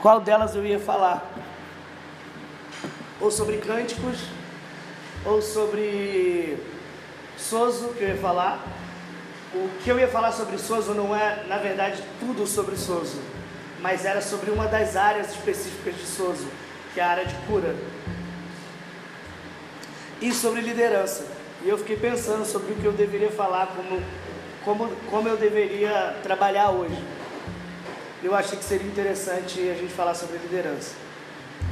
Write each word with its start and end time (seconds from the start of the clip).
qual 0.00 0.20
delas 0.20 0.54
eu 0.54 0.64
ia 0.64 0.78
falar. 0.78 1.24
Ou 3.20 3.30
sobre 3.30 3.58
cânticos, 3.58 4.18
ou 5.24 5.40
sobre 5.40 6.58
Soso, 7.36 7.88
que 7.88 8.02
eu 8.02 8.08
ia 8.08 8.16
falar. 8.16 8.64
O 9.54 9.68
que 9.82 9.90
eu 9.90 9.98
ia 9.98 10.08
falar 10.08 10.32
sobre 10.32 10.58
Soso 10.58 10.92
não 10.94 11.14
é, 11.14 11.44
na 11.46 11.58
verdade, 11.58 12.02
tudo 12.20 12.46
sobre 12.46 12.76
Soso, 12.76 13.18
mas 13.80 14.04
era 14.04 14.20
sobre 14.20 14.50
uma 14.50 14.66
das 14.66 14.96
áreas 14.96 15.30
específicas 15.30 15.94
de 15.94 16.04
Soso, 16.04 16.46
que 16.92 17.00
é 17.00 17.02
a 17.02 17.08
área 17.08 17.24
de 17.24 17.34
cura. 17.46 17.74
E 20.20 20.32
sobre 20.32 20.60
liderança. 20.60 21.26
E 21.64 21.68
eu 21.68 21.78
fiquei 21.78 21.96
pensando 21.96 22.44
sobre 22.44 22.72
o 22.72 22.76
que 22.76 22.84
eu 22.84 22.92
deveria 22.92 23.30
falar, 23.30 23.68
como, 23.68 24.02
como, 24.64 24.96
como 25.10 25.28
eu 25.28 25.36
deveria 25.36 26.16
trabalhar 26.22 26.70
hoje. 26.70 26.96
Eu 28.22 28.34
achei 28.34 28.58
que 28.58 28.64
seria 28.64 28.86
interessante 28.86 29.60
a 29.68 29.74
gente 29.74 29.92
falar 29.92 30.14
sobre 30.14 30.38
liderança. 30.38 30.94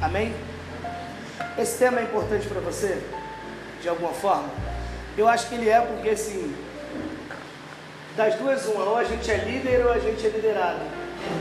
Amém? 0.01 0.35
Esse 1.57 1.79
tema 1.79 1.99
é 1.99 2.03
importante 2.03 2.47
para 2.47 2.61
você? 2.61 3.01
De 3.81 3.89
alguma 3.89 4.13
forma? 4.13 4.49
Eu 5.17 5.27
acho 5.27 5.49
que 5.49 5.55
ele 5.55 5.69
é 5.69 5.81
porque, 5.81 6.09
assim, 6.09 6.55
das 8.15 8.35
duas, 8.35 8.65
uma, 8.67 8.83
ou 8.83 8.97
a 8.97 9.03
gente 9.03 9.29
é 9.29 9.37
líder 9.37 9.85
ou 9.85 9.91
a 9.91 9.99
gente 9.99 10.25
é 10.25 10.29
liderado. 10.29 10.81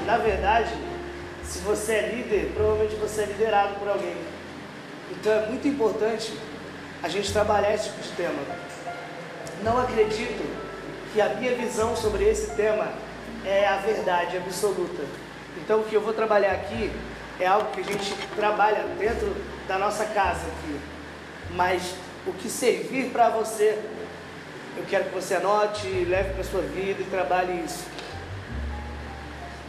Na 0.06 0.16
verdade, 0.16 0.72
se 1.44 1.58
você 1.58 1.92
é 1.92 2.08
líder, 2.14 2.52
provavelmente 2.54 2.94
você 2.96 3.22
é 3.22 3.26
liderado 3.26 3.74
por 3.74 3.88
alguém. 3.88 4.16
Então 5.10 5.32
é 5.32 5.46
muito 5.46 5.68
importante 5.68 6.32
a 7.02 7.08
gente 7.08 7.32
trabalhar 7.32 7.74
esse 7.74 7.90
tipo 7.90 8.00
de 8.00 8.08
tema. 8.10 8.42
Não 9.62 9.78
acredito 9.78 10.42
que 11.12 11.20
a 11.20 11.28
minha 11.28 11.54
visão 11.54 11.94
sobre 11.94 12.24
esse 12.24 12.52
tema 12.52 12.88
é 13.44 13.66
a 13.66 13.76
verdade 13.76 14.36
absoluta. 14.36 15.02
Então 15.58 15.80
o 15.80 15.84
que 15.84 15.94
eu 15.94 16.00
vou 16.00 16.12
trabalhar 16.12 16.52
aqui 16.52 16.90
é 17.38 17.46
algo 17.46 17.70
que 17.70 17.80
a 17.80 17.84
gente 17.84 18.14
trabalha 18.34 18.84
dentro 18.98 19.34
da 19.68 19.78
nossa 19.78 20.04
casa 20.06 20.46
aqui. 20.46 20.80
Mas 21.50 21.94
o 22.26 22.32
que 22.32 22.48
servir 22.48 23.10
para 23.10 23.28
você, 23.28 23.78
eu 24.76 24.84
quero 24.88 25.04
que 25.04 25.14
você 25.14 25.36
anote, 25.36 25.86
leve 26.04 26.34
para 26.34 26.44
sua 26.44 26.62
vida 26.62 27.02
e 27.02 27.04
trabalhe 27.04 27.64
isso. 27.64 27.84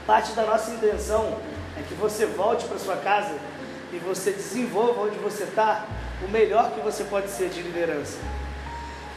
Parte 0.08 0.33
da 0.33 0.44
nossa 0.44 0.71
intenção 0.71 1.39
é 1.77 1.81
que 1.88 1.94
você 1.95 2.25
volte 2.25 2.66
para 2.66 2.77
sua 2.77 2.95
casa 2.97 3.36
e 3.92 3.97
você 3.97 4.31
desenvolva 4.31 5.02
onde 5.02 5.17
você 5.17 5.44
está 5.44 5.86
o 6.25 6.30
melhor 6.30 6.71
que 6.71 6.80
você 6.80 7.03
pode 7.03 7.30
ser 7.30 7.49
de 7.49 7.61
liderança. 7.61 8.17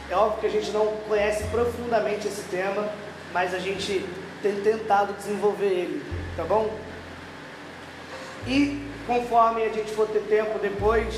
É 0.09 0.15
óbvio 0.15 0.39
que 0.39 0.47
a 0.47 0.49
gente 0.49 0.71
não 0.71 0.87
conhece 1.07 1.43
profundamente 1.45 2.27
esse 2.27 2.41
tema, 2.43 2.89
mas 3.31 3.53
a 3.53 3.59
gente 3.59 4.05
tem 4.41 4.61
tentado 4.61 5.13
desenvolver 5.13 5.65
ele, 5.65 6.05
tá 6.35 6.43
bom? 6.43 6.69
E 8.47 8.87
conforme 9.05 9.63
a 9.63 9.69
gente 9.69 9.91
for 9.91 10.07
ter 10.07 10.21
tempo 10.21 10.59
depois, 10.59 11.13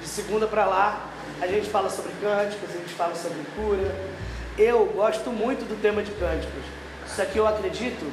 de 0.00 0.08
segunda 0.08 0.46
para 0.46 0.64
lá, 0.66 1.08
a 1.40 1.46
gente 1.46 1.68
fala 1.68 1.88
sobre 1.88 2.12
cânticos, 2.20 2.70
a 2.70 2.78
gente 2.78 2.94
fala 2.94 3.14
sobre 3.14 3.38
cura. 3.54 3.94
Eu 4.56 4.86
gosto 4.86 5.30
muito 5.30 5.66
do 5.68 5.80
tema 5.80 6.02
de 6.02 6.10
cânticos, 6.12 6.64
só 7.06 7.24
que 7.24 7.38
eu 7.38 7.46
acredito 7.46 8.12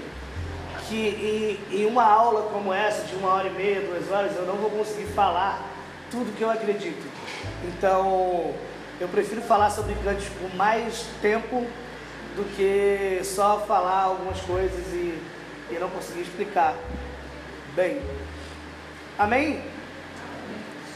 que 0.88 1.60
em, 1.72 1.82
em 1.82 1.86
uma 1.86 2.04
aula 2.04 2.44
como 2.52 2.72
essa, 2.72 3.04
de 3.06 3.16
uma 3.16 3.34
hora 3.34 3.48
e 3.48 3.52
meia, 3.52 3.82
duas 3.82 4.12
horas, 4.12 4.36
eu 4.36 4.46
não 4.46 4.56
vou 4.56 4.70
conseguir 4.70 5.08
falar 5.08 5.68
tudo 6.12 6.36
que 6.38 6.44
eu 6.44 6.50
acredito. 6.50 7.04
Então, 7.64 8.54
eu 9.00 9.08
prefiro 9.08 9.42
falar 9.42 9.72
sobre 9.72 9.96
cânticos 9.96 10.30
por 10.40 10.56
mais 10.56 11.06
tempo 11.22 11.66
do 12.36 12.44
que 12.56 13.22
só 13.24 13.62
falar 13.62 14.04
algumas 14.04 14.40
coisas 14.42 14.86
e, 14.94 15.20
e 15.72 15.78
não 15.80 15.90
conseguir 15.90 16.22
explicar. 16.22 16.76
Bem, 17.76 18.02
amém? 19.18 19.64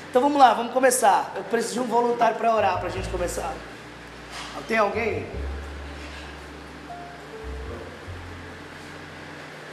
Então 0.10 0.22
vamos 0.22 0.38
lá, 0.38 0.54
vamos 0.54 0.74
começar. 0.74 1.34
Eu 1.36 1.44
preciso 1.44 1.76
de 1.76 1.80
um 1.82 1.88
voluntário 1.88 2.38
para 2.38 2.54
orar 2.54 2.80
para 2.80 2.88
a 2.88 2.92
gente 2.92 3.08
começar. 3.10 3.54
Tem 4.68 4.78
alguém? 4.78 5.26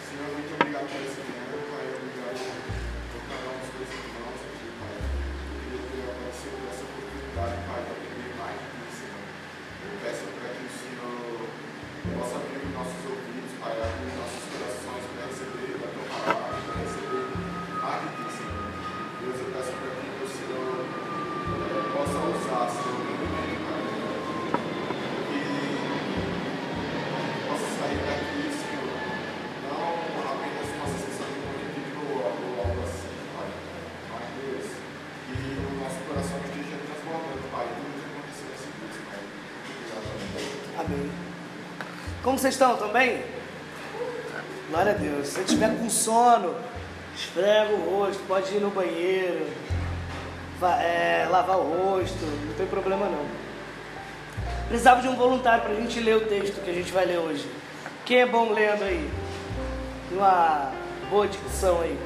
Senhor, 0.09 0.33
muito 0.33 0.55
obrigado 0.55 0.87
por 0.87 1.01
esse 1.03 1.36
Como 42.37 42.43
vocês 42.43 42.53
estão? 42.53 42.75
Estão 42.75 42.93
bem? 42.93 43.23
Glória 44.69 44.93
a 44.93 44.95
Deus. 44.95 45.27
Se 45.27 45.33
você 45.37 45.41
estiver 45.41 45.75
com 45.79 45.89
sono, 45.89 46.55
esfrega 47.17 47.73
o 47.73 47.99
rosto, 47.99 48.23
pode 48.29 48.55
ir 48.55 48.61
no 48.61 48.69
banheiro, 48.69 49.47
é, 50.83 51.27
lavar 51.31 51.57
o 51.57 51.63
rosto, 51.63 52.19
não 52.47 52.53
tem 52.53 52.67
problema 52.67 53.07
não. 53.07 53.25
Precisava 54.69 55.01
de 55.01 55.09
um 55.09 55.17
voluntário 55.17 55.63
para 55.63 55.73
a 55.73 55.77
gente 55.77 55.99
ler 55.99 56.17
o 56.17 56.27
texto 56.27 56.63
que 56.63 56.69
a 56.69 56.75
gente 56.75 56.93
vai 56.93 57.07
ler 57.07 57.17
hoje. 57.21 57.51
Quem 58.05 58.21
é 58.21 58.27
bom 58.27 58.53
lendo 58.53 58.85
aí? 58.85 59.11
Tem 60.11 60.19
uma 60.19 60.73
boa 61.09 61.27
dicção 61.27 61.81
aí. 61.81 61.99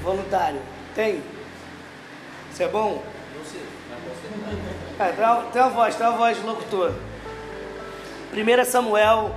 Voluntário. 0.00 0.60
Tem? 0.94 1.20
Você 2.52 2.62
é 2.62 2.68
bom? 2.68 3.02
Não 3.36 3.44
sei. 3.44 3.62
É, 5.00 5.10
tem, 5.10 5.24
uma, 5.24 5.42
tem 5.42 5.60
uma 5.60 5.70
voz, 5.70 5.96
tem 5.96 6.06
uma 6.06 6.16
voz 6.16 6.36
de 6.36 6.46
locutor. 6.46 6.94
1 8.32 8.64
Samuel, 8.66 9.34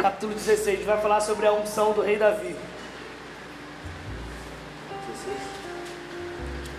capítulo 0.00 0.32
16, 0.32 0.68
a 0.68 0.70
gente 0.70 0.84
vai 0.84 1.00
falar 1.00 1.20
sobre 1.20 1.46
a 1.46 1.52
unção 1.52 1.92
do 1.92 2.02
rei 2.02 2.16
Davi. 2.16 2.54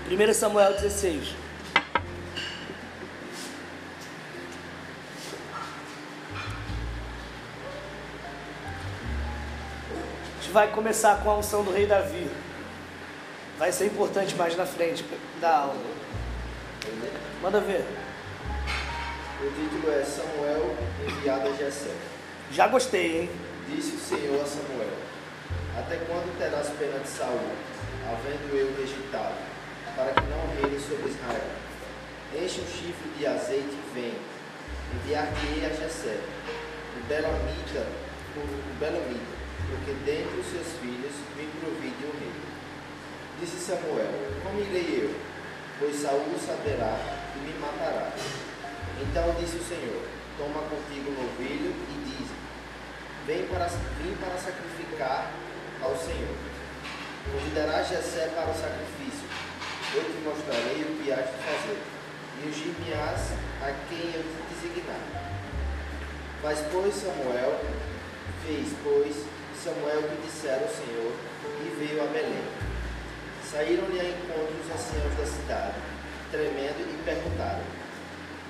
1 0.10 0.34
Samuel 0.34 0.74
16. 0.74 1.36
A 10.38 10.42
gente 10.42 10.52
vai 10.52 10.72
começar 10.72 11.22
com 11.22 11.30
a 11.30 11.38
unção 11.38 11.64
do 11.64 11.72
rei 11.72 11.86
Davi. 11.86 12.32
Vai 13.58 13.74
ser 13.74 13.88
importante 13.88 14.34
mais 14.36 14.56
na 14.56 14.66
frente 14.66 15.04
da 15.42 15.58
aula. 15.58 15.76
Manda 17.42 17.60
ver. 17.60 17.86
O 19.42 19.50
título 19.52 19.90
é 19.94 20.04
Samuel 20.04 20.76
enviado 21.02 21.48
a 21.48 21.54
Jessé. 21.54 21.96
Já 22.52 22.68
gostei, 22.68 23.22
hein? 23.22 23.30
Disse 23.70 23.96
o 23.96 23.98
Senhor 23.98 24.42
a 24.42 24.46
Samuel: 24.46 24.92
Até 25.80 25.96
quando 26.08 26.38
terás 26.38 26.68
pena 26.78 27.00
de 27.00 27.08
Saul, 27.08 27.40
havendo 28.12 28.54
eu 28.54 28.68
rejeitado, 28.76 29.40
para 29.96 30.12
que 30.12 30.28
não 30.28 30.44
reine 30.60 30.78
sobre 30.78 31.08
Israel? 31.08 31.52
Enche 32.36 32.60
um 32.60 32.68
chifre 32.68 33.10
de 33.18 33.28
azeite 33.28 33.72
e 33.72 33.94
vem. 33.94 34.14
Enviar-te-ei 34.96 35.66
a 35.68 35.70
Jessé, 35.70 36.20
o 36.98 37.08
Belamita, 37.08 37.88
o 38.36 38.78
Belamita, 38.78 39.36
porque 39.70 39.94
dentre 40.04 40.38
os 40.38 40.48
seus 40.48 40.68
filhos 40.82 41.16
me 41.38 41.48
provide 41.62 42.06
um 42.08 42.20
rei. 42.20 42.36
Disse 43.40 43.56
Samuel: 43.56 44.12
Como 44.44 44.60
irei 44.60 45.06
eu? 45.06 45.16
Pois 45.80 45.96
Saul 45.96 46.26
saberá 46.46 47.00
e 47.38 47.40
me 47.40 47.58
matará. 47.58 48.12
Então 49.02 49.34
disse 49.40 49.58
o 49.58 49.64
Senhor: 49.64 50.04
Toma 50.38 50.62
contigo 50.68 51.12
um 51.12 51.24
novilho 51.24 51.72
e 51.72 52.10
diz: 52.10 52.28
Vem 53.26 53.48
para, 53.48 53.68
vim 53.68 54.16
para 54.20 54.38
sacrificar 54.38 55.32
ao 55.82 55.96
Senhor. 55.96 56.36
Convidarás 57.32 57.88
Jessé 57.88 58.28
para 58.36 58.52
o 58.52 58.54
sacrifício. 58.54 59.28
Eu 59.96 60.04
te 60.04 60.22
mostrarei 60.24 60.84
o 60.84 61.02
que 61.02 61.12
hás 61.12 61.26
de 61.26 61.38
fazer, 61.44 61.80
e 62.38 62.48
ungir-me-ás 62.48 63.34
a 63.62 63.74
quem 63.88 64.14
eu 64.14 64.24
te 64.24 64.54
designar. 64.54 65.02
Mas, 66.44 66.60
pois, 66.72 66.94
Samuel, 66.94 67.60
fez, 68.46 68.70
pois, 68.84 69.26
Samuel 69.64 70.04
que 70.04 70.22
dissera 70.26 70.66
o 70.66 70.76
Senhor, 70.76 71.12
e 71.62 71.76
veio 71.80 72.04
a 72.04 72.08
Belém. 72.08 72.44
Saíram-lhe 73.50 74.00
a 74.00 74.04
encontro 74.04 74.56
os 74.62 74.72
anciãos 74.72 75.16
da 75.18 75.26
cidade, 75.26 75.76
tremendo, 76.32 76.82
e 76.82 77.04
perguntaram: 77.04 77.79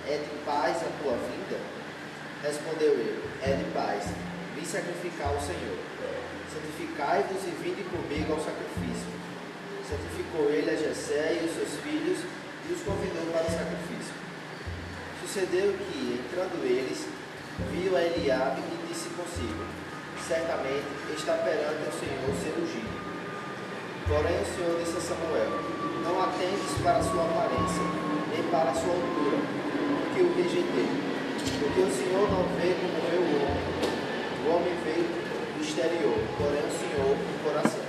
É 0.10 0.18
de 0.18 0.44
paz 0.44 0.78
a 0.82 0.90
tua 1.04 1.14
vinda? 1.14 1.62
Respondeu 2.42 2.94
ele: 2.94 3.22
É 3.44 3.54
de 3.54 3.66
paz. 3.72 4.10
Vim 4.56 4.66
sacrificar 4.66 5.28
ao 5.28 5.40
Senhor. 5.40 5.78
Santificai-vos 6.50 7.44
e 7.46 7.54
vinde 7.62 7.84
comigo 7.94 8.34
ao 8.34 8.40
sacrifício. 8.42 9.06
Santificou 9.86 10.50
ele 10.50 10.72
a 10.72 10.76
Jessé 10.76 11.38
e 11.38 11.46
os 11.46 11.54
seus 11.54 11.80
filhos 11.84 12.26
e 12.68 12.74
os 12.74 12.82
convidou 12.82 13.22
para 13.32 13.46
o 13.46 13.54
sacrifício. 13.54 14.18
Sucedeu 15.22 15.78
que, 15.78 16.26
entrando 16.26 16.66
eles, 16.66 17.06
viu 17.70 17.96
a 17.96 18.02
Eliabe 18.02 18.62
e 18.62 18.88
disse 18.90 19.10
consigo, 19.10 19.62
certamente 20.26 20.90
está 21.16 21.34
perante 21.34 21.86
o 21.86 21.94
Senhor 21.94 22.34
ser 22.42 22.58
ungido. 22.58 22.98
Porém 24.08 24.42
o 24.42 24.46
Senhor 24.58 24.74
disse 24.82 24.98
a 24.98 25.02
Samuel, 25.02 25.54
não 26.02 26.18
atentes 26.24 26.82
para 26.82 26.98
a 26.98 27.04
sua 27.04 27.26
aparência, 27.26 27.86
nem 28.34 28.42
para 28.50 28.72
a 28.72 28.74
sua 28.74 28.94
altura, 28.94 29.59
porque 30.19 30.24
o 30.24 30.36
rejeitei. 30.36 30.89
Porque 31.60 31.81
o 31.81 31.92
Senhor 31.92 32.30
não 32.30 32.44
vê 32.60 32.75
como 32.75 33.00
vê 33.10 33.18
o 33.18 33.27
homem. 33.39 33.69
O 34.45 34.56
homem 34.56 34.75
vê 34.83 35.06
o 35.57 35.62
exterior, 35.62 36.18
porém 36.38 36.60
o 36.60 36.71
Senhor 36.77 37.16
o 37.16 37.44
coração. 37.44 37.80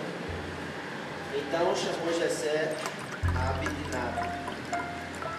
Então 1.35 1.75
chamou 1.75 2.13
Jessé 2.13 2.77
a 3.35 3.51
Abidinado 3.51 4.31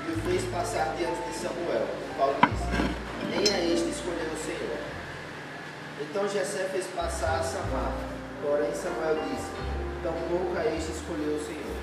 e 0.08 0.12
o 0.12 0.22
fez 0.22 0.44
passar 0.52 0.96
diante 0.98 1.22
de 1.30 1.34
Samuel. 1.34 1.88
Paulo 2.18 2.36
disse, 2.42 3.30
nem 3.30 3.54
a 3.54 3.74
este 3.74 3.90
escolheu 3.90 4.32
o 4.34 4.46
Senhor. 4.46 4.78
Então 6.02 6.28
Jessé 6.28 6.70
fez 6.72 6.88
passar 6.88 7.40
a 7.40 7.44
Samar, 7.44 7.94
porém 8.42 8.74
Samuel 8.74 9.18
disse, 9.30 9.52
tampouco 10.04 10.58
a 10.58 10.66
este 10.66 10.92
escolheu 10.92 11.36
o 11.36 11.46
Senhor. 11.46 11.78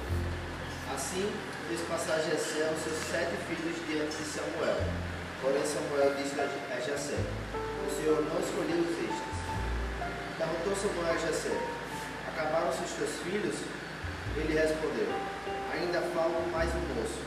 Assim 0.95 1.31
fez 1.69 1.83
passar 1.83 2.17
Jessé 2.25 2.65
os 2.73 2.81
seus 2.81 2.97
sete 3.13 3.37
filhos 3.45 3.77
diante 3.85 4.17
de 4.17 4.25
Samuel. 4.25 4.81
Porém 5.43 5.61
Samuel 5.69 6.17
disse 6.17 6.41
a 6.41 6.81
Jessé, 6.81 7.21
o 7.53 7.89
Senhor 7.93 8.25
não 8.25 8.41
escolheu 8.41 8.81
os 8.81 8.97
estes. 8.97 9.37
Perguntou 10.39 10.73
Samuel 10.73 11.13
a 11.13 11.19
Jessé, 11.21 11.53
acabaram-se 12.27 12.83
os 12.85 12.93
teus 12.97 13.21
filhos? 13.21 13.57
Ele 14.35 14.57
respondeu, 14.57 15.13
ainda 15.71 16.01
falta 16.17 16.41
mais 16.51 16.71
um 16.73 16.81
moço, 16.97 17.21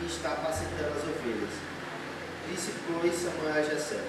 que 0.00 0.06
está 0.06 0.32
apacentando 0.32 0.96
as 0.96 1.04
ovelhas. 1.04 1.52
Disse, 2.48 2.72
pois, 2.88 3.12
Samuel 3.12 3.60
a 3.60 3.62
Jessé, 3.62 4.00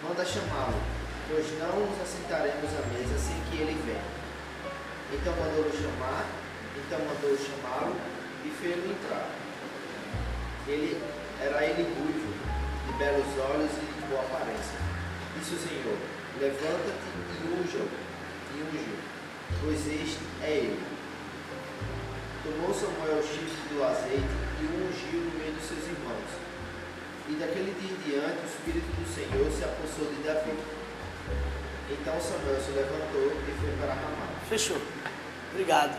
manda 0.00 0.24
chamá-lo, 0.24 0.78
pois 1.26 1.58
não 1.58 1.90
nos 1.90 2.00
assentaremos 2.00 2.70
à 2.70 2.86
mesa 2.94 3.18
sem 3.18 3.34
que 3.50 3.62
ele 3.62 3.74
venha. 3.82 4.20
Então 5.12 5.34
mandou-o 5.34 5.74
chamar, 5.74 6.24
então 6.78 7.00
mandou 7.00 7.36
chamá-lo 7.36 8.19
fez-o 8.60 8.92
entrar. 8.92 9.28
Ele 10.68 11.00
era 11.40 11.64
ele 11.64 11.82
ruivo, 11.82 12.32
de 12.86 12.92
belos 12.98 13.32
olhos 13.50 13.72
e 13.72 14.00
de 14.00 14.06
boa 14.08 14.20
aparência. 14.20 14.78
Disse 15.38 15.54
o 15.54 15.58
Senhor, 15.58 15.96
levanta-te 16.38 17.08
e 17.16 17.48
unja-o, 17.56 17.88
e 18.54 18.98
pois 19.62 19.80
este 19.80 20.18
é 20.42 20.50
ele. 20.50 20.80
Tomou 22.44 22.74
Samuel 22.74 23.18
o 23.18 23.22
chifre 23.22 23.74
do 23.74 23.84
azeite 23.84 24.36
e 24.60 24.64
o 24.64 24.88
ungiu 24.88 25.20
no 25.20 25.38
meio 25.38 25.52
dos 25.52 25.64
seus 25.64 25.84
irmãos. 25.84 26.30
E 27.28 27.32
daquele 27.34 27.72
dia 27.80 27.96
em 27.96 28.10
diante 28.10 28.42
o 28.42 28.46
Espírito 28.46 28.86
do 28.86 29.06
Senhor 29.14 29.50
se 29.52 29.64
apossou 29.64 30.06
de 30.12 30.22
Davi. 30.22 30.56
Então 31.90 32.20
Samuel 32.20 32.60
se 32.60 32.72
levantou 32.72 33.32
e 33.48 33.60
foi 33.60 33.72
para 33.80 33.94
Ramá. 33.94 34.28
Fechou. 34.48 34.80
Obrigado. 35.52 35.96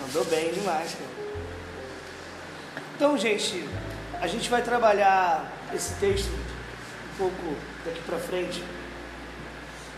Mandou 0.00 0.24
bem 0.26 0.52
demais, 0.52 0.94
cara. 0.94 1.25
Então, 2.96 3.14
gente, 3.18 3.62
a 4.22 4.26
gente 4.26 4.48
vai 4.48 4.62
trabalhar 4.62 5.52
esse 5.74 5.92
texto 5.96 6.30
um 6.32 7.18
pouco 7.18 7.54
daqui 7.84 8.00
para 8.00 8.16
frente. 8.16 8.64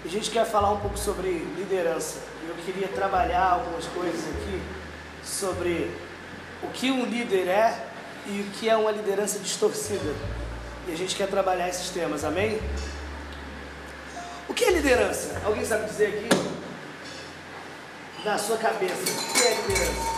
A 0.04 0.08
gente 0.08 0.28
quer 0.32 0.44
falar 0.44 0.72
um 0.72 0.80
pouco 0.80 0.98
sobre 0.98 1.28
liderança. 1.56 2.18
Eu 2.48 2.56
queria 2.64 2.88
trabalhar 2.88 3.52
algumas 3.52 3.86
coisas 3.86 4.20
aqui 4.22 4.60
sobre 5.24 5.96
o 6.60 6.66
que 6.70 6.90
um 6.90 7.04
líder 7.04 7.46
é 7.46 7.86
e 8.26 8.40
o 8.40 8.58
que 8.58 8.68
é 8.68 8.76
uma 8.76 8.90
liderança 8.90 9.38
distorcida. 9.38 10.12
E 10.88 10.92
a 10.92 10.96
gente 10.96 11.14
quer 11.14 11.28
trabalhar 11.28 11.68
esses 11.68 11.90
temas, 11.90 12.24
amém? 12.24 12.60
O 14.48 14.54
que 14.54 14.64
é 14.64 14.72
liderança? 14.72 15.40
Alguém 15.44 15.64
sabe 15.64 15.84
dizer 15.84 16.08
aqui? 16.08 16.28
Na 18.24 18.36
sua 18.36 18.56
cabeça, 18.56 18.94
o 18.94 19.32
que 19.34 19.46
é 19.46 19.54
liderança? 19.54 20.17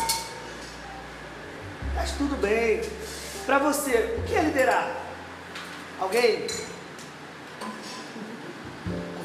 Mas 1.95 2.13
tudo 2.13 2.37
bem. 2.41 2.81
Para 3.47 3.59
você, 3.59 4.17
o 4.19 4.23
que 4.23 4.35
é 4.37 4.43
liderar? 4.43 4.91
Alguém? 5.99 6.47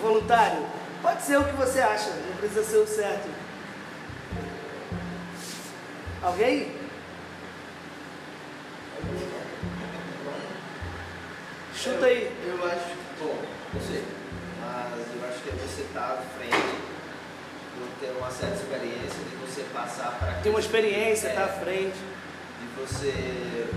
voluntário? 0.01 0.63
Pode 1.01 1.23
ser 1.23 1.37
o 1.39 1.43
que 1.43 1.53
você 1.53 1.79
acha, 1.79 2.09
não 2.11 2.37
precisa 2.37 2.63
ser 2.63 2.77
o 2.77 2.87
certo. 2.87 3.27
Alguém? 6.21 6.71
Chuta 11.75 12.05
aí. 12.05 12.31
Eu 12.45 12.65
acho, 12.65 12.95
bom, 13.19 13.35
não 13.73 13.81
sei, 13.81 14.03
mas 14.61 15.21
eu 15.21 15.27
acho 15.29 15.39
que 15.43 15.49
é 15.49 15.53
você 15.53 15.81
estar 15.81 16.01
à 16.01 16.21
frente, 16.37 16.75
por 17.77 17.87
ter 17.99 18.11
uma 18.17 18.31
certa 18.31 18.55
experiência, 18.55 19.19
de 19.29 19.35
você 19.37 19.61
passar 19.73 20.17
para 20.19 20.33
Tem 20.41 20.51
uma 20.51 20.59
experiência, 20.59 21.27
está 21.29 21.41
É. 21.41 21.45
à 21.45 21.47
frente. 21.47 21.97
Você 22.77 23.67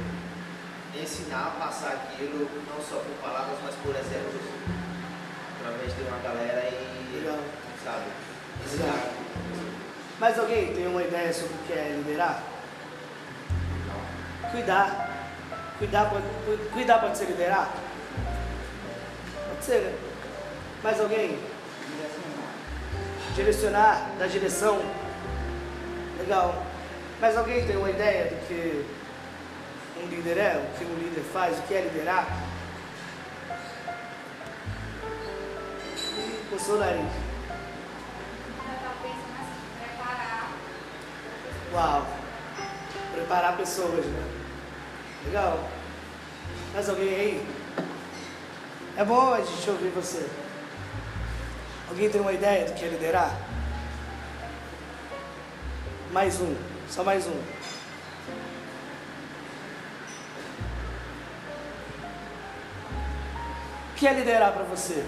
ensinar 1.00 1.46
a 1.56 1.64
passar 1.64 1.92
aquilo, 1.92 2.48
não 2.68 2.82
só 2.84 2.96
por 2.96 3.14
palavras, 3.22 3.58
mas 3.64 3.74
por 3.76 3.94
exemplos, 3.94 4.42
através 5.60 5.94
de 5.94 6.02
uma 6.02 6.18
galera 6.18 6.68
e, 6.68 7.16
Legal. 7.16 7.38
sabe, 7.84 8.04
ensinar. 8.64 9.12
Mas 10.18 10.38
alguém 10.38 10.74
tem 10.74 10.86
uma 10.88 11.02
ideia 11.02 11.32
sobre 11.32 11.54
o 11.54 11.58
que 11.66 11.72
é 11.72 11.94
liderar? 12.04 12.42
Cuidar. 14.50 15.08
Cuidar 15.78 16.10
pode, 16.10 16.24
cu- 16.44 16.70
cuidar 16.72 16.98
pode 16.98 17.16
ser 17.18 17.26
liderar? 17.26 17.68
Pode 19.48 19.64
ser, 19.64 19.80
né? 19.82 19.94
Mais 20.82 21.00
alguém? 21.00 21.38
Direcionar, 23.36 24.10
dar 24.18 24.26
direção. 24.26 24.80
Legal. 26.18 26.66
Mas 27.20 27.36
alguém 27.36 27.66
tem 27.66 27.76
uma 27.76 27.90
ideia 27.90 28.26
do 28.26 28.46
que 28.46 28.86
um 30.00 30.06
líder 30.06 30.38
é? 30.38 30.56
O 30.56 30.78
que 30.78 30.84
um 30.84 30.94
líder 30.94 31.22
faz? 31.32 31.58
O 31.58 31.62
que 31.62 31.74
é 31.74 31.80
liderar? 31.80 32.26
Coçou 36.50 36.76
o 36.76 36.78
nariz. 36.78 37.10
Uau! 41.72 42.06
Preparar 43.14 43.56
pessoas, 43.56 44.06
né? 44.06 44.22
Legal. 45.26 45.68
Mais 46.72 46.88
alguém 46.88 47.14
aí? 47.14 47.46
É 48.96 49.04
bom 49.04 49.34
a 49.34 49.40
gente 49.40 49.70
ouvir 49.70 49.90
você. 49.90 50.28
Alguém 51.88 52.08
tem 52.08 52.20
uma 52.20 52.32
ideia 52.32 52.66
do 52.66 52.74
que 52.74 52.84
é 52.84 52.88
liderar? 52.88 53.36
Mais 56.12 56.40
um, 56.40 56.56
só 56.88 57.04
mais 57.04 57.26
um. 57.26 57.40
O 63.92 63.94
que 63.96 64.06
é 64.06 64.12
liderar 64.12 64.52
para 64.52 64.62
você? 64.64 65.04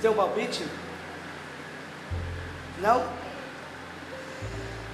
Tem 0.00 0.10
um 0.10 0.14
palpite? 0.14 0.66
Não? 2.80 3.04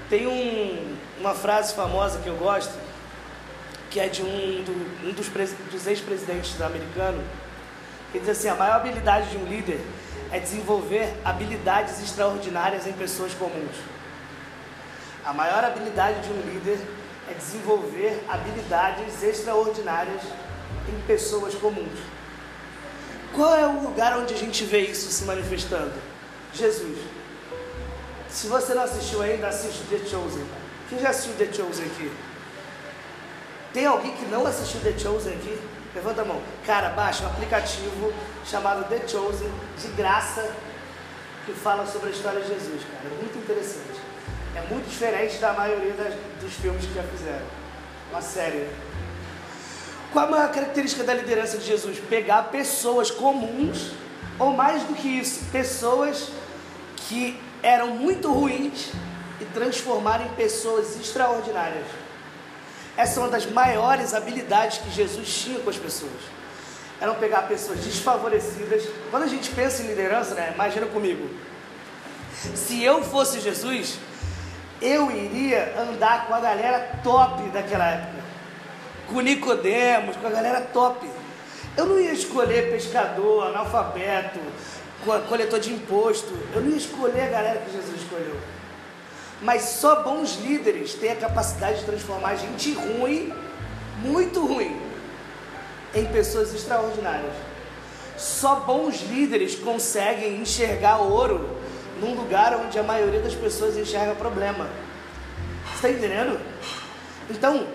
Tem 0.09 0.27
um, 0.27 0.97
uma 1.19 1.35
frase 1.35 1.75
famosa 1.75 2.21
que 2.21 2.29
eu 2.29 2.37
gosto, 2.37 2.73
que 3.91 3.99
é 3.99 4.09
de 4.09 4.23
um, 4.23 4.63
do- 4.65 5.09
um 5.09 5.13
dos, 5.13 5.29
dos 5.29 5.87
ex-presidentes 5.87 6.61
americanos, 6.61 7.25
que 8.13 8.21
diz 8.21 8.29
assim: 8.29 8.49
a 8.49 8.55
maior 8.55 8.77
habilidade 8.77 9.31
de 9.31 9.37
um 9.39 9.45
líder 9.47 9.81
é 10.31 10.39
desenvolver 10.39 11.13
habilidades 11.25 12.01
extraordinárias 12.03 12.87
em 12.87 12.93
pessoas 12.93 13.33
comuns. 13.35 13.77
A 15.29 15.33
maior 15.35 15.63
habilidade 15.63 16.23
de 16.23 16.33
um 16.33 16.41
líder 16.41 16.79
é 17.31 17.35
desenvolver 17.35 18.25
habilidades 18.27 19.23
extraordinárias 19.23 20.23
em 20.89 20.99
pessoas 21.07 21.55
comuns. 21.55 21.99
Qual 23.35 23.55
é 23.55 23.67
o 23.67 23.83
lugar 23.83 24.17
onde 24.17 24.33
a 24.33 24.37
gente 24.39 24.65
vê 24.65 24.87
isso 24.87 25.11
se 25.11 25.27
manifestando? 25.27 25.93
Jesus. 26.55 26.97
Se 28.31 28.47
você 28.47 28.73
não 28.73 28.85
assistiu 28.85 29.21
ainda, 29.21 29.49
assiste 29.49 29.83
The 29.91 29.99
Chosen. 29.99 30.47
Quem 30.89 30.99
já 30.99 31.11
assistiu 31.11 31.35
The 31.35 31.53
Chosen 31.53 31.85
aqui? 31.85 32.11
Tem 33.75 33.85
alguém 33.85 34.17
que 34.17 34.25
não 34.25 34.47
assistiu 34.47 34.81
The 34.81 34.99
Chosen 34.99 35.35
aqui? 35.35 35.61
Levanta 35.95 36.23
a 36.23 36.25
mão. 36.25 36.41
Cara, 36.65 36.89
baixa 36.89 37.25
um 37.25 37.27
aplicativo 37.27 38.15
chamado 38.47 38.89
The 38.89 39.07
Chosen, 39.07 39.53
de 39.79 39.89
graça, 39.89 40.55
que 41.45 41.53
fala 41.53 41.87
sobre 41.87 42.09
a 42.09 42.13
história 42.13 42.41
de 42.41 42.49
Jesus, 42.49 42.83
cara. 42.91 43.15
É 43.15 43.23
muito 43.23 43.37
interessante. 43.37 43.98
É 44.57 44.61
muito 44.73 44.89
diferente 44.89 45.39
da 45.39 45.53
maioria 45.53 45.93
das- 45.93 46.15
dos 46.41 46.53
filmes 46.55 46.85
que 46.85 46.95
já 46.95 47.03
fizeram. 47.03 47.47
Uma 48.11 48.23
série. 48.23 48.69
Qual 50.13 50.27
a 50.27 50.31
maior 50.31 50.51
característica 50.51 51.05
da 51.05 51.13
liderança 51.15 51.59
de 51.59 51.67
Jesus? 51.67 51.99
Pegar 52.09 52.45
pessoas 52.45 53.11
comuns 53.11 53.93
Ou 54.41 54.53
mais 54.53 54.85
do 54.85 54.95
que 54.95 55.09
isso, 55.09 55.41
pessoas 55.51 56.29
que 57.09 57.37
eram 57.61 57.89
muito 57.89 58.33
ruins 58.33 58.93
e 59.41 59.45
transformaram 59.47 60.27
em 60.27 60.29
pessoas 60.29 60.95
extraordinárias. 61.01 61.85
Essa 62.97 63.19
é 63.19 63.23
uma 63.25 63.29
das 63.29 63.47
maiores 63.47 64.15
habilidades 64.15 64.79
que 64.79 64.91
Jesus 64.93 65.29
tinha 65.43 65.59
com 65.59 65.69
as 65.69 65.77
pessoas. 65.77 66.13
Eram 67.01 67.17
pegar 67.17 67.49
pessoas 67.49 67.81
desfavorecidas. 67.81 68.85
Quando 69.11 69.25
a 69.25 69.27
gente 69.27 69.51
pensa 69.51 69.83
em 69.83 69.89
liderança, 69.89 70.37
né? 70.37 70.53
Imagina 70.55 70.87
comigo. 70.87 71.29
Se 72.55 72.81
eu 72.81 73.03
fosse 73.03 73.41
Jesus, 73.41 73.99
eu 74.81 75.11
iria 75.11 75.75
andar 75.79 76.27
com 76.27 76.35
a 76.35 76.41
galera 76.41 76.99
top 77.03 77.43
daquela 77.51 77.87
época. 77.87 78.19
Com 79.09 79.21
Nicodemos, 79.21 80.17
com 80.17 80.27
a 80.27 80.31
galera 80.31 80.61
top. 80.61 81.09
Eu 81.77 81.87
não 81.87 81.99
ia 81.99 82.13
escolher 82.13 82.71
pescador, 82.71 83.47
analfabeto, 83.47 84.39
coletor 85.29 85.59
de 85.61 85.73
imposto. 85.73 86.33
Eu 86.55 86.61
não 86.61 86.71
ia 86.71 86.77
escolher 86.77 87.23
a 87.23 87.29
galera 87.29 87.61
que 87.61 87.73
Jesus 87.73 88.03
escolheu. 88.03 88.37
Mas 89.41 89.63
só 89.63 90.03
bons 90.03 90.37
líderes 90.37 90.95
têm 90.95 91.13
a 91.13 91.17
capacidade 91.17 91.81
de 91.81 91.85
transformar 91.85 92.35
gente 92.37 92.73
ruim, 92.73 93.33
muito 93.99 94.45
ruim, 94.45 94.77
em 95.95 96.05
pessoas 96.07 96.53
extraordinárias. 96.55 97.33
Só 98.17 98.57
bons 98.57 99.01
líderes 99.03 99.55
conseguem 99.55 100.41
enxergar 100.41 100.99
ouro 100.99 101.58
num 102.01 102.15
lugar 102.15 102.55
onde 102.57 102.79
a 102.79 102.83
maioria 102.83 103.21
das 103.21 103.35
pessoas 103.35 103.77
enxerga 103.77 104.15
problema. 104.15 104.69
Está 105.75 105.91
entendendo? 105.91 106.41
Então, 107.31 107.67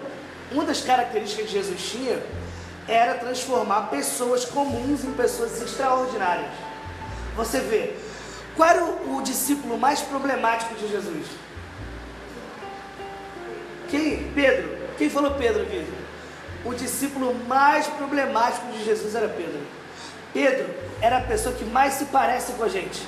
uma 0.51 0.63
das 0.65 0.81
características 0.81 1.45
que 1.45 1.51
Jesus 1.51 1.81
tinha 1.81 2.21
era 2.87 3.15
transformar 3.15 3.83
pessoas 3.89 4.45
comuns 4.45 5.03
em 5.03 5.13
pessoas 5.13 5.61
extraordinárias. 5.61 6.51
Você 7.35 7.59
vê, 7.59 7.93
qual 8.55 8.69
era 8.69 8.83
o, 8.83 9.17
o 9.17 9.21
discípulo 9.21 9.77
mais 9.77 10.01
problemático 10.01 10.75
de 10.75 10.87
Jesus? 10.87 11.27
Quem? 13.89 14.31
Pedro. 14.33 14.77
Quem 14.97 15.09
falou 15.09 15.31
Pedro 15.31 15.63
aqui? 15.63 15.85
O 16.65 16.73
discípulo 16.73 17.33
mais 17.47 17.87
problemático 17.87 18.67
de 18.71 18.83
Jesus 18.83 19.15
era 19.15 19.27
Pedro. 19.27 19.59
Pedro 20.33 20.73
era 21.01 21.17
a 21.17 21.21
pessoa 21.21 21.53
que 21.53 21.65
mais 21.65 21.93
se 21.93 22.05
parece 22.05 22.53
com 22.53 22.63
a 22.63 22.69
gente. 22.69 23.01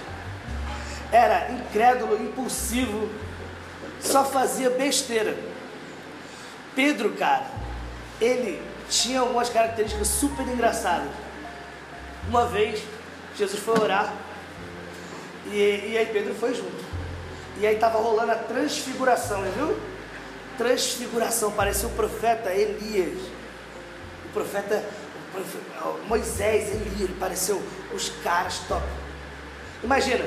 Era 1.11 1.51
incrédulo, 1.51 2.21
impulsivo, 2.21 3.09
só 4.01 4.23
fazia 4.25 4.69
besteira. 4.69 5.37
Pedro, 6.75 7.11
cara, 7.13 7.45
ele 8.19 8.61
tinha 8.89 9.21
algumas 9.21 9.49
características 9.49 10.07
super 10.07 10.47
engraçadas. 10.47 11.09
Uma 12.27 12.45
vez, 12.47 12.81
Jesus 13.37 13.61
foi 13.61 13.79
orar 13.79 14.13
e, 15.47 15.91
e 15.91 15.97
aí 15.97 16.05
Pedro 16.07 16.33
foi 16.35 16.53
junto. 16.53 16.85
E 17.59 17.65
aí 17.65 17.75
estava 17.75 17.99
rolando 17.99 18.31
a 18.31 18.35
transfiguração, 18.35 19.41
viu? 19.55 19.77
Transfiguração, 20.57 21.51
parecia 21.51 21.87
o 21.87 21.91
profeta 21.91 22.53
Elias. 22.53 23.19
O 24.25 24.33
profeta, 24.33 24.83
o 25.29 25.31
profeta 25.31 26.07
Moisés, 26.07 26.69
Elias, 26.69 27.01
ele 27.01 27.15
pareceu 27.19 27.61
os 27.93 28.09
caras 28.23 28.59
top. 28.67 28.85
Imagina, 29.83 30.25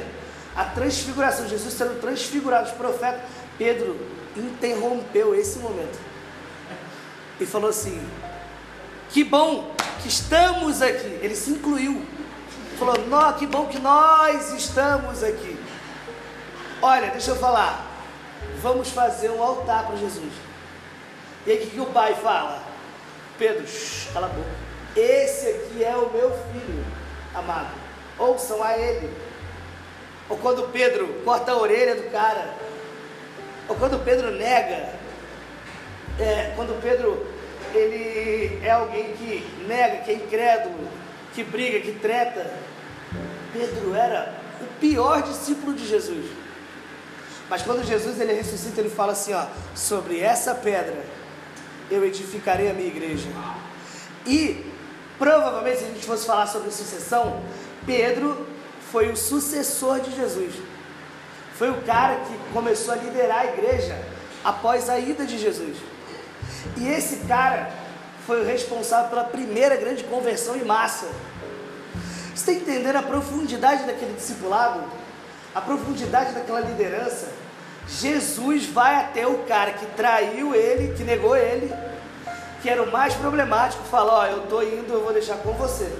a 0.58 0.64
transfiguração, 0.64 1.48
Jesus 1.48 1.72
sendo 1.72 2.00
transfigurado, 2.00 2.66
os 2.66 2.74
profetas, 2.74 3.20
Pedro 3.56 3.96
interrompeu 4.36 5.32
esse 5.32 5.60
momento 5.60 5.96
e 7.40 7.46
falou 7.46 7.70
assim: 7.70 8.04
Que 9.08 9.22
bom 9.22 9.72
que 10.02 10.08
estamos 10.08 10.82
aqui. 10.82 11.16
Ele 11.22 11.36
se 11.36 11.50
incluiu. 11.50 12.04
Falou: 12.76 12.98
Nó, 13.06 13.32
que 13.34 13.46
bom 13.46 13.66
que 13.66 13.78
nós 13.78 14.52
estamos 14.52 15.22
aqui. 15.22 15.56
Olha, 16.82 17.10
deixa 17.10 17.30
eu 17.30 17.36
falar. 17.36 17.86
Vamos 18.60 18.90
fazer 18.90 19.30
um 19.30 19.40
altar 19.40 19.86
para 19.86 19.96
Jesus. 19.96 20.32
E 21.46 21.52
aí 21.52 21.58
o 21.58 21.60
que, 21.60 21.70
que 21.70 21.80
o 21.80 21.86
pai 21.86 22.16
fala? 22.16 22.64
Pedro, 23.38 23.64
shh, 23.64 24.08
cala 24.12 24.26
a 24.26 24.30
boca. 24.30 24.50
Esse 24.96 25.46
aqui 25.46 25.84
é 25.84 25.96
o 25.96 26.10
meu 26.10 26.32
filho 26.52 26.84
amado. 27.32 27.70
Ouçam 28.18 28.60
a 28.60 28.76
ele. 28.76 29.27
Ou 30.28 30.36
quando 30.36 30.70
Pedro 30.72 31.06
corta 31.24 31.52
a 31.52 31.58
orelha 31.58 31.94
do 31.94 32.10
cara. 32.10 32.54
Ou 33.68 33.76
quando 33.76 34.02
Pedro 34.04 34.30
nega. 34.30 34.94
É, 36.18 36.52
quando 36.56 36.80
Pedro 36.82 37.26
ele 37.74 38.60
é 38.64 38.70
alguém 38.70 39.12
que 39.14 39.64
nega, 39.66 39.98
que 39.98 40.10
é 40.10 40.14
incrédulo, 40.14 40.88
que 41.34 41.44
briga, 41.44 41.80
que 41.80 41.92
treta. 41.92 42.50
Pedro 43.52 43.94
era 43.94 44.34
o 44.60 44.66
pior 44.80 45.22
discípulo 45.22 45.74
de 45.74 45.86
Jesus. 45.86 46.26
Mas 47.48 47.62
quando 47.62 47.84
Jesus 47.84 48.20
ele 48.20 48.32
ressuscita, 48.32 48.80
ele 48.80 48.90
fala 48.90 49.12
assim, 49.12 49.32
ó, 49.32 49.46
sobre 49.74 50.20
essa 50.20 50.54
pedra 50.54 51.02
eu 51.90 52.04
edificarei 52.04 52.70
a 52.70 52.74
minha 52.74 52.88
igreja. 52.88 53.28
E 54.26 54.66
provavelmente 55.18 55.78
se 55.78 55.84
a 55.84 55.88
gente 55.88 56.04
fosse 56.04 56.26
falar 56.26 56.46
sobre 56.46 56.70
sucessão, 56.70 57.42
Pedro 57.86 58.46
foi 58.90 59.10
o 59.10 59.16
sucessor 59.16 60.00
de 60.00 60.14
Jesus. 60.14 60.54
Foi 61.56 61.70
o 61.70 61.82
cara 61.82 62.16
que 62.16 62.52
começou 62.52 62.94
a 62.94 62.96
liderar 62.96 63.40
a 63.40 63.46
igreja 63.46 63.98
após 64.44 64.88
a 64.88 64.98
ida 64.98 65.24
de 65.24 65.38
Jesus. 65.38 65.76
E 66.76 66.88
esse 66.88 67.16
cara 67.26 67.70
foi 68.26 68.42
o 68.42 68.44
responsável 68.44 69.10
pela 69.10 69.24
primeira 69.24 69.76
grande 69.76 70.04
conversão 70.04 70.56
em 70.56 70.64
massa. 70.64 71.06
Você 72.34 72.52
está 72.52 72.52
entendendo 72.52 72.96
a 72.96 73.02
profundidade 73.02 73.84
daquele 73.84 74.14
discipulado? 74.14 74.84
A 75.54 75.60
profundidade 75.60 76.32
daquela 76.32 76.60
liderança? 76.60 77.28
Jesus 77.88 78.66
vai 78.66 78.96
até 78.96 79.26
o 79.26 79.38
cara 79.44 79.72
que 79.72 79.86
traiu 79.86 80.54
ele, 80.54 80.94
que 80.94 81.02
negou 81.02 81.36
ele, 81.36 81.74
que 82.62 82.68
era 82.68 82.82
o 82.82 82.92
mais 82.92 83.14
problemático, 83.14 83.82
fala: 83.84 84.12
Ó, 84.12 84.26
eu 84.26 84.44
estou 84.44 84.62
indo, 84.62 84.92
eu 84.92 85.02
vou 85.02 85.12
deixar 85.12 85.38
com 85.38 85.52
você. 85.54 85.90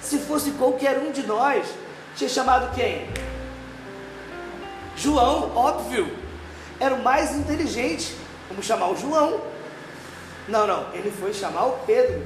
Se 0.00 0.18
fosse 0.18 0.52
qualquer 0.52 0.98
um 0.98 1.12
de 1.12 1.26
nós, 1.26 1.66
tinha 2.16 2.28
chamado 2.28 2.74
quem? 2.74 3.08
João, 4.96 5.54
óbvio, 5.56 6.14
era 6.78 6.94
o 6.94 7.02
mais 7.02 7.34
inteligente. 7.34 8.14
Vamos 8.48 8.66
chamar 8.66 8.88
o 8.90 8.96
João. 8.96 9.40
Não, 10.48 10.66
não, 10.66 10.92
ele 10.94 11.10
foi 11.10 11.32
chamar 11.32 11.66
o 11.66 11.78
Pedro. 11.86 12.22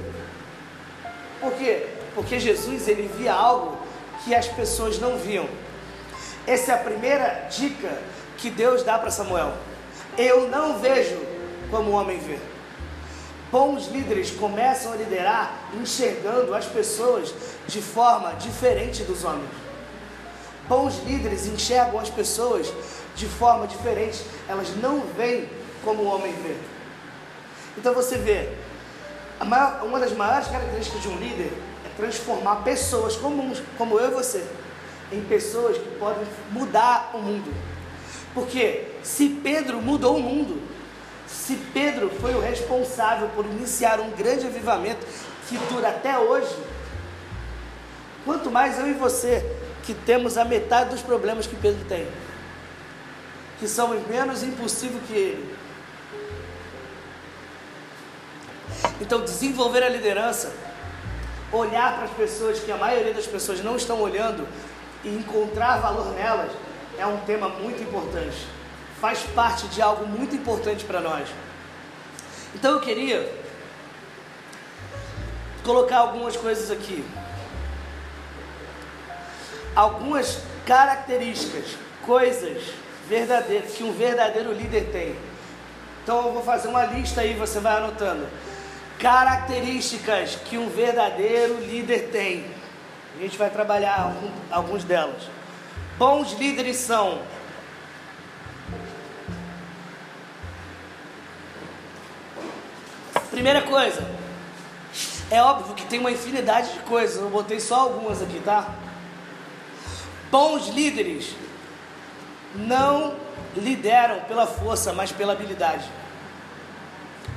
Por 1.39 1.53
quê? 1.53 1.87
Porque 2.15 2.39
Jesus 2.39 2.87
ele 2.87 3.09
via 3.17 3.33
algo 3.33 3.77
que 4.23 4.33
as 4.33 4.47
pessoas 4.47 4.99
não 4.99 5.17
viam. 5.17 5.47
Essa 6.47 6.71
é 6.71 6.75
a 6.75 6.79
primeira 6.79 7.47
dica 7.49 7.89
que 8.37 8.49
Deus 8.49 8.83
dá 8.83 8.97
para 8.97 9.11
Samuel. 9.11 9.53
Eu 10.17 10.47
não 10.49 10.79
vejo 10.79 11.19
como 11.69 11.91
o 11.91 11.93
homem 11.93 12.17
vê. 12.19 12.39
Bons 13.51 13.87
líderes 13.87 14.31
começam 14.31 14.91
a 14.91 14.95
liderar 14.95 15.69
enxergando 15.79 16.53
as 16.53 16.65
pessoas 16.65 17.33
de 17.67 17.81
forma 17.81 18.33
diferente 18.33 19.03
dos 19.03 19.23
homens. 19.23 19.49
Bons 20.67 20.97
líderes 21.05 21.45
enxergam 21.45 21.99
as 21.99 22.09
pessoas 22.09 22.73
de 23.15 23.27
forma 23.27 23.67
diferente, 23.67 24.23
elas 24.47 24.75
não 24.77 25.01
veem 25.15 25.47
como 25.83 26.03
o 26.03 26.07
homem 26.07 26.33
vê. 26.33 26.55
Então 27.77 27.93
você 27.93 28.17
vê, 28.17 28.49
maior, 29.45 29.83
uma 29.83 29.99
das 29.99 30.11
maiores 30.11 30.47
características 30.47 31.01
de 31.01 31.07
um 31.07 31.17
líder 31.17 31.51
é 31.85 31.89
transformar 31.95 32.57
pessoas 32.57 33.15
comuns, 33.15 33.61
como 33.77 33.99
eu 33.99 34.11
e 34.11 34.13
você, 34.13 34.43
em 35.11 35.21
pessoas 35.21 35.77
que 35.77 35.89
podem 35.99 36.25
mudar 36.51 37.11
o 37.13 37.19
mundo. 37.19 37.53
Porque 38.33 38.87
se 39.03 39.29
Pedro 39.29 39.81
mudou 39.81 40.17
o 40.17 40.21
mundo, 40.21 40.61
se 41.35 41.55
Pedro 41.73 42.09
foi 42.21 42.33
o 42.33 42.39
responsável 42.39 43.29
por 43.35 43.45
iniciar 43.45 43.99
um 43.99 44.09
grande 44.11 44.47
avivamento 44.47 45.05
que 45.47 45.57
dura 45.69 45.89
até 45.89 46.17
hoje, 46.17 46.55
quanto 48.23 48.49
mais 48.49 48.79
eu 48.79 48.87
e 48.87 48.93
você, 48.93 49.45
que 49.83 49.93
temos 49.93 50.37
a 50.37 50.45
metade 50.45 50.89
dos 50.89 51.01
problemas 51.01 51.45
que 51.45 51.55
Pedro 51.55 51.85
tem, 51.85 52.07
que 53.59 53.67
somos 53.67 54.05
menos 54.07 54.41
impossível 54.41 54.99
que 55.07 55.13
ele. 55.13 55.55
Então, 58.99 59.21
desenvolver 59.21 59.83
a 59.83 59.89
liderança, 59.89 60.51
olhar 61.51 61.95
para 61.95 62.05
as 62.05 62.11
pessoas 62.11 62.59
que 62.59 62.71
a 62.71 62.77
maioria 62.77 63.13
das 63.13 63.27
pessoas 63.27 63.63
não 63.63 63.75
estão 63.75 64.01
olhando 64.01 64.47
e 65.03 65.09
encontrar 65.09 65.77
valor 65.77 66.11
nelas, 66.13 66.51
é 66.97 67.05
um 67.05 67.17
tema 67.19 67.49
muito 67.49 67.83
importante. 67.83 68.54
Faz 69.05 69.19
parte 69.35 69.67
de 69.67 69.83
algo 69.83 70.07
muito 70.07 70.35
importante 70.35 70.83
para 70.83 70.99
nós. 70.99 71.29
Então, 72.55 72.71
eu 72.71 72.81
queria 72.81 73.31
colocar 75.63 75.97
algumas 75.97 76.35
coisas 76.35 76.71
aqui. 76.71 77.05
Algumas 79.75 80.39
características, 80.65 81.77
coisas 82.03 82.63
verdadeiras 83.07 83.73
que 83.73 83.83
um 83.83 83.93
verdadeiro 83.93 84.51
líder 84.51 84.89
tem. 84.91 85.15
Então 86.01 86.25
eu 86.25 86.33
vou 86.33 86.41
fazer 86.41 86.67
uma 86.69 86.85
lista 86.85 87.21
aí, 87.21 87.35
você 87.35 87.59
vai 87.59 87.77
anotando. 87.77 88.25
Características 88.97 90.35
que 90.45 90.57
um 90.57 90.67
verdadeiro 90.67 91.59
líder 91.59 92.09
tem. 92.11 92.43
A 93.19 93.21
gente 93.21 93.37
vai 93.37 93.51
trabalhar 93.51 94.15
alguns 94.49 94.83
delas. 94.83 95.29
Bons 95.95 96.33
líderes 96.33 96.77
são 96.77 97.21
Primeira 103.35 103.63
coisa, 103.63 104.01
é 105.29 105.41
óbvio 105.41 105.75
que 105.75 105.85
tem 105.87 105.99
uma 105.99 106.09
infinidade 106.09 106.71
de 106.71 106.79
coisas, 106.79 107.21
eu 107.21 107.29
botei 107.29 107.59
só 107.59 107.81
algumas 107.81 108.21
aqui, 108.21 108.39
tá? 108.39 108.73
Bons 110.31 110.69
líderes 110.69 111.35
não 112.55 113.13
lideram 113.53 114.21
pela 114.21 114.47
força, 114.47 114.93
mas 114.93 115.11
pela 115.11 115.33
habilidade. 115.33 115.83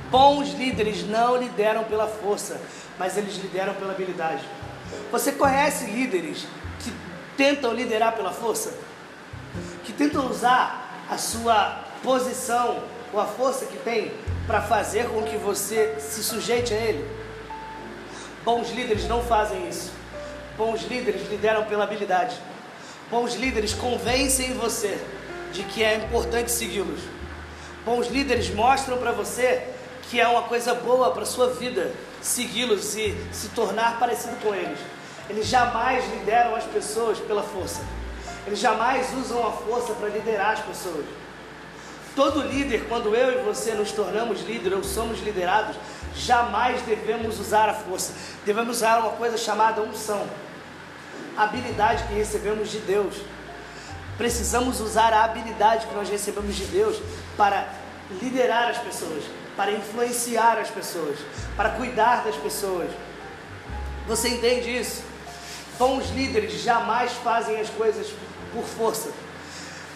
Bons 0.09 0.53
líderes 0.53 1.05
não 1.05 1.35
lideram 1.35 1.83
pela 1.83 2.07
força, 2.07 2.61
mas 2.97 3.17
eles 3.17 3.35
lideram 3.35 3.73
pela 3.73 3.91
habilidade. 3.91 4.45
Você 5.11 5.33
conhece 5.33 5.87
líderes 5.87 6.47
que 6.79 6.93
tentam 7.35 7.73
liderar 7.73 8.15
pela 8.15 8.31
força? 8.31 8.73
Que 9.83 9.91
tentam 9.91 10.29
usar 10.29 11.05
a 11.11 11.17
sua 11.17 11.77
posição 12.01 12.81
ou 13.11 13.19
a 13.19 13.25
força 13.25 13.65
que 13.65 13.77
tem 13.79 14.13
para 14.49 14.63
fazer 14.63 15.07
com 15.09 15.21
que 15.21 15.37
você 15.37 15.93
se 15.99 16.23
sujeite 16.23 16.73
a 16.73 16.77
ele? 16.77 17.07
Bons 18.43 18.71
líderes 18.71 19.07
não 19.07 19.21
fazem 19.21 19.69
isso. 19.69 19.91
Bons 20.57 20.81
líderes 20.89 21.29
lideram 21.29 21.65
pela 21.65 21.83
habilidade. 21.83 22.35
Bons 23.11 23.35
líderes 23.35 23.75
convencem 23.75 24.55
você 24.55 24.99
de 25.53 25.61
que 25.61 25.83
é 25.83 25.97
importante 25.97 26.51
segui-los. 26.51 26.99
Bons 27.85 28.07
líderes 28.07 28.49
mostram 28.49 28.97
para 28.97 29.11
você 29.11 29.67
que 30.09 30.19
é 30.19 30.27
uma 30.27 30.41
coisa 30.41 30.73
boa 30.73 31.11
para 31.11 31.25
sua 31.25 31.51
vida 31.51 31.93
segui-los 32.19 32.95
e 32.95 33.15
se 33.31 33.49
tornar 33.49 33.99
parecido 33.99 34.35
com 34.37 34.55
eles. 34.55 34.79
Eles 35.29 35.45
jamais 35.45 36.03
lideram 36.11 36.55
as 36.55 36.63
pessoas 36.63 37.19
pela 37.19 37.43
força. 37.43 37.83
Eles 38.47 38.57
jamais 38.57 39.13
usam 39.13 39.47
a 39.47 39.51
força 39.51 39.93
para 39.93 40.09
liderar 40.09 40.53
as 40.53 40.61
pessoas. 40.61 41.05
Todo 42.19 42.41
líder, 42.41 42.83
quando 42.89 43.15
eu 43.15 43.39
e 43.39 43.43
você 43.45 43.73
nos 43.75 43.93
tornamos 43.93 44.41
líderes 44.41 44.77
ou 44.77 44.83
somos 44.83 45.21
liderados, 45.21 45.77
jamais 46.13 46.81
devemos 46.81 47.39
usar 47.39 47.69
a 47.69 47.73
força. 47.73 48.13
Devemos 48.45 48.75
usar 48.75 48.99
uma 48.99 49.11
coisa 49.11 49.37
chamada 49.37 49.81
unção. 49.81 50.27
Habilidade 51.37 52.03
que 52.03 52.13
recebemos 52.15 52.69
de 52.71 52.79
Deus. 52.79 53.15
Precisamos 54.17 54.81
usar 54.81 55.13
a 55.13 55.23
habilidade 55.23 55.87
que 55.87 55.95
nós 55.95 56.09
recebemos 56.09 56.57
de 56.57 56.65
Deus 56.65 57.01
para 57.37 57.69
liderar 58.21 58.67
as 58.67 58.79
pessoas, 58.79 59.23
para 59.55 59.71
influenciar 59.71 60.57
as 60.57 60.69
pessoas, 60.69 61.19
para 61.55 61.69
cuidar 61.69 62.25
das 62.25 62.35
pessoas. 62.35 62.89
Você 64.09 64.27
entende 64.27 64.77
isso? 64.77 65.03
Bons 65.77 66.09
líderes 66.09 66.61
jamais 66.61 67.13
fazem 67.13 67.61
as 67.61 67.69
coisas 67.69 68.07
por 68.53 68.65
força. 68.65 69.09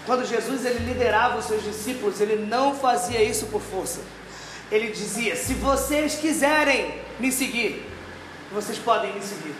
Quando 0.05 0.25
Jesus 0.25 0.65
ele 0.65 0.85
liderava 0.85 1.37
os 1.37 1.45
seus 1.45 1.63
discípulos, 1.63 2.19
ele 2.19 2.45
não 2.45 2.75
fazia 2.75 3.23
isso 3.23 3.45
por 3.47 3.61
força. 3.61 4.01
Ele 4.71 4.91
dizia: 4.91 5.35
"Se 5.35 5.53
vocês 5.53 6.15
quiserem 6.15 6.99
me 7.19 7.31
seguir, 7.31 7.85
vocês 8.51 8.77
podem 8.77 9.13
me 9.13 9.21
seguir. 9.21 9.55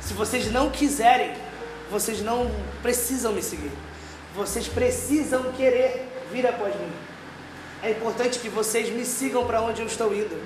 Se 0.00 0.14
vocês 0.14 0.50
não 0.52 0.70
quiserem, 0.70 1.34
vocês 1.90 2.20
não 2.22 2.50
precisam 2.82 3.32
me 3.32 3.42
seguir. 3.42 3.72
Vocês 4.34 4.68
precisam 4.68 5.52
querer 5.52 6.08
vir 6.30 6.46
após 6.46 6.74
mim. 6.74 6.92
É 7.82 7.90
importante 7.90 8.38
que 8.38 8.48
vocês 8.48 8.90
me 8.90 9.04
sigam 9.04 9.46
para 9.46 9.60
onde 9.60 9.80
eu 9.82 9.86
estou 9.86 10.14
indo. 10.14 10.40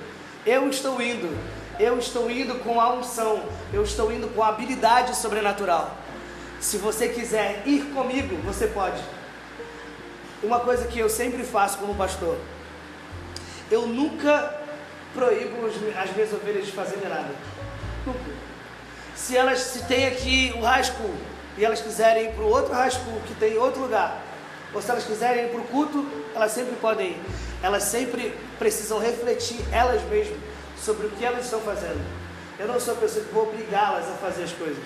Eu 0.46 0.68
estou 0.68 1.00
indo. 1.00 1.36
Eu 1.78 1.98
estou 1.98 2.30
indo 2.30 2.56
com 2.56 2.80
a 2.80 2.94
unção. 2.94 3.42
Eu 3.72 3.82
estou 3.82 4.12
indo 4.12 4.28
com 4.28 4.42
a 4.42 4.48
habilidade 4.48 5.16
sobrenatural. 5.16 5.96
Se 6.60 6.76
você 6.76 7.08
quiser 7.08 7.62
ir 7.66 7.86
comigo, 7.86 8.36
você 8.44 8.66
pode. 8.66 9.02
Uma 10.42 10.60
coisa 10.60 10.88
que 10.88 10.98
eu 10.98 11.08
sempre 11.08 11.44
faço 11.44 11.78
como 11.78 11.94
pastor. 11.94 12.36
Eu 13.70 13.86
nunca 13.86 14.60
proíbo 15.14 15.66
as 15.66 15.76
minhas 16.10 16.32
ovelhas 16.32 16.66
de 16.66 16.72
fazerem 16.72 17.08
nada. 17.08 17.30
Nunca. 18.04 18.18
Se 19.14 19.36
elas 19.36 19.60
se 19.60 19.84
tem 19.84 20.06
aqui 20.06 20.52
o 20.56 20.84
school 20.84 21.14
e 21.56 21.64
elas 21.64 21.80
quiserem 21.80 22.24
ir 22.24 22.32
para 22.32 22.44
o 22.44 22.48
outro 22.48 22.74
school 22.90 23.20
que 23.26 23.34
tem 23.34 23.54
em 23.54 23.58
outro 23.58 23.82
lugar, 23.82 24.20
ou 24.74 24.82
se 24.82 24.90
elas 24.90 25.04
quiserem 25.04 25.44
ir 25.44 25.48
para 25.50 25.60
o 25.60 25.64
culto, 25.64 26.06
elas 26.34 26.50
sempre 26.50 26.74
podem 26.76 27.10
ir. 27.10 27.20
Elas 27.62 27.84
sempre 27.84 28.34
precisam 28.58 28.98
refletir 28.98 29.60
elas 29.70 30.02
mesmas 30.04 30.38
sobre 30.76 31.06
o 31.06 31.10
que 31.10 31.24
elas 31.24 31.44
estão 31.44 31.60
fazendo. 31.60 32.02
Eu 32.58 32.66
não 32.66 32.80
sou 32.80 32.94
a 32.94 32.96
pessoa 32.96 33.24
que 33.24 33.32
vou 33.32 33.44
obrigá-las 33.44 34.08
a 34.08 34.14
fazer 34.14 34.42
as 34.44 34.52
coisas. 34.52 34.82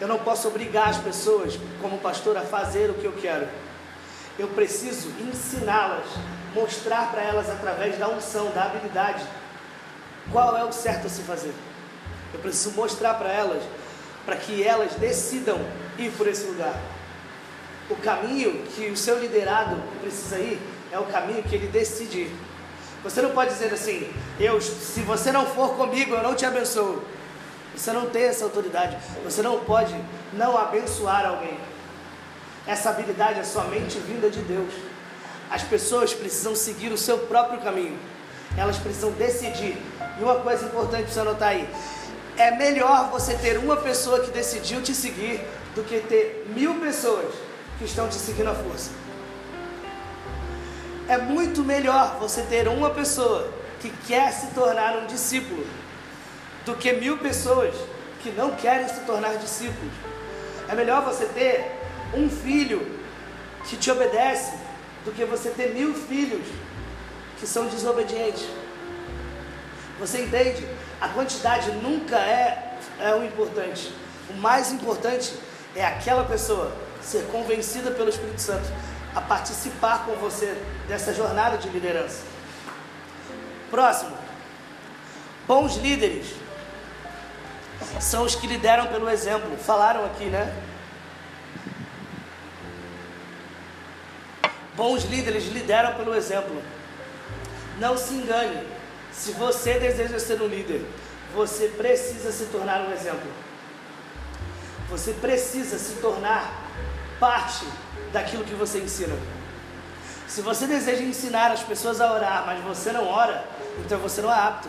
Eu 0.00 0.08
não 0.08 0.18
posso 0.18 0.48
obrigar 0.48 0.88
as 0.88 0.96
pessoas, 0.96 1.58
como 1.82 1.98
pastor, 1.98 2.36
a 2.36 2.42
fazer 2.42 2.90
o 2.90 2.94
que 2.94 3.04
eu 3.04 3.12
quero. 3.12 3.46
Eu 4.38 4.48
preciso 4.48 5.08
ensiná-las, 5.20 6.06
mostrar 6.54 7.10
para 7.10 7.22
elas 7.22 7.48
através 7.48 7.98
da 7.98 8.08
unção, 8.08 8.50
da 8.50 8.64
habilidade, 8.64 9.24
qual 10.32 10.56
é 10.56 10.64
o 10.64 10.72
certo 10.72 11.06
a 11.06 11.10
se 11.10 11.22
fazer. 11.22 11.54
Eu 12.32 12.40
preciso 12.40 12.72
mostrar 12.72 13.14
para 13.14 13.30
elas, 13.30 13.62
para 14.24 14.36
que 14.36 14.62
elas 14.62 14.94
decidam 14.94 15.60
ir 15.98 16.10
por 16.12 16.26
esse 16.26 16.44
lugar. 16.46 16.74
O 17.88 17.96
caminho 17.96 18.64
que 18.74 18.90
o 18.90 18.96
seu 18.96 19.20
liderado 19.20 19.76
precisa 20.00 20.38
ir 20.38 20.60
é 20.90 20.98
o 20.98 21.04
caminho 21.04 21.42
que 21.42 21.54
ele 21.54 21.68
decide 21.68 22.22
ir. 22.22 22.36
Você 23.04 23.20
não 23.20 23.30
pode 23.30 23.50
dizer 23.50 23.72
assim, 23.72 24.10
eu, 24.40 24.60
se 24.60 25.00
você 25.00 25.30
não 25.30 25.44
for 25.44 25.76
comigo, 25.76 26.14
eu 26.14 26.22
não 26.22 26.34
te 26.34 26.46
abençoo. 26.46 27.02
Você 27.76 27.92
não 27.92 28.08
tem 28.08 28.24
essa 28.24 28.44
autoridade. 28.44 28.96
Você 29.24 29.42
não 29.42 29.60
pode 29.60 29.94
não 30.32 30.56
abençoar 30.56 31.26
alguém. 31.26 31.58
Essa 32.66 32.90
habilidade 32.90 33.40
é 33.40 33.44
somente 33.44 33.98
vinda 33.98 34.30
de 34.30 34.40
Deus. 34.40 34.72
As 35.50 35.62
pessoas 35.62 36.14
precisam 36.14 36.56
seguir 36.56 36.92
o 36.92 36.98
seu 36.98 37.18
próprio 37.18 37.60
caminho. 37.60 37.98
Elas 38.56 38.78
precisam 38.78 39.10
decidir. 39.12 39.76
E 40.18 40.22
uma 40.22 40.36
coisa 40.36 40.64
importante 40.64 41.04
para 41.04 41.12
você 41.12 41.20
anotar 41.20 41.48
aí: 41.50 41.68
é 42.36 42.52
melhor 42.52 43.10
você 43.10 43.34
ter 43.34 43.58
uma 43.58 43.76
pessoa 43.76 44.20
que 44.20 44.30
decidiu 44.30 44.80
te 44.82 44.94
seguir 44.94 45.40
do 45.74 45.82
que 45.82 46.00
ter 46.00 46.46
mil 46.54 46.80
pessoas 46.80 47.34
que 47.78 47.84
estão 47.84 48.08
te 48.08 48.14
seguindo 48.14 48.48
à 48.48 48.54
força. 48.54 48.90
É 51.06 51.18
muito 51.18 51.62
melhor 51.62 52.16
você 52.18 52.42
ter 52.42 52.66
uma 52.66 52.90
pessoa 52.90 53.52
que 53.80 53.90
quer 54.06 54.32
se 54.32 54.46
tornar 54.48 54.96
um 54.96 55.06
discípulo 55.06 55.66
do 56.64 56.74
que 56.74 56.90
mil 56.94 57.18
pessoas 57.18 57.74
que 58.22 58.30
não 58.30 58.52
querem 58.52 58.88
se 58.88 59.00
tornar 59.00 59.36
discípulos. 59.36 59.92
É 60.66 60.74
melhor 60.74 61.04
você 61.04 61.26
ter 61.26 61.83
um 62.16 62.28
filho 62.28 63.00
que 63.64 63.76
te 63.76 63.90
obedece 63.90 64.52
do 65.04 65.12
que 65.12 65.24
você 65.24 65.50
ter 65.50 65.74
mil 65.74 65.94
filhos 65.94 66.46
que 67.38 67.46
são 67.46 67.66
desobedientes. 67.66 68.46
Você 69.98 70.22
entende? 70.22 70.66
A 71.00 71.08
quantidade 71.08 71.70
nunca 71.72 72.16
é, 72.16 72.78
é 73.00 73.14
o 73.14 73.24
importante. 73.24 73.92
O 74.30 74.34
mais 74.34 74.72
importante 74.72 75.34
é 75.74 75.84
aquela 75.84 76.24
pessoa 76.24 76.72
ser 77.02 77.26
convencida 77.30 77.90
pelo 77.90 78.08
Espírito 78.08 78.40
Santo 78.40 78.66
a 79.14 79.20
participar 79.20 80.06
com 80.06 80.14
você 80.14 80.56
dessa 80.88 81.12
jornada 81.12 81.58
de 81.58 81.68
liderança. 81.68 82.22
Próximo. 83.70 84.16
Bons 85.46 85.76
líderes 85.76 86.26
são 88.00 88.24
os 88.24 88.34
que 88.34 88.46
lideram 88.46 88.86
pelo 88.86 89.08
exemplo. 89.08 89.56
Falaram 89.58 90.04
aqui, 90.06 90.24
né? 90.26 90.54
Bons 94.76 95.04
líderes 95.04 95.44
lideram 95.46 95.94
pelo 95.94 96.14
exemplo. 96.14 96.62
Não 97.78 97.96
se 97.96 98.14
engane. 98.14 98.66
Se 99.12 99.32
você 99.32 99.78
deseja 99.78 100.18
ser 100.18 100.40
um 100.42 100.46
líder, 100.46 100.84
você 101.34 101.68
precisa 101.68 102.32
se 102.32 102.46
tornar 102.46 102.80
um 102.80 102.92
exemplo. 102.92 103.30
Você 104.90 105.12
precisa 105.12 105.78
se 105.78 105.94
tornar 105.94 106.52
parte 107.20 107.64
daquilo 108.12 108.44
que 108.44 108.54
você 108.54 108.78
ensina. 108.78 109.16
Se 110.26 110.40
você 110.40 110.66
deseja 110.66 111.02
ensinar 111.02 111.52
as 111.52 111.60
pessoas 111.60 112.00
a 112.00 112.12
orar, 112.12 112.44
mas 112.46 112.62
você 112.64 112.90
não 112.90 113.06
ora, 113.06 113.44
então 113.78 113.98
você 113.98 114.20
não 114.20 114.32
é 114.32 114.38
apto. 114.38 114.68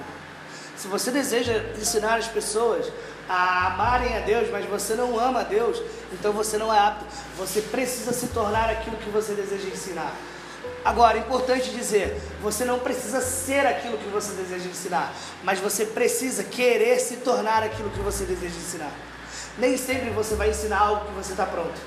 Se 0.77 0.87
você 0.87 1.09
deseja 1.09 1.63
ensinar 1.79 2.17
as 2.17 2.27
pessoas 2.27 2.91
a 3.27 3.67
amarem 3.67 4.15
a 4.15 4.19
Deus, 4.19 4.49
mas 4.51 4.65
você 4.65 4.95
não 4.95 5.19
ama 5.19 5.41
a 5.41 5.43
Deus, 5.43 5.81
então 6.13 6.31
você 6.31 6.57
não 6.57 6.73
é 6.73 6.79
apto. 6.79 7.05
Você 7.37 7.61
precisa 7.61 8.13
se 8.13 8.27
tornar 8.27 8.69
aquilo 8.69 8.97
que 8.97 9.09
você 9.09 9.33
deseja 9.33 9.67
ensinar. 9.67 10.13
Agora, 10.83 11.17
importante 11.17 11.71
dizer, 11.71 12.21
você 12.41 12.63
não 12.63 12.77
precisa 12.77 13.19
ser 13.19 13.65
aquilo 13.65 13.97
que 13.97 14.07
você 14.09 14.33
deseja 14.33 14.69
ensinar, 14.69 15.11
mas 15.43 15.59
você 15.59 15.83
precisa 15.85 16.43
querer 16.43 16.99
se 16.99 17.17
tornar 17.17 17.63
aquilo 17.63 17.89
que 17.89 17.99
você 17.99 18.23
deseja 18.23 18.55
ensinar. 18.55 18.91
Nem 19.57 19.77
sempre 19.77 20.11
você 20.11 20.35
vai 20.35 20.51
ensinar 20.51 20.79
algo 20.79 21.05
que 21.05 21.13
você 21.13 21.31
está 21.31 21.45
pronto. 21.45 21.79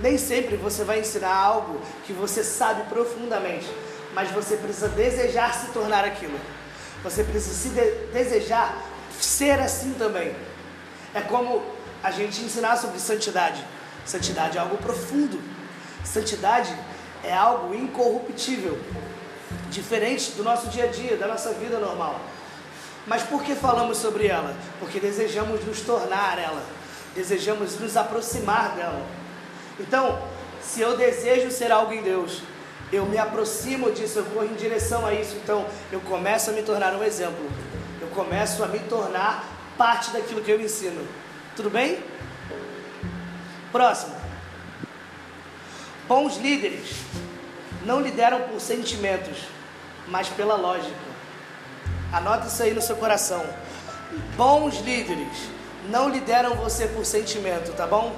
Nem 0.00 0.16
sempre 0.16 0.56
você 0.56 0.84
vai 0.84 1.00
ensinar 1.00 1.34
algo 1.34 1.80
que 2.06 2.12
você 2.12 2.44
sabe 2.44 2.84
profundamente, 2.84 3.66
mas 4.14 4.30
você 4.30 4.56
precisa 4.56 4.88
desejar 4.88 5.52
se 5.54 5.72
tornar 5.72 6.04
aquilo. 6.04 6.38
Você 7.02 7.24
precisa 7.24 7.54
se 7.54 7.68
de 7.70 8.12
desejar 8.12 8.80
ser 9.20 9.58
assim 9.58 9.92
também. 9.94 10.34
É 11.14 11.20
como 11.20 11.62
a 12.02 12.10
gente 12.10 12.42
ensinar 12.42 12.76
sobre 12.76 12.98
santidade. 12.98 13.64
Santidade 14.04 14.56
é 14.56 14.60
algo 14.60 14.76
profundo. 14.78 15.40
Santidade 16.04 16.74
é 17.22 17.32
algo 17.32 17.74
incorruptível, 17.74 18.78
diferente 19.70 20.32
do 20.32 20.42
nosso 20.42 20.68
dia 20.68 20.84
a 20.84 20.86
dia, 20.86 21.16
da 21.16 21.26
nossa 21.26 21.52
vida 21.52 21.78
normal. 21.78 22.18
Mas 23.06 23.22
por 23.22 23.42
que 23.42 23.54
falamos 23.54 23.98
sobre 23.98 24.26
ela? 24.26 24.54
Porque 24.78 24.98
desejamos 24.98 25.64
nos 25.64 25.80
tornar 25.80 26.38
ela, 26.38 26.62
desejamos 27.14 27.78
nos 27.78 27.96
aproximar 27.96 28.74
dela. 28.74 29.04
Então, 29.78 30.18
se 30.62 30.80
eu 30.80 30.96
desejo 30.96 31.50
ser 31.50 31.72
algo 31.72 31.92
em 31.92 32.02
Deus, 32.02 32.42
eu 32.92 33.06
me 33.06 33.18
aproximo 33.18 33.90
disso, 33.90 34.18
eu 34.18 34.24
vou 34.24 34.44
em 34.44 34.54
direção 34.54 35.06
a 35.06 35.14
isso, 35.14 35.36
então 35.42 35.66
eu 35.92 36.00
começo 36.00 36.50
a 36.50 36.52
me 36.52 36.62
tornar 36.62 36.94
um 36.94 37.02
exemplo, 37.02 37.50
eu 38.00 38.08
começo 38.08 38.62
a 38.64 38.66
me 38.66 38.78
tornar 38.80 39.44
parte 39.80 40.10
daquilo 40.10 40.42
que 40.42 40.50
eu 40.50 40.60
ensino. 40.60 41.08
Tudo 41.56 41.70
bem? 41.70 42.04
Próximo. 43.72 44.14
Bons 46.06 46.36
líderes 46.36 46.96
não 47.86 47.98
lideram 47.98 48.42
por 48.42 48.60
sentimentos, 48.60 49.38
mas 50.06 50.28
pela 50.28 50.54
lógica. 50.54 50.94
Anota 52.12 52.46
isso 52.48 52.62
aí 52.62 52.74
no 52.74 52.82
seu 52.82 52.94
coração. 52.96 53.42
Bons 54.36 54.80
líderes 54.80 55.48
não 55.88 56.10
lideram 56.10 56.56
você 56.56 56.86
por 56.86 57.06
sentimento, 57.06 57.72
tá 57.72 57.86
bom? 57.86 58.14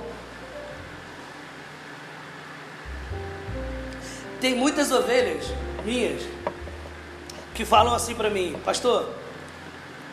Tem 4.40 4.56
muitas 4.56 4.90
ovelhas 4.90 5.44
minhas 5.84 6.22
que 7.54 7.64
falam 7.64 7.94
assim 7.94 8.16
para 8.16 8.30
mim, 8.30 8.60
pastor, 8.64 9.14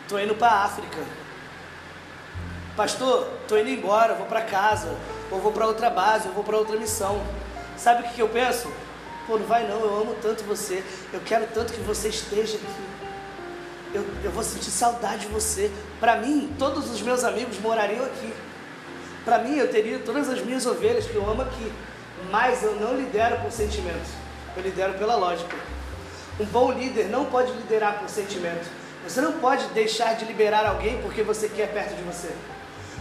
tô 0.08 0.16
indo 0.16 0.36
para 0.36 0.62
África. 0.62 1.19
Pastor, 2.80 3.28
tô 3.46 3.58
indo 3.58 3.68
embora, 3.68 4.14
vou 4.14 4.24
para 4.24 4.40
casa, 4.40 4.96
ou 5.30 5.38
vou 5.38 5.52
para 5.52 5.66
outra 5.66 5.90
base, 5.90 6.28
ou 6.28 6.32
vou 6.32 6.42
para 6.42 6.56
outra 6.56 6.78
missão. 6.78 7.20
Sabe 7.76 8.00
o 8.00 8.04
que, 8.04 8.14
que 8.14 8.22
eu 8.22 8.28
penso? 8.30 8.72
Pô, 9.26 9.36
não 9.36 9.44
vai 9.44 9.68
não, 9.68 9.78
eu 9.80 10.00
amo 10.00 10.16
tanto 10.22 10.44
você, 10.44 10.82
eu 11.12 11.20
quero 11.20 11.46
tanto 11.52 11.74
que 11.74 11.80
você 11.82 12.08
esteja 12.08 12.56
aqui. 12.56 12.82
Eu, 13.92 14.06
eu 14.24 14.30
vou 14.30 14.42
sentir 14.42 14.70
saudade 14.70 15.26
de 15.26 15.28
você. 15.28 15.70
Para 16.00 16.16
mim, 16.16 16.54
todos 16.58 16.90
os 16.90 17.02
meus 17.02 17.22
amigos 17.22 17.58
morariam 17.58 18.02
aqui. 18.02 18.32
Para 19.26 19.40
mim, 19.40 19.58
eu 19.58 19.70
teria 19.70 19.98
todas 19.98 20.30
as 20.30 20.40
minhas 20.40 20.64
ovelhas 20.64 21.04
que 21.04 21.14
eu 21.14 21.30
amo 21.30 21.42
aqui. 21.42 21.70
Mas 22.30 22.62
eu 22.62 22.76
não 22.76 22.96
lidero 22.96 23.42
por 23.42 23.52
sentimentos, 23.52 24.08
eu 24.56 24.62
lidero 24.62 24.94
pela 24.94 25.16
lógica. 25.16 25.54
Um 26.40 26.46
bom 26.46 26.72
líder 26.72 27.10
não 27.10 27.26
pode 27.26 27.52
liderar 27.52 27.98
por 27.98 28.08
sentimento. 28.08 28.66
Você 29.06 29.20
não 29.20 29.32
pode 29.32 29.66
deixar 29.74 30.14
de 30.14 30.24
liberar 30.24 30.64
alguém 30.64 30.98
porque 31.02 31.22
você 31.22 31.46
quer 31.46 31.70
perto 31.74 31.94
de 31.94 32.02
você. 32.04 32.30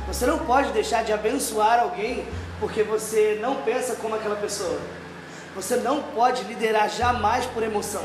Você 0.10 0.26
não 0.26 0.40
pode 0.40 0.72
deixar 0.72 1.04
de 1.04 1.14
abençoar 1.14 1.80
alguém 1.80 2.26
porque 2.60 2.82
você 2.82 3.38
não 3.40 3.58
pensa 3.58 3.96
como 3.96 4.16
aquela 4.16 4.36
pessoa. 4.36 4.80
Você 5.56 5.76
não 5.76 6.02
pode 6.02 6.44
liderar 6.46 6.90
jamais 6.90 7.46
por 7.46 7.62
emoção. 7.62 8.04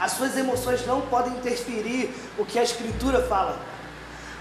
As 0.00 0.12
suas 0.12 0.36
emoções 0.36 0.84
não 0.84 1.02
podem 1.02 1.32
interferir 1.34 2.12
o 2.36 2.44
que 2.44 2.58
a 2.58 2.64
Escritura 2.64 3.22
fala. 3.22 3.56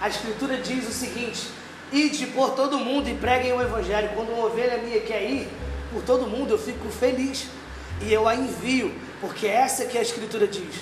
A 0.02 0.10
Escritura 0.10 0.58
diz 0.58 0.90
o 0.90 0.92
seguinte: 0.92 1.48
ide 1.92 2.26
por 2.26 2.56
todo 2.56 2.80
mundo 2.80 3.08
e 3.08 3.14
preguem 3.14 3.54
o 3.54 3.62
Evangelho. 3.62 4.10
Quando 4.16 4.34
uma 4.34 4.48
ovelha 4.48 4.80
minha 4.80 5.00
quer 5.00 5.22
ir 5.22 5.48
por 5.94 6.02
todo 6.02 6.28
mundo, 6.28 6.56
eu 6.56 6.58
fico 6.58 6.90
feliz 6.90 7.48
e 8.02 8.12
eu 8.12 8.28
a 8.28 8.34
envio, 8.34 8.96
porque 9.22 9.46
essa 9.46 9.86
que 9.86 9.98
a 9.98 10.02
Escritura 10.02 10.48
diz. 10.48 10.76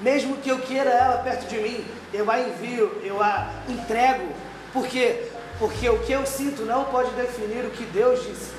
Mesmo 0.00 0.38
que 0.38 0.48
eu 0.48 0.60
queira 0.60 0.90
ela 0.90 1.18
perto 1.18 1.46
de 1.48 1.58
mim, 1.58 1.84
eu 2.14 2.30
a 2.30 2.40
envio, 2.40 2.98
eu 3.04 3.22
a 3.22 3.50
entrego. 3.68 4.47
Por 4.72 4.86
quê? 4.86 5.28
Porque 5.58 5.88
o 5.88 5.98
que 5.98 6.12
eu 6.12 6.24
sinto 6.26 6.62
não 6.62 6.84
pode 6.84 7.10
definir 7.12 7.64
o 7.64 7.70
que 7.70 7.84
Deus 7.84 8.22
disse. 8.24 8.52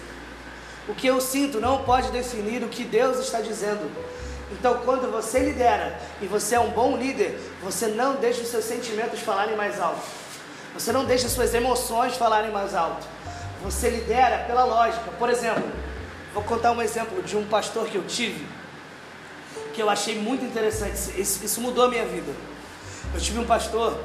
O 0.87 0.95
que 0.95 1.07
eu 1.07 1.21
sinto 1.21 1.59
não 1.59 1.83
pode 1.83 2.09
definir 2.11 2.63
o 2.63 2.67
que 2.67 2.83
Deus 2.83 3.19
está 3.19 3.39
dizendo. 3.41 3.89
Então, 4.51 4.81
quando 4.83 5.11
você 5.11 5.39
lidera 5.39 5.99
e 6.21 6.25
você 6.25 6.55
é 6.55 6.59
um 6.59 6.71
bom 6.71 6.97
líder, 6.97 7.39
você 7.61 7.87
não 7.87 8.15
deixa 8.15 8.41
os 8.41 8.47
seus 8.47 8.65
sentimentos 8.65 9.19
falarem 9.19 9.55
mais 9.55 9.79
alto. 9.79 10.01
Você 10.73 10.91
não 10.91 11.05
deixa 11.05 11.27
as 11.27 11.31
suas 11.31 11.53
emoções 11.53 12.15
falarem 12.15 12.51
mais 12.51 12.73
alto. 12.73 13.05
Você 13.63 13.89
lidera 13.89 14.45
pela 14.45 14.63
lógica. 14.63 15.11
Por 15.19 15.29
exemplo, 15.29 15.63
vou 16.33 16.43
contar 16.43 16.71
um 16.71 16.81
exemplo 16.81 17.21
de 17.21 17.37
um 17.37 17.45
pastor 17.45 17.85
que 17.87 17.95
eu 17.95 18.03
tive, 18.07 18.45
que 19.73 19.81
eu 19.81 19.89
achei 19.89 20.17
muito 20.17 20.43
interessante. 20.43 20.93
Isso, 21.19 21.45
isso 21.45 21.61
mudou 21.61 21.85
a 21.85 21.89
minha 21.89 22.05
vida. 22.05 22.31
Eu 23.13 23.19
tive 23.19 23.39
um 23.39 23.45
pastor 23.45 23.99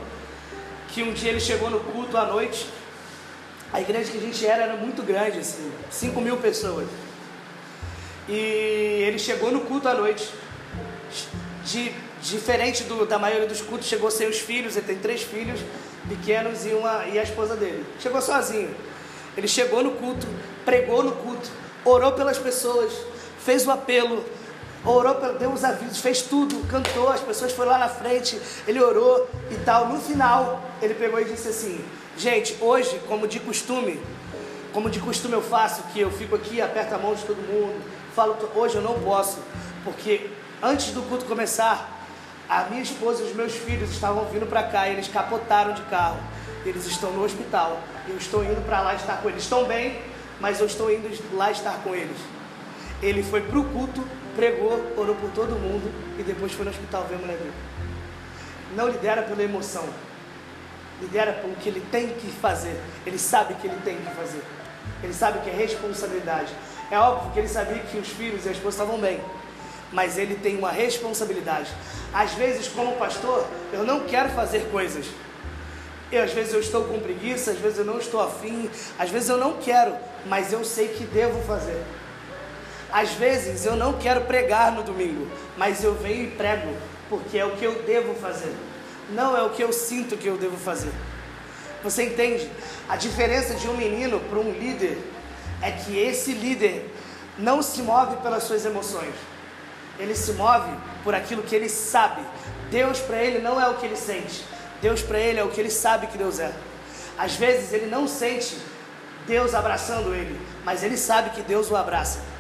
que 0.95 1.03
um 1.03 1.13
dia 1.13 1.31
ele 1.31 1.41
chegou 1.41 1.69
no 1.69 1.81
culto 1.81 2.17
à 2.17 2.25
noite. 2.25 2.69
A 3.73 3.81
igreja 3.81 4.13
que 4.13 4.19
a 4.19 4.21
gente 4.21 4.47
era 4.47 4.63
era 4.63 4.77
muito 4.77 5.03
grande, 5.03 5.41
assim, 5.41 5.73
5 5.91 6.21
mil 6.21 6.37
pessoas. 6.37 6.87
E 8.29 8.33
ele 8.33 9.19
chegou 9.19 9.51
no 9.51 9.63
culto 9.63 9.89
à 9.89 9.95
noite. 9.95 10.31
De, 11.65 11.93
diferente 12.23 12.85
do, 12.85 13.05
da 13.05 13.19
maioria 13.19 13.49
dos 13.49 13.61
cultos, 13.61 13.89
chegou 13.89 14.09
sem 14.09 14.29
os 14.29 14.39
filhos, 14.39 14.77
ele 14.77 14.87
tem 14.87 14.97
três 14.97 15.23
filhos 15.23 15.59
pequenos 16.09 16.65
e, 16.65 16.69
uma, 16.69 17.07
e 17.07 17.19
a 17.19 17.25
esposa 17.25 17.57
dele. 17.57 17.85
Chegou 17.99 18.23
sozinho. 18.23 18.73
Ele 19.37 19.49
chegou 19.49 19.83
no 19.83 19.93
culto, 19.93 20.29
pregou 20.65 21.03
no 21.03 21.13
culto, 21.13 21.51
orou 21.85 22.13
pelas 22.13 22.39
pessoas, 22.39 22.93
fez 23.45 23.67
o 23.67 23.73
apelo, 23.73 24.25
orou, 24.85 25.15
deu 25.39 25.53
os 25.53 25.65
avisos, 25.65 25.99
fez 25.99 26.23
tudo, 26.23 26.67
cantou, 26.69 27.09
as 27.09 27.21
pessoas 27.21 27.53
foram 27.53 27.73
lá 27.73 27.79
na 27.79 27.89
frente, 27.89 28.41
ele 28.67 28.81
orou 28.81 29.29
e 29.51 29.57
tal. 29.65 29.89
No 29.89 30.01
final, 30.01 30.63
ele 30.83 30.95
pegou 30.95 31.21
e 31.21 31.25
disse 31.25 31.49
assim: 31.49 31.85
Gente, 32.17 32.57
hoje, 32.61 33.01
como 33.09 33.27
de 33.27 33.41
costume, 33.41 34.01
como 34.73 34.91
de 34.91 35.01
costume 35.01 35.35
eu 35.35 35.43
faço, 35.43 35.83
que 35.93 36.01
eu 36.01 36.11
fico 36.11 36.37
aqui, 36.37 36.61
aperto 36.61 36.95
a 36.95 36.99
mão 36.99 37.15
de 37.15 37.23
todo 37.25 37.37
mundo, 37.37 37.81
falo, 38.15 38.37
hoje 38.55 38.77
eu 38.77 38.83
não 38.83 38.95
posso, 39.01 39.39
porque 39.83 40.31
antes 40.63 40.93
do 40.93 41.03
culto 41.03 41.25
começar, 41.25 41.91
a 42.49 42.65
minha 42.65 42.83
esposa 42.83 43.23
e 43.23 43.27
os 43.27 43.35
meus 43.35 43.53
filhos 43.53 43.91
estavam 43.91 44.25
vindo 44.27 44.47
para 44.47 44.63
cá, 44.65 44.89
eles 44.89 45.09
capotaram 45.09 45.73
de 45.75 45.83
carro, 45.83 46.19
eles 46.65 46.87
estão 46.87 47.11
no 47.11 47.25
hospital, 47.25 47.81
eu 48.09 48.17
estou 48.17 48.45
indo 48.45 48.65
para 48.65 48.81
lá 48.81 48.95
estar 48.95 49.21
com 49.23 49.29
eles. 49.29 49.43
Estão 49.43 49.65
bem, 49.65 49.99
mas 50.41 50.61
eu 50.61 50.67
estou 50.67 50.91
indo 50.91 51.09
lá 51.37 51.51
estar 51.51 51.83
com 51.83 51.95
eles. 51.95 52.17
Ele 53.03 53.23
foi 53.23 53.41
para 53.41 53.59
o 53.59 53.65
culto, 53.65 54.05
pregou, 54.35 54.81
orou 54.97 55.15
por 55.15 55.31
todo 55.31 55.51
mundo 55.59 55.91
e 56.19 56.23
depois 56.23 56.53
foi 56.53 56.65
no 56.65 56.71
hospital 56.71 57.05
ver 57.09 57.17
a 57.17 57.19
mulher 57.19 57.37
dele. 57.37 57.53
Não 58.77 58.89
lidera 58.89 59.23
pela 59.23 59.43
emoção, 59.43 59.85
lidera 61.01 61.33
pelo 61.33 61.55
que 61.57 61.69
ele 61.69 61.83
tem 61.91 62.09
que 62.09 62.29
fazer. 62.31 62.79
Ele 63.07 63.19
sabe 63.19 63.55
que 63.55 63.67
ele 63.67 63.79
tem 63.85 63.97
que 63.97 64.15
fazer. 64.15 64.43
Ele 65.03 65.15
sabe 65.15 65.39
que 65.41 65.51
é 65.51 65.53
responsabilidade. 65.53 66.53
É 66.91 66.99
óbvio 66.99 67.33
que 67.33 67.39
ele 67.39 67.49
sabia 67.49 67.79
que 67.79 67.99
os 67.99 68.09
filhos 68.09 68.45
e 68.45 68.49
a 68.49 68.53
esposa 68.53 68.83
estavam 68.83 69.01
bem, 69.01 69.21
mas 69.93 70.19
ele 70.19 70.35
tem 70.35 70.57
uma 70.57 70.71
responsabilidade. 70.71 71.71
Às 72.13 72.33
vezes, 72.35 72.69
como 72.69 72.97
pastor, 72.97 73.47
eu 73.73 73.85
não 73.85 74.01
quero 74.01 74.29
fazer 74.31 74.69
coisas. 74.71 75.07
Eu, 76.13 76.23
às 76.23 76.33
vezes 76.33 76.53
eu 76.53 76.61
estou 76.61 76.85
com 76.85 77.01
preguiça, 77.01 77.51
às 77.51 77.59
vezes 77.59 77.79
eu 77.79 77.85
não 77.85 77.99
estou 77.99 78.21
afim, 78.21 78.71
às 78.99 79.11
vezes 79.11 79.29
eu 79.29 79.39
não 79.39 79.55
quero, 79.55 79.97
mas 80.27 80.53
eu 80.53 80.65
sei 80.65 80.89
que 80.89 81.05
devo 81.05 81.43
fazer. 81.43 81.83
Às 82.95 83.11
vezes 83.11 83.67
eu 83.67 83.75
não 83.75 83.95
quero 83.95 84.21
pregar 84.21 84.71
no 84.71 84.85
domingo, 84.85 85.29
mas 85.57 85.83
eu 85.83 85.97
venho 85.97 86.27
e 86.27 86.31
prego, 86.31 86.73
porque 87.09 87.37
é 87.37 87.45
o 87.45 87.57
que 87.57 87.65
eu 87.65 87.83
devo 87.83 88.15
fazer, 88.15 88.55
não 89.11 89.37
é 89.37 89.43
o 89.43 89.51
que 89.51 89.65
eu 89.65 89.73
sinto 89.73 90.17
que 90.17 90.29
eu 90.29 90.39
devo 90.39 90.57
fazer. 90.57 90.93
Você 91.83 92.05
entende? 92.05 92.49
A 92.89 92.95
diferença 92.95 93.55
de 93.55 93.69
um 93.69 93.77
menino 93.77 94.21
para 94.21 94.39
um 94.39 94.53
líder 94.53 94.97
é 95.61 95.73
que 95.73 95.99
esse 95.99 96.35
líder 96.35 96.89
não 97.37 97.63
se 97.63 97.83
move 97.83 98.15
pelas 98.19 98.45
suas 98.45 98.65
emoções, 98.65 99.15
ele 99.99 100.15
se 100.15 100.31
move 100.35 100.71
por 101.03 101.17
aquilo 101.17 101.43
que 101.43 101.57
ele 101.57 101.69
sabe. 101.69 102.23
Deus 102.71 103.01
para 103.01 103.21
ele 103.21 103.41
não 103.41 103.61
é 103.61 103.69
o 103.69 103.75
que 103.75 103.87
ele 103.87 103.97
sente, 103.97 104.45
Deus 104.81 105.03
para 105.03 105.19
ele 105.19 105.41
é 105.41 105.43
o 105.43 105.51
que 105.51 105.61
ele 105.61 105.69
sabe 105.69 106.07
que 106.07 106.17
Deus 106.17 106.39
é. 106.39 106.53
Às 107.19 107.35
vezes 107.35 107.73
ele 107.73 107.87
não 107.87 108.07
sente 108.07 108.57
Deus 109.27 109.53
abraçando 109.53 110.15
ele, 110.15 110.41
mas 110.65 110.85
ele 110.85 110.97
sabe 110.97 111.31
que 111.31 111.43
Deus 111.43 111.73
o 111.73 111.77
abraça. 111.77 112.34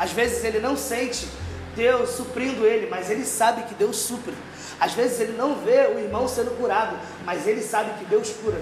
Às 0.00 0.12
vezes 0.12 0.42
ele 0.42 0.60
não 0.60 0.78
sente 0.78 1.28
Deus 1.76 2.12
suprindo 2.12 2.64
ele, 2.64 2.88
mas 2.88 3.10
ele 3.10 3.22
sabe 3.22 3.64
que 3.64 3.74
Deus 3.74 3.96
supre. 3.96 4.32
Às 4.80 4.94
vezes 4.94 5.20
ele 5.20 5.36
não 5.36 5.56
vê 5.56 5.88
o 5.94 5.98
irmão 5.98 6.26
sendo 6.26 6.56
curado, 6.56 6.98
mas 7.22 7.46
ele 7.46 7.60
sabe 7.60 7.92
que 7.98 8.06
Deus 8.06 8.30
cura. 8.42 8.58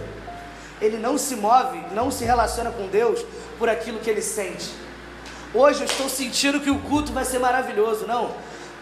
Ele 0.80 0.96
não 0.96 1.16
se 1.16 1.36
move, 1.36 1.80
não 1.92 2.10
se 2.10 2.24
relaciona 2.24 2.72
com 2.72 2.88
Deus 2.88 3.24
por 3.56 3.68
aquilo 3.68 4.00
que 4.00 4.10
ele 4.10 4.20
sente. 4.20 4.68
Hoje 5.54 5.82
eu 5.82 5.86
estou 5.86 6.08
sentindo 6.08 6.58
que 6.58 6.70
o 6.70 6.80
culto 6.80 7.12
vai 7.12 7.24
ser 7.24 7.38
maravilhoso. 7.38 8.04
Não, 8.04 8.34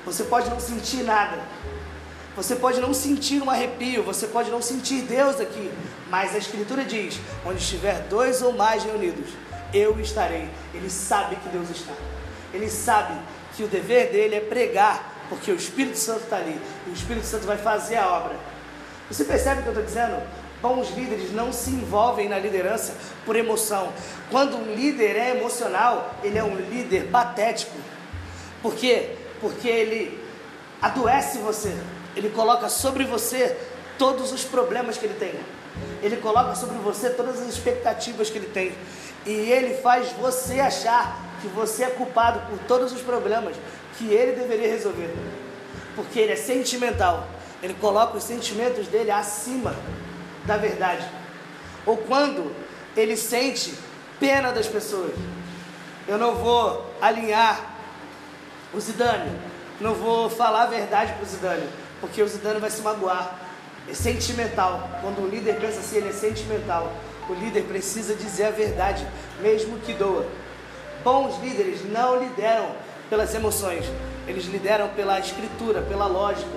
você 0.07 0.25
pode 0.25 0.49
não 0.49 0.59
sentir 0.59 1.03
nada. 1.03 1.39
Você 2.35 2.57
pode 2.57 2.81
não 2.81 2.95
sentir 2.95 3.43
um 3.43 3.51
arrepio, 3.51 4.03
você 4.03 4.27
pode 4.27 4.51
não 4.51 4.63
sentir 4.63 5.03
Deus 5.03 5.41
aqui, 5.41 5.71
mas 6.09 6.35
a 6.35 6.39
Escritura 6.39 6.85
diz: 6.85 7.21
onde 7.45 7.63
estiver 7.63 8.01
dois 8.09 8.41
ou 8.41 8.55
mais 8.55 8.83
reunidos, 8.83 9.29
eu 9.75 10.01
estarei. 10.01 10.49
Ele 10.73 10.89
sabe 10.89 11.37
que 11.37 11.49
Deus 11.51 11.69
está. 11.69 11.93
Ele 12.57 12.71
sabe 12.71 13.15
que 13.55 13.63
o 13.63 13.69
dever 13.69 14.11
dele 14.11 14.37
é 14.37 14.41
pregar, 14.41 15.27
porque 15.29 15.51
o 15.51 15.55
Espírito 15.57 15.99
Santo 15.99 16.25
está 16.25 16.37
ali. 16.37 16.61
E 16.87 16.91
o 16.91 16.93
Espírito 16.93 17.27
Santo 17.27 17.47
vai 17.47 17.57
fazer 17.57 17.97
a 17.97 18.09
obra. 18.09 18.37
Você 19.11 19.25
percebe 19.25 19.61
o 19.61 19.63
que 19.63 19.69
eu 19.69 19.73
estou 19.73 19.87
dizendo? 19.87 20.23
Bons 20.61 20.91
líderes 20.97 21.33
não 21.33 21.53
se 21.53 21.71
envolvem 21.71 22.29
na 22.29 22.39
liderança 22.39 22.95
por 23.25 23.37
emoção. 23.37 23.93
Quando 24.31 24.57
um 24.57 24.75
líder 24.75 25.17
é 25.17 25.37
emocional, 25.39 26.15
ele 26.25 26.39
é 26.39 26.43
um 26.43 26.57
líder 26.57 27.09
patético. 27.09 27.77
Por 28.63 28.75
quê? 28.75 29.11
Porque 29.41 29.69
ele 29.69 30.19
adoece 30.81 31.39
você. 31.39 31.77
Ele 32.17 32.31
coloca 32.31 32.69
sobre 32.69 33.05
você 33.05 33.57
todos 33.99 34.33
os 34.33 34.45
problemas 34.45 34.97
que 34.97 35.05
ele 35.05 35.15
tem. 35.15 35.35
Ele 36.03 36.17
coloca 36.17 36.55
sobre 36.55 36.77
você 36.79 37.11
todas 37.11 37.41
as 37.41 37.49
expectativas 37.49 38.31
que 38.31 38.39
ele 38.39 38.49
tem. 38.49 38.75
E 39.25 39.31
ele 39.31 39.75
faz 39.83 40.13
você 40.13 40.61
achar 40.61 41.21
que 41.41 41.49
você 41.49 41.85
é 41.85 41.91
culpado 41.91 42.41
por 42.49 42.59
todos 42.67 42.93
os 42.93 43.01
problemas 43.01 43.57
que 43.99 44.13
ele 44.13 44.33
deveria 44.33 44.69
resolver. 44.69 45.15
Porque 45.95 46.19
ele 46.19 46.33
é 46.33 46.37
sentimental. 46.37 47.27
Ele 47.63 47.75
coloca 47.75 48.17
os 48.17 48.25
sentimentos 48.25 48.87
dele 48.87 49.11
acima 49.11 49.75
da 50.45 50.57
verdade. 50.57 51.07
Ou 51.85 51.97
quando 51.97 52.55
ele 52.97 53.17
sente 53.17 53.75
pena 54.19 54.53
das 54.53 54.67
pessoas. 54.67 55.13
Eu 56.09 56.19
não 56.19 56.37
vou 56.37 56.89
alinhar 57.01 57.75
o 58.73 58.81
Zidane, 58.81 59.31
não 59.81 59.95
vou 59.95 60.31
falar 60.31 60.63
a 60.63 60.67
verdade 60.67 61.13
para 61.13 61.23
o 61.23 61.27
Zidane, 61.27 61.69
porque 62.01 62.23
o 62.23 62.29
Zidane 62.29 62.61
vai 62.61 62.71
se 62.71 62.81
magoar. 62.81 63.46
É 63.89 63.95
sentimental. 63.95 64.91
Quando 65.01 65.23
o 65.23 65.29
líder 65.29 65.57
pensa 65.61 65.81
assim, 65.81 65.97
ele 65.99 66.09
é 66.09 66.13
sentimental. 66.13 66.93
O 67.29 67.35
líder 67.35 67.63
precisa 67.65 68.15
dizer 68.15 68.45
a 68.45 68.51
verdade, 68.51 69.07
mesmo 69.41 69.79
que 69.81 69.93
doa. 69.93 70.27
Bons 71.03 71.41
líderes 71.41 71.85
não 71.91 72.19
lideram 72.23 72.71
pelas 73.09 73.35
emoções, 73.35 73.85
eles 74.27 74.47
lideram 74.47 74.89
pela 74.89 75.19
escritura, 75.21 75.83
pela 75.83 76.07
lógica. 76.07 76.51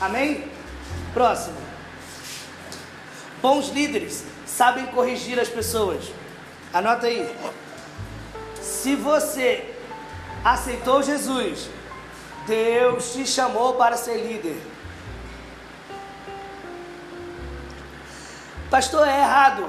Amém? 0.00 0.44
Próximo. 1.14 1.56
Bons 3.40 3.68
líderes 3.68 4.24
sabem 4.46 4.86
corrigir 4.86 5.38
as 5.38 5.48
pessoas. 5.48 6.04
Anota 6.72 7.06
aí. 7.06 7.34
Se 8.60 8.94
você 8.94 9.74
aceitou 10.44 11.02
Jesus, 11.02 11.68
Deus 12.46 13.12
te 13.12 13.26
chamou 13.26 13.74
para 13.74 13.96
ser 13.96 14.16
líder. 14.16 14.56
Pastor, 18.70 19.06
é 19.06 19.20
errado. 19.20 19.68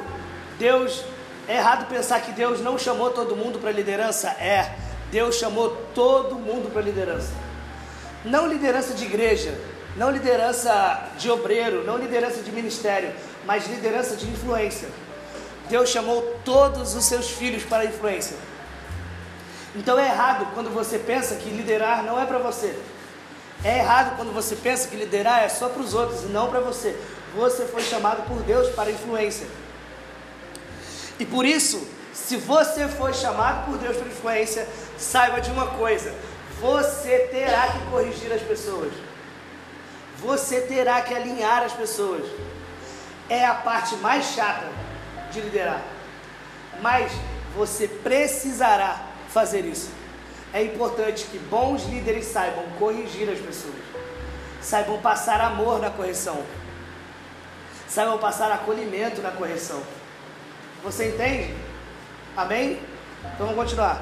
Deus 0.57 1.03
é 1.47 1.55
errado 1.55 1.87
pensar 1.87 2.21
que 2.21 2.31
Deus 2.31 2.59
não 2.61 2.77
chamou 2.77 3.11
todo 3.11 3.35
mundo 3.35 3.59
para 3.59 3.71
liderança. 3.71 4.29
É. 4.29 4.71
Deus 5.11 5.35
chamou 5.35 5.69
todo 5.95 6.35
mundo 6.35 6.71
para 6.71 6.81
liderança. 6.81 7.31
Não 8.23 8.47
liderança 8.47 8.93
de 8.93 9.05
igreja, 9.05 9.57
não 9.95 10.11
liderança 10.11 11.09
de 11.17 11.31
obreiro, 11.31 11.83
não 11.85 11.97
liderança 11.97 12.41
de 12.41 12.51
ministério, 12.51 13.11
mas 13.45 13.67
liderança 13.67 14.15
de 14.15 14.27
influência. 14.27 14.89
Deus 15.69 15.89
chamou 15.89 16.39
todos 16.43 16.95
os 16.95 17.05
seus 17.05 17.29
filhos 17.29 17.63
para 17.63 17.83
a 17.83 17.85
influência. 17.85 18.35
Então 19.75 19.97
é 19.97 20.05
errado 20.05 20.47
quando 20.53 20.69
você 20.73 20.99
pensa 20.99 21.35
que 21.35 21.49
liderar 21.49 22.03
não 22.03 22.19
é 22.19 22.25
para 22.25 22.39
você. 22.39 22.77
É 23.63 23.79
errado 23.79 24.15
quando 24.15 24.33
você 24.33 24.55
pensa 24.55 24.87
que 24.87 24.95
liderar 24.95 25.43
é 25.43 25.49
só 25.49 25.69
para 25.69 25.81
os 25.81 25.93
outros 25.93 26.23
e 26.23 26.27
não 26.27 26.49
para 26.49 26.59
você. 26.59 26.97
Você 27.35 27.65
foi 27.65 27.83
chamado 27.83 28.27
por 28.27 28.41
Deus 28.43 28.69
para 28.75 28.91
influência. 28.91 29.47
E 31.19 31.25
por 31.25 31.45
isso, 31.45 31.85
se 32.13 32.37
você 32.37 32.87
foi 32.87 33.13
chamado 33.13 33.65
por 33.65 33.77
Deus 33.77 33.97
para 33.97 34.07
influência, 34.07 34.67
saiba 34.97 35.39
de 35.41 35.51
uma 35.51 35.67
coisa: 35.67 36.13
você 36.59 37.29
terá 37.31 37.67
que 37.67 37.79
corrigir 37.91 38.31
as 38.31 38.41
pessoas. 38.41 38.91
Você 40.17 40.61
terá 40.61 41.01
que 41.01 41.13
alinhar 41.13 41.63
as 41.63 41.73
pessoas. 41.73 42.25
É 43.29 43.45
a 43.45 43.53
parte 43.53 43.95
mais 43.97 44.25
chata 44.25 44.67
de 45.31 45.39
liderar. 45.39 45.81
Mas 46.81 47.11
você 47.55 47.87
precisará 47.87 49.05
fazer 49.29 49.65
isso. 49.65 49.89
É 50.51 50.63
importante 50.63 51.25
que 51.25 51.37
bons 51.37 51.83
líderes 51.85 52.25
saibam 52.25 52.65
corrigir 52.77 53.29
as 53.29 53.39
pessoas. 53.39 53.75
Saibam 54.61 54.99
passar 54.99 55.39
amor 55.39 55.79
na 55.79 55.89
correção. 55.89 56.43
Saibam 57.89 58.19
passar 58.19 58.51
acolhimento 58.51 59.19
na 59.21 59.31
correção. 59.31 59.81
Você 60.83 61.09
entende? 61.09 61.55
Amém? 62.37 62.79
Então 63.33 63.47
vamos 63.47 63.55
continuar. 63.55 64.01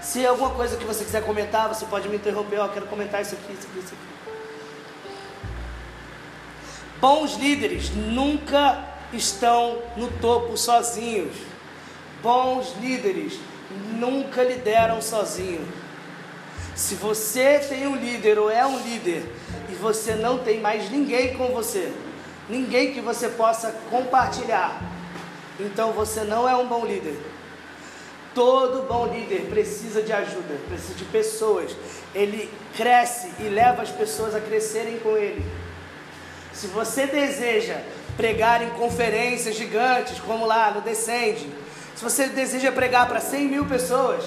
Se 0.00 0.24
alguma 0.24 0.50
coisa 0.50 0.76
que 0.76 0.84
você 0.84 1.04
quiser 1.04 1.24
comentar, 1.24 1.68
você 1.68 1.84
pode 1.86 2.08
me 2.08 2.16
interromper. 2.16 2.56
Eu 2.56 2.68
quero 2.68 2.86
comentar 2.86 3.20
isso 3.20 3.34
aqui, 3.34 3.52
isso 3.52 3.66
aqui, 3.66 3.78
isso 3.80 3.94
aqui. 3.94 4.12
Bons 7.00 7.34
líderes 7.34 7.90
nunca 7.90 8.84
estão 9.12 9.82
no 9.96 10.08
topo 10.08 10.56
sozinhos. 10.56 11.34
Bons 12.22 12.74
líderes 12.80 13.40
nunca 13.98 14.44
lideram 14.44 15.02
sozinhos. 15.02 15.66
Se 16.76 16.94
você 16.94 17.58
tem 17.58 17.86
um 17.88 17.96
líder 17.96 18.38
ou 18.38 18.48
é 18.50 18.64
um 18.64 18.78
líder 18.78 19.24
e 19.68 19.74
você 19.74 20.14
não 20.14 20.38
tem 20.38 20.60
mais 20.60 20.90
ninguém 20.90 21.36
com 21.36 21.48
você, 21.48 21.92
ninguém 22.48 22.92
que 22.92 23.00
você 23.00 23.28
possa 23.28 23.72
compartilhar, 23.90 24.80
então 25.58 25.92
você 25.92 26.24
não 26.24 26.48
é 26.48 26.56
um 26.56 26.66
bom 26.66 26.84
líder. 26.84 27.16
Todo 28.34 28.88
bom 28.88 29.06
líder 29.06 29.48
precisa 29.50 30.02
de 30.02 30.12
ajuda, 30.12 30.54
precisa 30.66 30.94
de 30.94 31.04
pessoas. 31.04 31.76
Ele 32.14 32.50
cresce 32.74 33.30
e 33.38 33.42
leva 33.44 33.82
as 33.82 33.90
pessoas 33.90 34.34
a 34.34 34.40
crescerem 34.40 34.98
com 35.00 35.16
ele. 35.16 35.44
Se 36.52 36.66
você 36.68 37.06
deseja 37.06 37.76
pregar 38.16 38.62
em 38.62 38.70
conferências 38.70 39.54
gigantes, 39.54 40.18
como 40.20 40.46
lá 40.46 40.70
no 40.70 40.80
Descende, 40.80 41.50
se 41.94 42.02
você 42.02 42.26
deseja 42.28 42.72
pregar 42.72 43.06
para 43.06 43.20
100 43.20 43.48
mil 43.48 43.66
pessoas, 43.66 44.24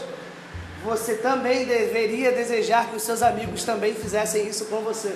você 0.84 1.15
também 1.15 1.65
deveria 1.65 2.32
desejar 2.32 2.89
que 2.89 2.95
os 2.95 3.01
seus 3.01 3.23
amigos 3.23 3.63
também 3.63 3.95
fizessem 3.95 4.47
isso 4.47 4.65
com 4.65 4.82
você, 4.82 5.15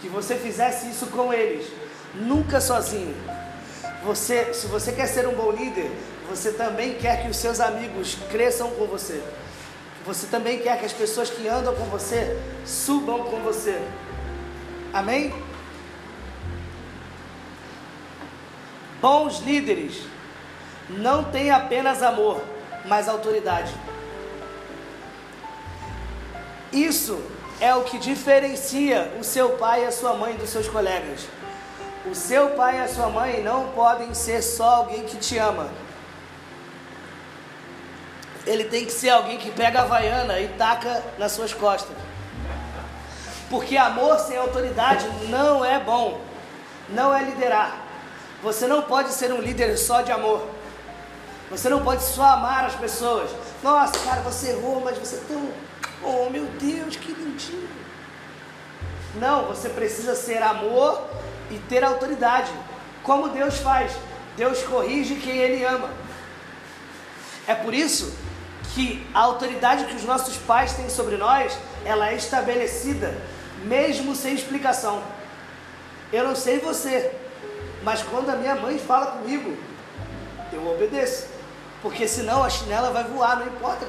que 0.00 0.08
você 0.08 0.36
fizesse 0.36 0.88
isso 0.88 1.06
com 1.06 1.32
eles, 1.32 1.66
nunca 2.14 2.60
sozinho. 2.60 3.14
Você, 4.04 4.52
se 4.52 4.66
você 4.66 4.92
quer 4.92 5.06
ser 5.06 5.26
um 5.28 5.34
bom 5.34 5.50
líder, 5.50 5.90
você 6.28 6.52
também 6.52 6.94
quer 6.94 7.22
que 7.22 7.28
os 7.28 7.36
seus 7.36 7.60
amigos 7.60 8.16
cresçam 8.30 8.70
com 8.70 8.86
você. 8.86 9.22
Você 10.04 10.26
também 10.26 10.58
quer 10.58 10.78
que 10.78 10.86
as 10.86 10.92
pessoas 10.92 11.30
que 11.30 11.46
andam 11.46 11.74
com 11.74 11.84
você 11.84 12.36
subam 12.66 13.24
com 13.24 13.40
você. 13.40 13.80
Amém? 14.92 15.32
Bons 19.00 19.40
líderes 19.40 20.02
não 20.88 21.24
têm 21.24 21.50
apenas 21.50 22.02
amor, 22.02 22.42
mas 22.84 23.08
autoridade. 23.08 23.72
Isso 26.72 27.20
é 27.60 27.74
o 27.74 27.84
que 27.84 27.98
diferencia 27.98 29.12
o 29.20 29.24
seu 29.24 29.50
pai 29.50 29.82
e 29.82 29.86
a 29.86 29.92
sua 29.92 30.14
mãe 30.14 30.34
dos 30.34 30.50
seus 30.50 30.68
colegas. 30.68 31.26
O 32.04 32.14
seu 32.14 32.50
pai 32.50 32.78
e 32.78 32.80
a 32.80 32.88
sua 32.88 33.08
mãe 33.08 33.42
não 33.42 33.68
podem 33.68 34.12
ser 34.12 34.42
só 34.42 34.76
alguém 34.76 35.04
que 35.04 35.16
te 35.16 35.38
ama. 35.38 35.70
Ele 38.44 38.64
tem 38.64 38.84
que 38.84 38.92
ser 38.92 39.10
alguém 39.10 39.38
que 39.38 39.52
pega 39.52 39.82
a 39.82 39.84
vaiana 39.84 40.40
e 40.40 40.48
taca 40.48 41.02
nas 41.16 41.32
suas 41.32 41.54
costas. 41.54 41.96
Porque 43.48 43.76
amor 43.76 44.18
sem 44.18 44.36
autoridade 44.36 45.06
não 45.28 45.64
é 45.64 45.78
bom, 45.78 46.20
não 46.88 47.14
é 47.14 47.22
liderar. 47.22 47.76
Você 48.42 48.66
não 48.66 48.82
pode 48.82 49.10
ser 49.12 49.32
um 49.32 49.40
líder 49.40 49.76
só 49.76 50.02
de 50.02 50.10
amor. 50.10 50.48
Você 51.50 51.68
não 51.68 51.84
pode 51.84 52.02
só 52.02 52.24
amar 52.24 52.64
as 52.64 52.74
pessoas. 52.74 53.30
Nossa, 53.62 53.96
cara, 54.00 54.22
você 54.22 54.50
errou, 54.50 54.80
mas 54.80 54.98
você 54.98 55.16
é 55.16 55.20
tão. 55.28 55.48
Oh, 56.02 56.28
meu 56.30 56.46
Deus, 56.58 56.96
que 56.96 57.12
lindinho. 57.12 57.68
Não, 59.14 59.46
você 59.46 59.68
precisa 59.68 60.14
ser 60.14 60.42
amor 60.42 61.02
e 61.50 61.58
ter 61.58 61.84
autoridade. 61.84 62.50
Como 63.02 63.28
Deus 63.28 63.58
faz. 63.58 63.92
Deus 64.36 64.62
corrige 64.62 65.16
quem 65.16 65.36
Ele 65.36 65.64
ama. 65.64 65.90
É 67.46 67.54
por 67.54 67.74
isso 67.74 68.14
que 68.74 69.06
a 69.12 69.20
autoridade 69.20 69.84
que 69.84 69.94
os 69.94 70.04
nossos 70.04 70.36
pais 70.38 70.72
têm 70.72 70.88
sobre 70.88 71.16
nós, 71.16 71.56
ela 71.84 72.08
é 72.08 72.14
estabelecida, 72.14 73.14
mesmo 73.64 74.14
sem 74.14 74.34
explicação. 74.34 75.02
Eu 76.12 76.24
não 76.24 76.34
sei 76.34 76.58
você, 76.58 77.12
mas 77.82 78.02
quando 78.02 78.30
a 78.30 78.36
minha 78.36 78.54
mãe 78.54 78.78
fala 78.78 79.06
comigo, 79.06 79.56
eu 80.52 80.66
obedeço. 80.70 81.26
Porque 81.82 82.06
senão 82.06 82.44
a 82.44 82.48
chinela 82.48 82.90
vai 82.90 83.04
voar, 83.04 83.40
não 83.40 83.46
importa 83.48 83.86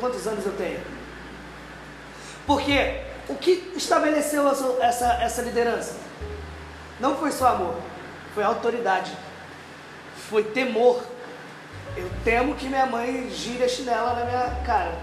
quantos, 0.00 0.26
anos 0.26 0.44
eu 0.44 0.52
tenho. 0.56 0.80
Porque 2.44 3.02
o 3.28 3.34
que 3.34 3.72
estabeleceu 3.76 4.48
essa, 4.80 5.14
essa 5.22 5.42
liderança? 5.42 5.96
Não 7.00 7.16
foi 7.16 7.32
só 7.32 7.48
amor, 7.48 7.74
foi 8.34 8.44
autoridade, 8.44 9.12
foi 10.28 10.44
temor. 10.44 11.02
Eu 11.96 12.10
temo 12.24 12.54
que 12.54 12.68
minha 12.68 12.86
mãe 12.86 13.30
gire 13.30 13.64
a 13.64 13.68
chinela 13.68 14.14
na 14.14 14.24
minha 14.24 14.64
cara. 14.64 14.96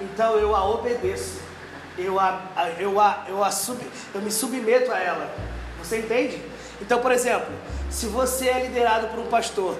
Então 0.00 0.36
eu 0.36 0.54
a 0.54 0.64
obedeço. 0.68 1.40
Eu, 1.96 2.18
a, 2.20 2.40
eu, 2.78 3.00
a, 3.00 3.24
eu, 3.28 3.42
a 3.42 3.50
sub, 3.50 3.84
eu 4.14 4.20
me 4.20 4.30
submeto 4.30 4.92
a 4.92 4.98
ela. 4.98 5.28
Você 5.80 5.98
entende? 5.98 6.40
Então, 6.80 7.00
por 7.00 7.10
exemplo, 7.10 7.52
se 7.90 8.06
você 8.06 8.48
é 8.48 8.66
liderado 8.66 9.08
por 9.08 9.18
um 9.18 9.26
pastor 9.26 9.76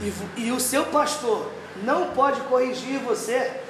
e, 0.00 0.42
e 0.46 0.52
o 0.52 0.58
seu 0.58 0.86
pastor 0.86 1.50
não 1.84 2.08
pode 2.08 2.40
corrigir 2.42 2.98
você, 2.98 3.60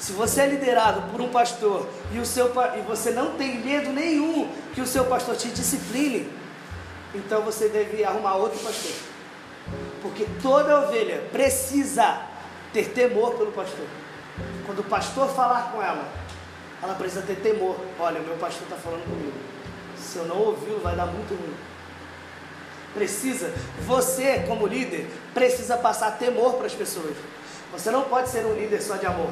se 0.00 0.12
você 0.12 0.40
é 0.40 0.46
liderado 0.46 1.02
por 1.12 1.20
um 1.20 1.28
pastor 1.28 1.86
e, 2.10 2.18
o 2.18 2.24
seu, 2.24 2.50
e 2.76 2.80
você 2.80 3.10
não 3.10 3.32
tem 3.32 3.60
medo 3.60 3.92
nenhum 3.92 4.50
que 4.74 4.80
o 4.80 4.86
seu 4.86 5.04
pastor 5.04 5.36
te 5.36 5.48
discipline, 5.48 6.26
então 7.14 7.42
você 7.42 7.68
deve 7.68 8.02
arrumar 8.02 8.36
outro 8.36 8.58
pastor. 8.60 8.92
Porque 10.00 10.26
toda 10.42 10.80
ovelha 10.80 11.22
precisa 11.30 12.22
ter 12.72 12.88
temor 12.88 13.34
pelo 13.34 13.52
pastor. 13.52 13.84
Quando 14.64 14.78
o 14.78 14.84
pastor 14.84 15.28
falar 15.28 15.70
com 15.70 15.82
ela, 15.82 16.08
ela 16.82 16.94
precisa 16.94 17.20
ter 17.20 17.36
temor. 17.36 17.76
Olha, 17.98 18.20
meu 18.20 18.36
pastor 18.36 18.62
está 18.62 18.76
falando 18.76 19.04
comigo. 19.04 19.36
Se 19.98 20.16
eu 20.16 20.24
não 20.24 20.38
ouvir, 20.38 20.80
vai 20.82 20.96
dar 20.96 21.06
muito 21.06 21.34
ruim. 21.34 21.54
Precisa, 22.94 23.52
você 23.80 24.44
como 24.48 24.66
líder, 24.66 25.10
precisa 25.34 25.76
passar 25.76 26.12
temor 26.12 26.54
para 26.54 26.66
as 26.66 26.72
pessoas. 26.72 27.14
Você 27.72 27.90
não 27.90 28.04
pode 28.04 28.30
ser 28.30 28.46
um 28.46 28.54
líder 28.54 28.80
só 28.80 28.96
de 28.96 29.04
amor. 29.04 29.30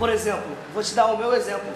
Por 0.00 0.08
exemplo, 0.08 0.56
vou 0.72 0.82
te 0.82 0.94
dar 0.94 1.08
o 1.08 1.18
meu 1.18 1.34
exemplo. 1.34 1.70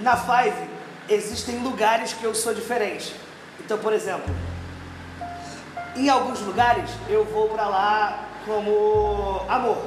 Na 0.00 0.16
Five 0.16 0.68
existem 1.08 1.60
lugares 1.60 2.12
que 2.12 2.24
eu 2.24 2.34
sou 2.34 2.52
diferente. 2.52 3.14
Então, 3.60 3.78
por 3.78 3.92
exemplo, 3.92 4.34
em 5.94 6.08
alguns 6.08 6.40
lugares 6.40 6.90
eu 7.08 7.24
vou 7.24 7.48
para 7.50 7.68
lá 7.68 8.24
como 8.44 9.42
amor. 9.48 9.78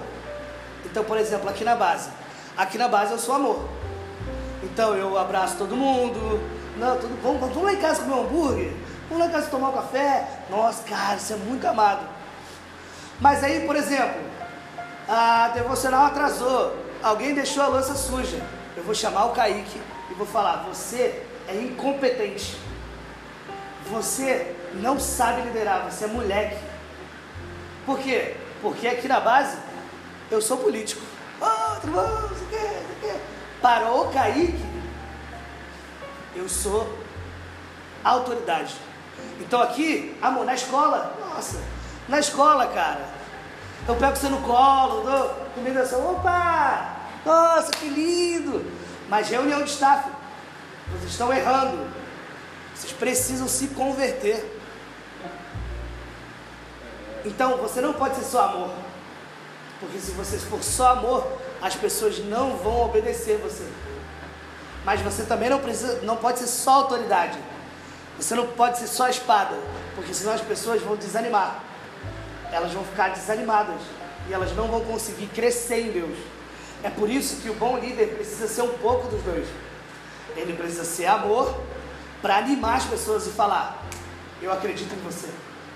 Então, 0.86 1.04
por 1.04 1.18
exemplo, 1.18 1.50
aqui 1.50 1.66
na 1.66 1.76
base. 1.76 2.12
Aqui 2.56 2.78
na 2.78 2.88
base 2.88 3.12
eu 3.12 3.20
sou 3.20 3.36
amor. 3.36 3.68
Então 4.64 4.96
eu 4.96 5.18
abraço 5.18 5.58
todo 5.58 5.76
mundo. 5.76 6.40
Não, 6.78 6.98
tudo, 6.98 7.22
vamos, 7.22 7.42
vamos 7.42 7.62
lá 7.62 7.74
em 7.74 7.82
casa 7.82 8.04
comer 8.04 8.14
um 8.14 8.22
hambúrguer. 8.22 8.74
Vamos 9.10 9.26
lá 9.26 9.30
em 9.30 9.34
casa 9.34 9.48
tomar 9.48 9.68
um 9.72 9.74
café. 9.74 10.26
Nossa, 10.50 10.82
cara, 10.84 11.18
isso 11.18 11.34
é 11.34 11.36
muito 11.36 11.68
amado. 11.68 12.08
Mas 13.20 13.44
aí, 13.44 13.68
por 13.68 13.76
exemplo, 13.76 14.29
a 15.10 15.48
devocional 15.48 16.06
atrasou, 16.06 16.78
alguém 17.02 17.34
deixou 17.34 17.64
a 17.64 17.68
louça 17.68 17.96
suja. 17.96 18.40
Eu 18.78 18.84
vou 18.84 18.94
chamar 18.94 19.26
o 19.26 19.32
Kaique 19.32 19.82
e 20.12 20.14
vou 20.14 20.28
falar: 20.28 20.68
você 20.68 21.26
é 21.48 21.56
incompetente. 21.56 22.56
Você 23.90 24.56
não 24.76 25.00
sabe 25.00 25.42
liderar, 25.42 25.90
você 25.90 26.06
é 26.06 26.08
moleque. 26.08 26.60
Por 27.88 27.98
quê? 27.98 28.36
Porque 28.62 28.88
aqui 28.88 29.08
na 29.08 29.20
base 29.20 29.58
eu 30.30 30.40
sou 30.40 30.58
político. 30.58 31.02
Oh, 31.42 31.80
tudo 31.82 31.94
não 31.94 32.30
sei 32.30 32.46
o 32.46 32.50
quê. 33.02 33.20
Parou 33.60 34.08
o 34.08 34.14
Kaique, 34.14 34.64
eu 36.36 36.48
sou 36.48 36.88
autoridade. 38.04 38.76
Então 39.40 39.60
aqui, 39.60 40.16
amor, 40.22 40.46
na 40.46 40.54
escola, 40.54 41.18
nossa, 41.20 41.60
na 42.08 42.20
escola, 42.20 42.68
cara, 42.68 43.19
eu 43.88 43.96
pego 43.96 44.16
você 44.16 44.30
no 44.30 44.42
colo, 44.42 45.04
dou 45.04 45.30
comida 45.56 45.82
assim, 45.82 45.96
opa, 45.96 46.98
nossa, 47.26 47.72
que 47.72 47.90
lindo. 47.90 48.66
Mas 49.08 49.30
reunião 49.30 49.64
de 49.64 49.70
staff, 49.70 50.10
vocês 50.92 51.12
estão 51.12 51.34
errando. 51.34 51.90
Vocês 52.76 52.94
precisam 52.94 53.48
se 53.48 53.68
converter. 53.70 54.58
Então 57.26 57.58
você 57.58 57.82
não 57.82 57.94
pode 57.94 58.16
ser 58.16 58.24
só 58.24 58.46
amor. 58.46 58.72
Porque 59.80 60.00
se 60.00 60.12
você 60.12 60.38
for 60.38 60.64
só 60.64 60.92
amor, 60.92 61.28
as 61.62 61.76
pessoas 61.76 62.20
não 62.20 62.58
vão 62.58 62.86
obedecer 62.86 63.38
você. 63.38 63.68
Mas 64.86 65.02
você 65.02 65.24
também 65.24 65.50
não 65.50 65.60
precisa, 65.60 66.02
não 66.04 66.16
pode 66.16 66.40
ser 66.40 66.48
só 66.48 66.72
autoridade. 66.72 67.38
Você 68.18 68.36
não 68.36 68.48
pode 68.48 68.78
ser 68.78 68.88
só 68.88 69.08
espada, 69.08 69.56
porque 69.96 70.14
senão 70.14 70.34
as 70.34 70.42
pessoas 70.42 70.82
vão 70.82 70.96
desanimar. 70.96 71.64
Elas 72.52 72.72
vão 72.72 72.84
ficar 72.84 73.10
desanimadas 73.10 73.82
e 74.28 74.34
elas 74.34 74.56
não 74.56 74.68
vão 74.68 74.82
conseguir 74.82 75.28
crescer 75.28 75.88
em 75.88 75.92
Deus. 75.92 76.18
É 76.84 76.90
por 76.90 77.10
isso 77.10 77.38
que 77.42 77.50
o 77.50 77.54
bom 77.54 77.78
líder 77.78 78.16
precisa 78.16 78.48
ser 78.48 78.62
um 78.62 78.78
pouco 78.78 79.08
dos 79.08 79.22
dois. 79.24 79.48
Ele 80.36 80.54
precisa 80.54 80.86
ser 80.86 81.08
amor 81.08 81.56
para 82.22 82.38
animar 82.38 82.78
as 82.78 82.86
pessoas 82.86 83.28
e 83.28 83.32
falar: 83.32 83.84
Eu 84.42 84.52
acredito 84.52 84.94
em 84.94 85.00
você, 85.00 85.28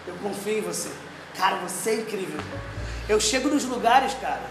eu 0.07 0.15
confio 0.21 0.59
em 0.59 0.62
você, 0.62 0.89
cara, 1.36 1.57
você 1.57 1.91
é 1.91 1.95
incrível. 1.95 2.39
Eu 3.09 3.19
chego 3.19 3.49
nos 3.49 3.65
lugares, 3.65 4.13
cara, 4.21 4.43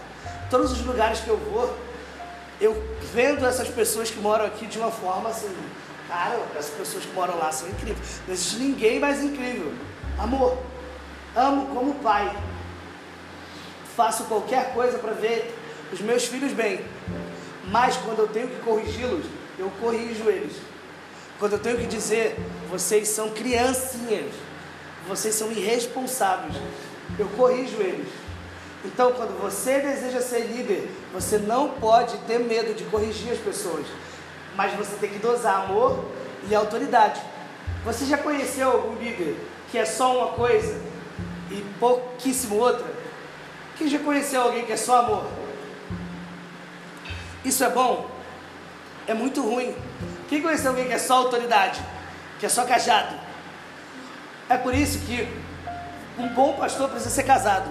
todos 0.49 0.71
os 0.71 0.85
lugares 0.85 1.21
que 1.21 1.29
eu 1.29 1.37
vou, 1.37 1.75
eu 2.61 2.81
vendo 3.11 3.45
essas 3.45 3.67
pessoas 3.67 4.11
que 4.11 4.19
moram 4.19 4.45
aqui 4.45 4.67
de 4.67 4.77
uma 4.77 4.91
forma 4.91 5.29
assim, 5.29 5.49
cara, 6.07 6.39
essas 6.55 6.75
pessoas 6.75 7.03
que 7.03 7.13
moram 7.13 7.37
lá 7.37 7.51
são 7.51 7.67
incríveis. 7.67 8.21
Não 8.27 8.33
existe 8.33 8.57
ninguém 8.57 8.99
mais 8.99 9.23
incrível. 9.23 9.73
Amor, 10.19 10.57
amo 11.35 11.67
como 11.73 11.95
pai. 11.95 12.35
Faço 13.95 14.23
qualquer 14.25 14.73
coisa 14.73 14.97
para 14.97 15.13
ver 15.13 15.53
os 15.91 16.01
meus 16.01 16.25
filhos 16.25 16.53
bem. 16.53 16.83
Mas 17.69 17.95
quando 17.97 18.19
eu 18.19 18.27
tenho 18.27 18.47
que 18.47 18.59
corrigi-los, 18.61 19.25
eu 19.57 19.71
corrijo 19.81 20.29
eles. 20.29 20.53
Quando 21.39 21.53
eu 21.53 21.59
tenho 21.59 21.77
que 21.77 21.87
dizer, 21.87 22.37
vocês 22.69 23.07
são 23.07 23.29
criancinhas, 23.29 24.33
vocês 25.07 25.35
são 25.35 25.51
irresponsáveis, 25.51 26.55
eu 27.17 27.27
corrijo 27.29 27.81
eles. 27.81 28.07
Então, 28.85 29.13
quando 29.13 29.39
você 29.41 29.79
deseja 29.79 30.21
ser 30.21 30.41
líder, 30.41 30.89
você 31.13 31.37
não 31.37 31.69
pode 31.69 32.17
ter 32.19 32.39
medo 32.39 32.73
de 32.73 32.83
corrigir 32.85 33.31
as 33.31 33.39
pessoas, 33.39 33.85
mas 34.55 34.73
você 34.73 34.95
tem 34.97 35.09
que 35.09 35.19
dosar 35.19 35.65
amor 35.65 36.03
e 36.49 36.53
autoridade. 36.53 37.21
Você 37.85 38.05
já 38.05 38.17
conheceu 38.17 38.71
algum 38.71 38.95
líder 38.95 39.37
que 39.71 39.77
é 39.77 39.85
só 39.85 40.17
uma 40.17 40.33
coisa 40.33 40.79
e 41.51 41.63
pouquíssimo 41.79 42.55
outra? 42.55 42.85
Quem 43.77 43.87
já 43.87 43.99
conheceu 43.99 44.41
alguém 44.41 44.65
que 44.65 44.71
é 44.71 44.77
só 44.77 44.99
amor? 44.99 45.25
Isso 47.43 47.63
é 47.63 47.69
bom? 47.69 48.09
É 49.07 49.13
muito 49.13 49.41
ruim. 49.41 49.75
Quem 50.29 50.41
conheceu 50.41 50.71
alguém 50.71 50.87
que 50.87 50.93
é 50.93 50.99
só 50.99 51.15
autoridade? 51.15 51.81
Que 52.39 52.45
é 52.45 52.49
só 52.49 52.65
cajado? 52.65 53.15
É 54.49 54.57
por 54.57 54.73
isso 54.73 54.99
que 54.99 55.27
um 56.17 56.29
bom 56.29 56.53
pastor 56.53 56.89
precisa 56.89 57.09
ser 57.09 57.23
casado. 57.23 57.69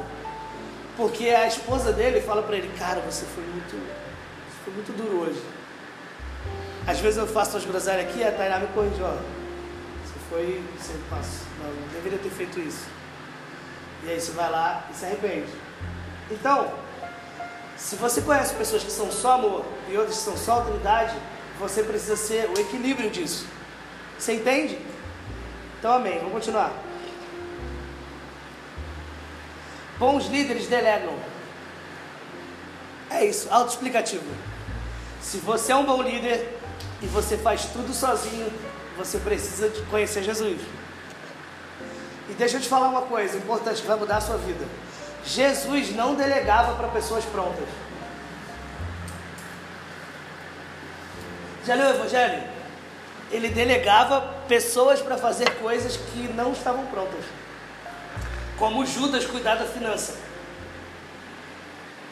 Porque 0.96 1.28
a 1.28 1.46
esposa 1.46 1.92
dele 1.92 2.20
fala 2.20 2.42
para 2.42 2.56
ele, 2.56 2.70
cara, 2.78 3.00
você 3.00 3.24
foi 3.24 3.44
muito, 3.44 3.70
você 3.70 4.64
foi 4.64 4.74
muito 4.74 4.92
duro 4.96 5.22
hoje. 5.22 5.42
Às 6.87 6.98
vezes 6.98 7.18
eu 7.18 7.26
faço 7.26 7.56
as 7.56 7.64
groselhas 7.64 8.08
aqui 8.08 8.24
a 8.24 8.32
Tainá 8.32 8.58
me 8.58 8.66
corrige, 8.68 9.00
ó. 9.02 9.12
Você 10.04 10.18
foi, 10.28 10.62
você 10.78 10.94
passou, 11.08 11.46
não, 11.62 11.70
não 11.72 11.88
deveria 11.88 12.18
ter 12.18 12.30
feito 12.30 12.61
isso. 12.61 12.87
E 14.04 14.10
aí 14.10 14.20
você 14.20 14.32
vai 14.32 14.50
lá 14.50 14.86
e 14.90 14.94
se 14.94 15.04
arrepende. 15.04 15.52
Então, 16.30 16.72
se 17.76 17.96
você 17.96 18.20
conhece 18.22 18.54
pessoas 18.54 18.82
que 18.82 18.90
são 18.90 19.10
só 19.10 19.32
amor 19.32 19.64
e 19.88 19.96
outras 19.96 20.18
que 20.18 20.24
são 20.24 20.36
só 20.36 20.52
autoridade, 20.52 21.16
você 21.58 21.82
precisa 21.82 22.16
ser 22.16 22.48
o 22.48 22.60
equilíbrio 22.60 23.10
disso. 23.10 23.46
Você 24.18 24.34
entende? 24.34 24.78
Então, 25.78 25.92
amém. 25.92 26.18
Vamos 26.18 26.32
continuar. 26.32 26.72
Bons 29.98 30.26
líderes 30.26 30.66
delegam. 30.66 31.14
É 33.10 33.24
isso, 33.24 33.48
autoexplicativo. 33.50 34.24
Se 35.20 35.38
você 35.38 35.72
é 35.72 35.76
um 35.76 35.84
bom 35.84 36.02
líder 36.02 36.58
e 37.00 37.06
você 37.06 37.36
faz 37.36 37.66
tudo 37.66 37.92
sozinho, 37.92 38.50
você 38.96 39.18
precisa 39.18 39.68
de 39.68 39.82
conhecer 39.82 40.22
Jesus. 40.22 40.60
E 42.28 42.35
deixa 42.35 42.56
eu 42.56 42.61
te 42.61 42.68
falar 42.68 42.88
uma 42.88 43.02
coisa 43.02 43.37
importante 43.37 43.80
que 43.80 43.87
vai 43.87 43.96
mudar 43.96 44.18
a 44.18 44.20
sua 44.20 44.38
vida. 44.38 44.64
Jesus 45.24 45.94
não 45.94 46.14
delegava 46.14 46.74
para 46.74 46.88
pessoas 46.88 47.24
prontas. 47.24 47.68
Já 51.66 51.75
leu 51.75 51.87
o 51.87 51.90
Evangelho? 51.90 52.42
Ele 53.31 53.48
delegava 53.48 54.20
pessoas 54.48 55.00
para 55.00 55.16
fazer 55.16 55.48
coisas 55.56 55.96
que 55.96 56.29
não 56.35 56.52
estavam 56.52 56.87
prontas 56.87 57.25
como 58.62 58.87
Judas 58.87 59.27
cuidar 59.27 59.56
da 59.56 59.64
finança, 59.64 60.14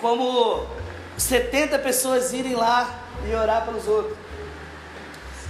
como 0.01 0.67
70 1.17 1.79
pessoas 1.79 2.33
irem 2.33 2.57
lá 2.57 2.93
e 3.25 3.33
orar 3.33 3.65
pelos 3.65 3.87
outros. 3.87 4.19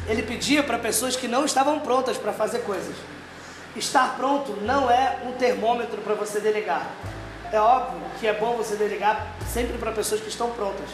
Ele 0.06 0.22
pedia 0.22 0.62
para 0.62 0.78
pessoas 0.78 1.16
que 1.16 1.26
não 1.26 1.46
estavam 1.46 1.80
prontas 1.80 2.18
para 2.18 2.34
fazer 2.34 2.58
coisas. 2.58 2.94
Estar 3.76 4.16
pronto 4.16 4.52
não 4.62 4.90
é 4.90 5.18
um 5.24 5.32
termômetro 5.32 6.00
para 6.02 6.14
você 6.14 6.40
delegar. 6.40 6.86
É 7.52 7.60
óbvio 7.60 8.00
que 8.18 8.26
é 8.26 8.32
bom 8.32 8.56
você 8.56 8.76
delegar 8.76 9.26
sempre 9.52 9.78
para 9.78 9.92
pessoas 9.92 10.20
que 10.20 10.28
estão 10.28 10.50
prontas. 10.50 10.88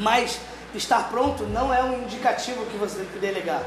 Mas 0.00 0.40
estar 0.74 1.08
pronto 1.08 1.44
não 1.44 1.72
é 1.72 1.82
um 1.82 2.02
indicativo 2.02 2.66
que 2.66 2.76
você 2.76 2.98
tem 2.98 3.06
que 3.06 3.18
delegar. 3.18 3.62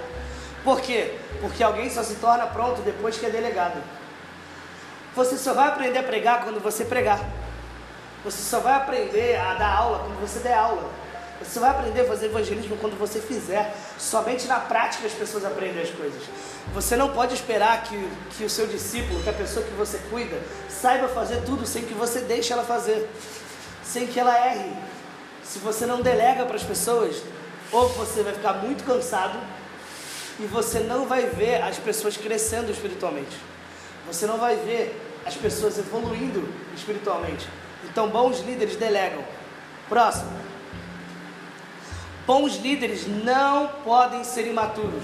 Por 0.63 0.81
quê? 0.81 1.17
Porque 1.41 1.63
alguém 1.63 1.89
só 1.89 2.03
se 2.03 2.15
torna 2.15 2.45
pronto 2.47 2.81
depois 2.81 3.17
que 3.17 3.25
é 3.25 3.29
delegado. 3.29 3.81
Você 5.15 5.37
só 5.37 5.53
vai 5.53 5.69
aprender 5.69 5.99
a 5.99 6.03
pregar 6.03 6.43
quando 6.43 6.61
você 6.61 6.85
pregar. 6.85 7.19
Você 8.23 8.43
só 8.43 8.59
vai 8.59 8.73
aprender 8.73 9.37
a 9.37 9.53
dar 9.53 9.75
aula 9.75 9.99
quando 9.99 10.19
você 10.19 10.39
der 10.39 10.53
aula. 10.53 10.89
Você 11.41 11.59
vai 11.59 11.69
aprender 11.69 12.01
a 12.01 12.05
fazer 12.05 12.25
evangelismo 12.25 12.77
quando 12.77 12.99
você 12.99 13.19
fizer. 13.19 13.73
Somente 13.97 14.45
na 14.47 14.59
prática 14.59 15.07
as 15.07 15.13
pessoas 15.13 15.45
aprendem 15.45 15.81
as 15.81 15.89
coisas. 15.89 16.21
Você 16.73 16.95
não 16.95 17.09
pode 17.09 17.33
esperar 17.33 17.83
que, 17.83 18.09
que 18.37 18.43
o 18.43 18.49
seu 18.49 18.67
discípulo, 18.67 19.21
que 19.23 19.29
a 19.29 19.33
pessoa 19.33 19.65
que 19.65 19.73
você 19.73 19.99
cuida, 20.09 20.39
saiba 20.69 21.07
fazer 21.07 21.41
tudo 21.43 21.65
sem 21.65 21.83
que 21.83 21.93
você 21.93 22.21
deixe 22.21 22.53
ela 22.53 22.63
fazer, 22.63 23.09
sem 23.83 24.05
que 24.05 24.19
ela 24.19 24.37
erre. 24.37 24.71
Se 25.43 25.57
você 25.59 25.85
não 25.85 26.01
delega 26.01 26.45
para 26.45 26.55
as 26.55 26.63
pessoas, 26.63 27.23
ou 27.71 27.89
você 27.89 28.23
vai 28.23 28.33
ficar 28.33 28.53
muito 28.53 28.83
cansado 28.83 29.39
e 30.39 30.45
você 30.45 30.79
não 30.79 31.05
vai 31.05 31.25
ver 31.25 31.61
as 31.61 31.77
pessoas 31.77 32.15
crescendo 32.15 32.71
espiritualmente. 32.71 33.35
Você 34.07 34.25
não 34.25 34.37
vai 34.37 34.55
ver 34.55 34.95
as 35.25 35.35
pessoas 35.35 35.77
evoluindo 35.77 36.47
espiritualmente. 36.75 37.47
Então, 37.83 38.09
bons 38.09 38.39
líderes 38.39 38.75
delegam. 38.75 39.23
Próximo. 39.87 40.31
Bons 42.25 42.57
líderes 42.57 43.07
não 43.07 43.67
podem 43.83 44.23
ser 44.23 44.47
imaturos. 44.47 45.03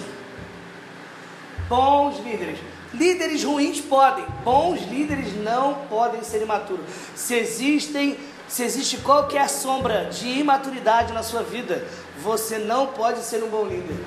Bons 1.68 2.20
líderes. 2.20 2.60
Líderes 2.94 3.44
ruins 3.44 3.82
podem, 3.82 4.26
bons 4.44 4.82
líderes 4.84 5.36
não 5.44 5.74
podem 5.90 6.24
ser 6.24 6.42
imaturos. 6.42 6.86
Se 7.16 7.36
existem, 7.36 8.18
se 8.48 8.64
existe 8.64 8.98
qualquer 8.98 9.50
sombra 9.50 10.06
de 10.06 10.28
imaturidade 10.40 11.12
na 11.12 11.24
sua 11.24 11.44
vida, 11.44 11.86
você 12.22 12.58
não 12.58 12.88
pode 12.88 13.20
ser 13.20 13.44
um 13.44 13.50
bom 13.50 13.66
líder. 13.66 13.98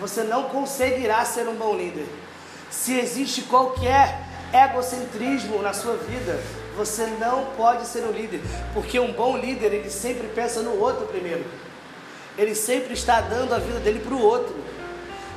Você 0.00 0.22
não 0.22 0.44
conseguirá 0.44 1.24
ser 1.24 1.48
um 1.48 1.54
bom 1.54 1.76
líder. 1.76 2.06
Se 2.70 2.98
existe 2.98 3.42
qualquer 3.42 4.20
egocentrismo 4.52 5.60
na 5.60 5.72
sua 5.72 5.96
vida, 5.96 6.40
você 6.76 7.06
não 7.18 7.46
pode 7.56 7.86
ser 7.86 8.04
um 8.04 8.12
líder, 8.12 8.40
porque 8.72 9.00
um 9.00 9.12
bom 9.12 9.36
líder 9.36 9.74
ele 9.74 9.90
sempre 9.90 10.28
pensa 10.28 10.62
no 10.62 10.78
outro 10.80 11.06
primeiro. 11.06 11.44
Ele 12.38 12.54
sempre 12.54 12.94
está 12.94 13.20
dando 13.20 13.52
a 13.52 13.58
vida 13.58 13.80
dele 13.80 13.98
para 13.98 14.14
o 14.14 14.22
outro. 14.22 14.54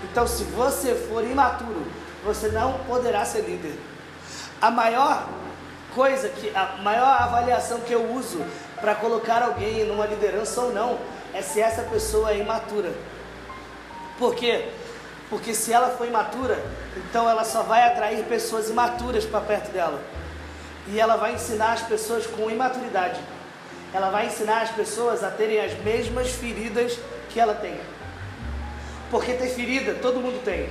Então, 0.03 0.27
se 0.27 0.43
você 0.45 0.95
for 0.95 1.23
imaturo, 1.23 1.85
você 2.23 2.49
não 2.49 2.79
poderá 2.79 3.25
ser 3.25 3.41
líder. 3.41 3.77
A 4.61 4.69
maior 4.69 5.27
coisa 5.93 6.29
que 6.29 6.55
a 6.55 6.77
maior 6.81 7.21
avaliação 7.21 7.81
que 7.81 7.93
eu 7.93 8.11
uso 8.11 8.43
para 8.79 8.95
colocar 8.95 9.43
alguém 9.43 9.85
numa 9.85 10.05
liderança 10.05 10.61
ou 10.61 10.73
não 10.73 10.99
é 11.33 11.41
se 11.41 11.61
essa 11.61 11.83
pessoa 11.83 12.31
é 12.31 12.37
imatura. 12.37 12.91
Por 14.17 14.35
quê? 14.35 14.69
Porque 15.29 15.53
se 15.53 15.71
ela 15.71 15.89
for 15.89 16.05
imatura, 16.05 16.61
então 16.97 17.29
ela 17.29 17.43
só 17.43 17.63
vai 17.63 17.83
atrair 17.87 18.23
pessoas 18.25 18.69
imaturas 18.69 19.25
para 19.25 19.41
perto 19.41 19.71
dela. 19.71 20.01
E 20.87 20.99
ela 20.99 21.15
vai 21.15 21.33
ensinar 21.33 21.73
as 21.73 21.81
pessoas 21.81 22.27
com 22.27 22.49
imaturidade. 22.49 23.19
Ela 23.93 24.09
vai 24.09 24.27
ensinar 24.27 24.61
as 24.61 24.71
pessoas 24.71 25.23
a 25.23 25.29
terem 25.29 25.59
as 25.59 25.77
mesmas 25.79 26.31
feridas 26.31 26.97
que 27.29 27.39
ela 27.39 27.53
tem. 27.53 27.79
Porque 29.11 29.33
ter 29.33 29.49
ferida, 29.49 29.93
todo 29.95 30.21
mundo 30.21 30.41
tem. 30.43 30.69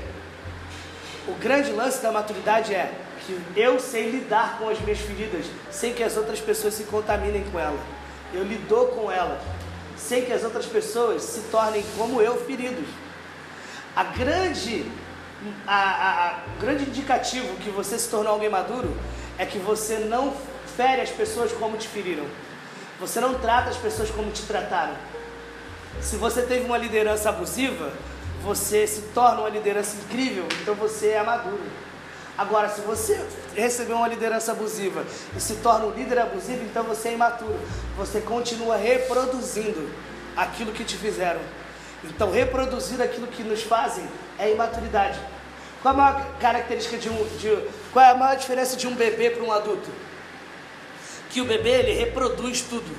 O 1.28 1.34
grande 1.34 1.70
lance 1.70 2.03
da 2.03 2.11
maturidade 2.11 2.74
é 2.74 2.91
que 3.26 3.38
eu 3.55 3.78
sei 3.78 4.11
lidar 4.11 4.59
com 4.59 4.70
as 4.70 4.80
minhas 4.80 4.99
feridas 4.99 5.45
sem 5.70 5.93
que 5.93 6.03
as 6.03 6.16
outras 6.16 6.41
pessoas 6.41 6.72
se 6.72 6.84
contaminem 6.84 7.45
com 7.53 7.61
ela. 7.61 7.78
Eu 8.32 8.43
lidou 8.43 8.88
com 8.88 9.12
ela 9.12 9.38
sem 9.97 10.24
que 10.24 10.32
as 10.32 10.43
outras 10.43 10.64
pessoas 10.64 11.22
se 11.22 11.41
tornem 11.51 11.84
como 11.99 12.22
eu 12.22 12.43
feridos. 12.47 12.88
A 13.95 14.05
grande, 14.05 14.86
a, 15.66 15.76
a, 15.76 16.28
a 16.28 16.38
grande 16.59 16.84
indicativo 16.84 17.55
que 17.57 17.68
você 17.68 17.99
se 17.99 18.09
tornou 18.09 18.32
alguém 18.32 18.49
maduro 18.49 18.97
é 19.36 19.45
que 19.45 19.59
você 19.59 19.99
não 19.99 20.34
fere 20.76 21.03
as 21.03 21.11
pessoas 21.11 21.53
como 21.53 21.76
te 21.76 21.86
feriram. 21.86 22.24
Você 22.99 23.20
não 23.20 23.34
trata 23.34 23.68
as 23.68 23.76
pessoas 23.76 24.11
como 24.11 24.30
te 24.30 24.43
trataram. 24.43 24.95
Se 26.01 26.16
você 26.16 26.43
teve 26.43 26.64
uma 26.64 26.78
liderança 26.78 27.28
abusiva, 27.28 27.93
você 28.43 28.86
se 28.86 29.03
torna 29.14 29.41
uma 29.41 29.49
liderança 29.49 29.97
incrível, 29.97 30.45
então 30.62 30.74
você 30.74 31.09
é 31.09 31.22
maduro. 31.22 31.61
Agora, 32.36 32.68
se 32.70 32.80
você 32.80 33.22
recebeu 33.55 33.97
uma 33.97 34.09
liderança 34.09 34.53
abusiva 34.53 35.05
e 35.36 35.41
se 35.41 35.57
torna 35.57 35.84
um 35.84 35.91
líder 35.91 36.20
abusivo, 36.20 36.64
então 36.64 36.84
você 36.84 37.09
é 37.09 37.12
imaturo. 37.12 37.59
Você 37.99 38.20
continua 38.22 38.76
reproduzindo 38.76 39.91
aquilo 40.34 40.72
que 40.72 40.82
te 40.82 40.97
fizeram. 40.97 41.41
Então, 42.03 42.30
reproduzir 42.30 43.01
aquilo 43.03 43.26
que 43.26 43.43
nos 43.43 43.62
fazem 43.62 44.09
é 44.38 44.51
imaturidade. 44.51 45.20
Qual 45.82 45.93
a 45.93 45.97
maior 45.97 46.26
característica 46.38 46.97
de 46.97 47.11
um. 47.11 47.24
De, 47.36 47.59
qual 47.93 48.05
é 48.05 48.11
a 48.11 48.14
maior 48.14 48.36
diferença 48.36 48.74
de 48.74 48.86
um 48.86 48.95
bebê 48.95 49.30
para 49.30 49.43
um 49.43 49.53
adulto? 49.53 49.91
Que 51.28 51.43
o 51.43 51.45
bebê 51.45 51.70
ele 51.70 51.93
reproduz 51.93 52.62
tudo. 52.62 52.91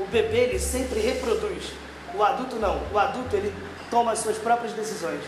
O 0.00 0.04
bebê 0.06 0.38
ele 0.38 0.58
sempre 0.58 0.98
reproduz. 0.98 1.72
O 2.12 2.22
adulto 2.24 2.56
não. 2.56 2.82
O 2.92 2.98
adulto 2.98 3.36
ele 3.36 3.54
toma 3.94 4.10
as 4.10 4.18
suas 4.18 4.36
próprias 4.36 4.72
decisões. 4.72 5.20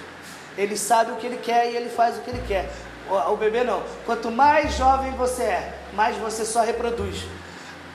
Ele 0.59 0.77
sabe 0.77 1.12
o 1.12 1.17
que 1.17 1.27
ele 1.27 1.37
quer 1.37 1.71
e 1.71 1.77
ele 1.77 1.89
faz 1.89 2.17
o 2.17 2.21
que 2.23 2.31
ele 2.31 2.43
quer. 2.49 2.69
O, 3.09 3.33
o 3.33 3.37
bebê 3.37 3.62
não. 3.62 3.81
Quanto 4.05 4.29
mais 4.29 4.75
jovem 4.75 5.12
você 5.12 5.45
é, 5.45 5.79
mais 5.95 6.17
você 6.17 6.45
só 6.45 6.62
reproduz. 6.62 7.23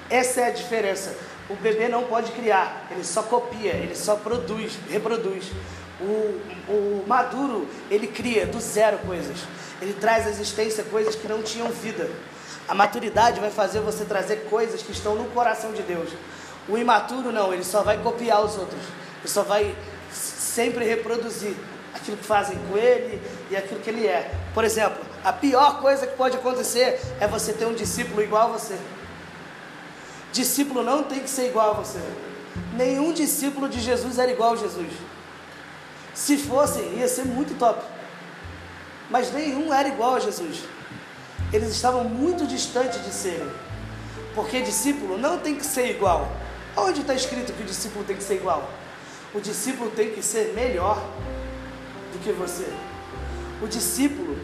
Essa 0.10 0.42
é 0.42 0.48
a 0.48 0.52
diferença. 0.52 1.14
O 1.50 1.56
bebê 1.56 1.90
não 1.90 2.04
pode 2.04 2.32
criar, 2.32 2.88
ele 2.90 3.04
só 3.04 3.22
copia, 3.24 3.74
ele 3.74 3.96
só 3.96 4.16
produz, 4.16 4.80
reproduz. 4.90 5.52
O, 6.00 6.40
o 6.72 7.04
maduro, 7.06 7.68
ele 7.90 8.08
cria 8.08 8.46
do 8.46 8.62
zero 8.62 8.98
coisas. 9.00 9.40
Ele 9.82 9.94
traz 9.94 10.26
à 10.26 10.30
existência 10.30 10.86
coisas 10.86 11.16
que 11.16 11.28
não 11.28 11.44
tinham 11.44 11.68
vida. 11.70 12.10
A 12.66 12.74
maturidade 12.74 13.42
vai 13.42 13.52
fazer 13.52 13.82
você 13.82 14.06
trazer 14.06 14.48
coisas 14.50 14.82
que 14.82 14.94
estão 14.94 15.16
no 15.16 15.26
coração 15.32 15.74
de 15.74 15.82
Deus. 15.82 16.10
O 16.70 16.78
imaturo 16.78 17.30
não, 17.30 17.54
ele 17.54 17.66
só 17.66 17.84
vai 17.84 17.98
copiar 17.98 18.42
os 18.42 18.58
outros. 18.58 18.82
Ele 19.20 19.28
só 19.28 19.44
vai 19.44 19.76
sempre 20.54 20.86
reproduzir 20.86 21.56
aquilo 21.94 22.18
que 22.18 22.26
fazem 22.26 22.58
com 22.70 22.78
ele 22.78 23.22
e 23.50 23.56
aquilo 23.56 23.80
que 23.80 23.90
ele 23.90 24.06
é. 24.06 24.34
Por 24.54 24.64
exemplo, 24.64 25.04
a 25.24 25.32
pior 25.32 25.80
coisa 25.80 26.06
que 26.06 26.16
pode 26.16 26.36
acontecer 26.36 27.00
é 27.20 27.28
você 27.28 27.54
ter 27.54 27.66
um 27.66 27.74
discípulo 27.74 28.22
igual 28.22 28.50
a 28.50 28.58
você. 28.58 28.78
Discípulo 30.34 30.84
não 30.84 31.04
tem 31.04 31.20
que 31.20 31.30
ser 31.30 31.48
igual 31.48 31.72
a 31.72 31.74
você. 31.74 32.00
Nenhum 32.76 33.14
discípulo 33.14 33.70
de 33.70 33.80
Jesus 33.80 34.18
era 34.18 34.32
igual 34.32 34.54
a 34.54 34.58
Jesus. 34.58 34.92
Se 36.14 36.38
fossem, 36.38 36.98
ia 36.98 37.08
ser 37.08 37.26
muito 37.26 37.58
top. 37.58 37.82
Mas 39.10 39.32
nenhum 39.32 39.74
era 39.74 39.88
igual 39.88 40.16
a 40.16 40.20
Jesus. 40.20 40.64
Eles 41.52 41.70
estavam 41.70 42.04
muito 42.04 42.46
distantes 42.46 43.04
de 43.04 43.14
serem. 43.14 43.50
Porque 44.34 44.62
discípulo 44.62 45.18
não 45.18 45.38
tem 45.40 45.56
que 45.56 45.66
ser 45.66 45.90
igual. 45.90 46.30
Onde 46.76 47.02
está 47.02 47.14
escrito 47.14 47.54
que 47.54 47.64
o 47.64 47.66
discípulo 47.66 48.06
tem 48.06 48.16
que 48.16 48.24
ser 48.24 48.36
igual? 48.36 48.70
O 49.34 49.40
discípulo 49.40 49.90
tem 49.92 50.12
que 50.12 50.22
ser 50.22 50.54
melhor 50.54 51.02
do 52.12 52.20
que 52.20 52.34
você. 52.34 52.68
O 53.62 53.68
discípulo, 53.68 54.38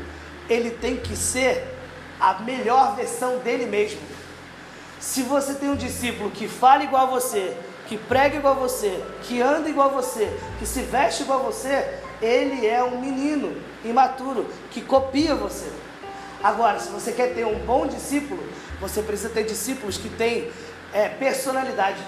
ele 0.50 0.72
tem 0.72 0.96
que 0.96 1.14
ser 1.14 1.76
a 2.20 2.36
melhor 2.36 2.96
versão 2.96 3.40
dele 3.40 3.66
mesmo. 3.66 4.00
Se 5.00 5.24
você 5.24 5.56
tem 5.56 5.70
um 5.70 5.76
discípulo 5.76 6.32
que 6.32 6.48
fala 6.48 6.84
igual 6.84 7.08
a 7.08 7.10
você, 7.10 7.58
que 7.86 7.98
prega 7.98 8.38
igual 8.38 8.54
a 8.54 8.60
você, 8.60 9.04
que 9.24 9.42
anda 9.42 9.70
igual 9.70 9.90
a 9.90 10.02
você, 10.02 10.32
que 10.58 10.66
se 10.66 10.82
veste 10.82 11.24
igual 11.24 11.40
a 11.40 11.44
você, 11.44 12.00
ele 12.22 12.66
é 12.66 12.82
um 12.82 13.02
menino 13.02 13.62
imaturo 13.84 14.48
que 14.72 14.82
copia 14.82 15.36
você. 15.36 15.70
Agora, 16.42 16.80
se 16.80 16.90
você 16.90 17.12
quer 17.12 17.34
ter 17.34 17.46
um 17.46 17.60
bom 17.60 17.88
discípulo, 17.88 18.42
você 18.80 19.02
precisa 19.02 19.30
ter 19.30 19.44
discípulos 19.44 19.98
que 19.98 20.10
têm 20.10 20.50
é, 20.94 21.10
personalidade, 21.10 22.02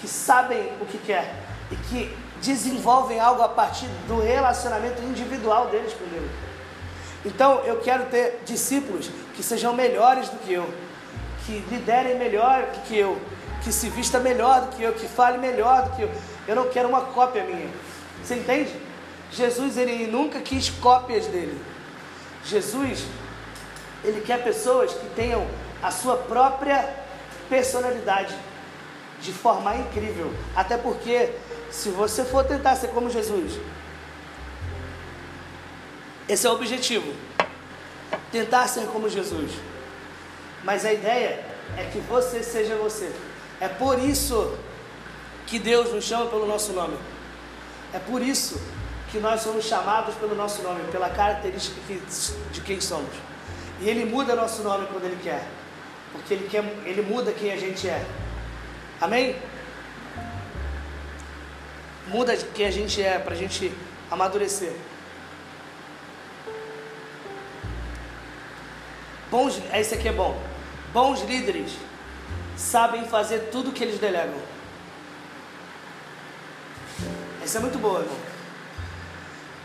que 0.00 0.06
sabem 0.06 0.70
o 0.80 0.86
que 0.86 0.98
quer 0.98 1.47
e 1.70 1.76
que 1.76 2.16
desenvolvem 2.42 3.18
algo 3.18 3.42
a 3.42 3.48
partir 3.48 3.86
do 4.06 4.20
relacionamento 4.20 5.02
individual 5.02 5.66
deles 5.68 5.92
com 5.92 6.04
Deus. 6.06 6.30
Então, 7.24 7.60
eu 7.64 7.78
quero 7.80 8.06
ter 8.06 8.40
discípulos 8.44 9.10
que 9.34 9.42
sejam 9.42 9.74
melhores 9.74 10.28
do 10.28 10.38
que 10.38 10.52
eu 10.52 10.68
que 11.48 11.64
liderem 11.70 12.18
melhor 12.18 12.66
do 12.66 12.80
que 12.82 12.98
eu, 12.98 13.18
que 13.64 13.72
se 13.72 13.88
vista 13.88 14.20
melhor 14.20 14.66
do 14.66 14.76
que 14.76 14.82
eu, 14.82 14.92
que 14.92 15.08
fale 15.08 15.38
melhor 15.38 15.88
do 15.88 15.96
que 15.96 16.02
eu. 16.02 16.10
Eu 16.46 16.54
não 16.54 16.68
quero 16.68 16.86
uma 16.90 17.00
cópia 17.00 17.42
minha. 17.42 17.70
Você 18.22 18.34
entende? 18.34 18.70
Jesus 19.32 19.78
ele 19.78 20.06
nunca 20.06 20.40
quis 20.40 20.68
cópias 20.68 21.26
dele. 21.26 21.58
Jesus 22.44 23.02
ele 24.04 24.20
quer 24.20 24.44
pessoas 24.44 24.92
que 24.92 25.06
tenham 25.16 25.46
a 25.82 25.90
sua 25.90 26.18
própria 26.18 26.86
personalidade 27.48 28.34
de 29.22 29.32
forma 29.32 29.74
incrível. 29.74 30.30
Até 30.54 30.76
porque 30.76 31.30
se 31.70 31.90
você 31.90 32.24
for 32.24 32.44
tentar 32.44 32.76
ser 32.76 32.88
como 32.88 33.10
Jesus, 33.10 33.58
esse 36.28 36.46
é 36.46 36.50
o 36.50 36.54
objetivo. 36.54 37.14
Tentar 38.30 38.68
ser 38.68 38.86
como 38.86 39.08
Jesus. 39.08 39.52
Mas 40.62 40.84
a 40.84 40.92
ideia 40.92 41.42
é 41.76 41.84
que 41.84 41.98
você 42.00 42.42
seja 42.42 42.76
você. 42.76 43.10
É 43.60 43.68
por 43.68 43.98
isso 43.98 44.56
que 45.46 45.58
Deus 45.58 45.92
nos 45.92 46.04
chama 46.04 46.26
pelo 46.26 46.46
nosso 46.46 46.72
nome. 46.72 46.96
É 47.92 47.98
por 47.98 48.20
isso 48.20 48.60
que 49.10 49.18
nós 49.18 49.40
somos 49.40 49.64
chamados 49.64 50.14
pelo 50.16 50.34
nosso 50.34 50.62
nome, 50.62 50.80
pela 50.92 51.08
característica 51.08 51.80
de 52.52 52.60
quem 52.60 52.80
somos. 52.80 53.14
E 53.80 53.88
Ele 53.88 54.04
muda 54.04 54.34
nosso 54.34 54.62
nome 54.62 54.86
quando 54.92 55.04
Ele 55.04 55.18
quer, 55.22 55.46
porque 56.12 56.34
Ele, 56.34 56.48
quer, 56.48 56.62
ele 56.84 57.00
muda 57.00 57.32
quem 57.32 57.52
a 57.52 57.56
gente 57.56 57.88
é. 57.88 58.04
Amém? 59.00 59.36
Muda 62.08 62.36
quem 62.36 62.66
a 62.66 62.70
gente 62.70 63.02
é, 63.02 63.18
para 63.18 63.34
a 63.34 63.36
gente 63.36 63.72
amadurecer. 64.10 64.72
Bons, 69.30 69.60
esse 69.74 69.94
aqui 69.94 70.08
é 70.08 70.12
bom. 70.12 70.40
Bons 70.92 71.20
líderes 71.22 71.72
sabem 72.56 73.04
fazer 73.04 73.50
tudo 73.52 73.70
o 73.70 73.72
que 73.72 73.84
eles 73.84 73.98
delegam. 73.98 74.40
Essa 77.42 77.58
é 77.58 77.60
muito 77.60 77.78
boa, 77.78 78.00
irmão. 78.00 78.16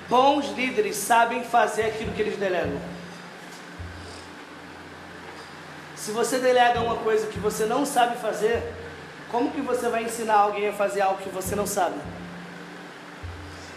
Bons 0.10 0.50
líderes 0.56 0.98
sabem 0.98 1.44
fazer 1.44 1.84
aquilo 1.84 2.12
que 2.12 2.22
eles 2.22 2.38
delegam. 2.38 2.80
Se 5.96 6.12
você 6.12 6.40
delega 6.40 6.82
uma 6.82 6.98
coisa 6.98 7.28
que 7.28 7.40
você 7.40 7.66
não 7.66 7.86
sabe 7.86 8.18
fazer, 8.18 8.62
como 9.32 9.52
que 9.52 9.62
você 9.62 9.88
vai 9.88 10.04
ensinar 10.04 10.36
alguém 10.36 10.68
a 10.68 10.74
fazer 10.74 11.02
algo 11.02 11.22
que 11.22 11.30
você 11.30 11.56
não 11.56 11.66
sabe? 11.66 11.96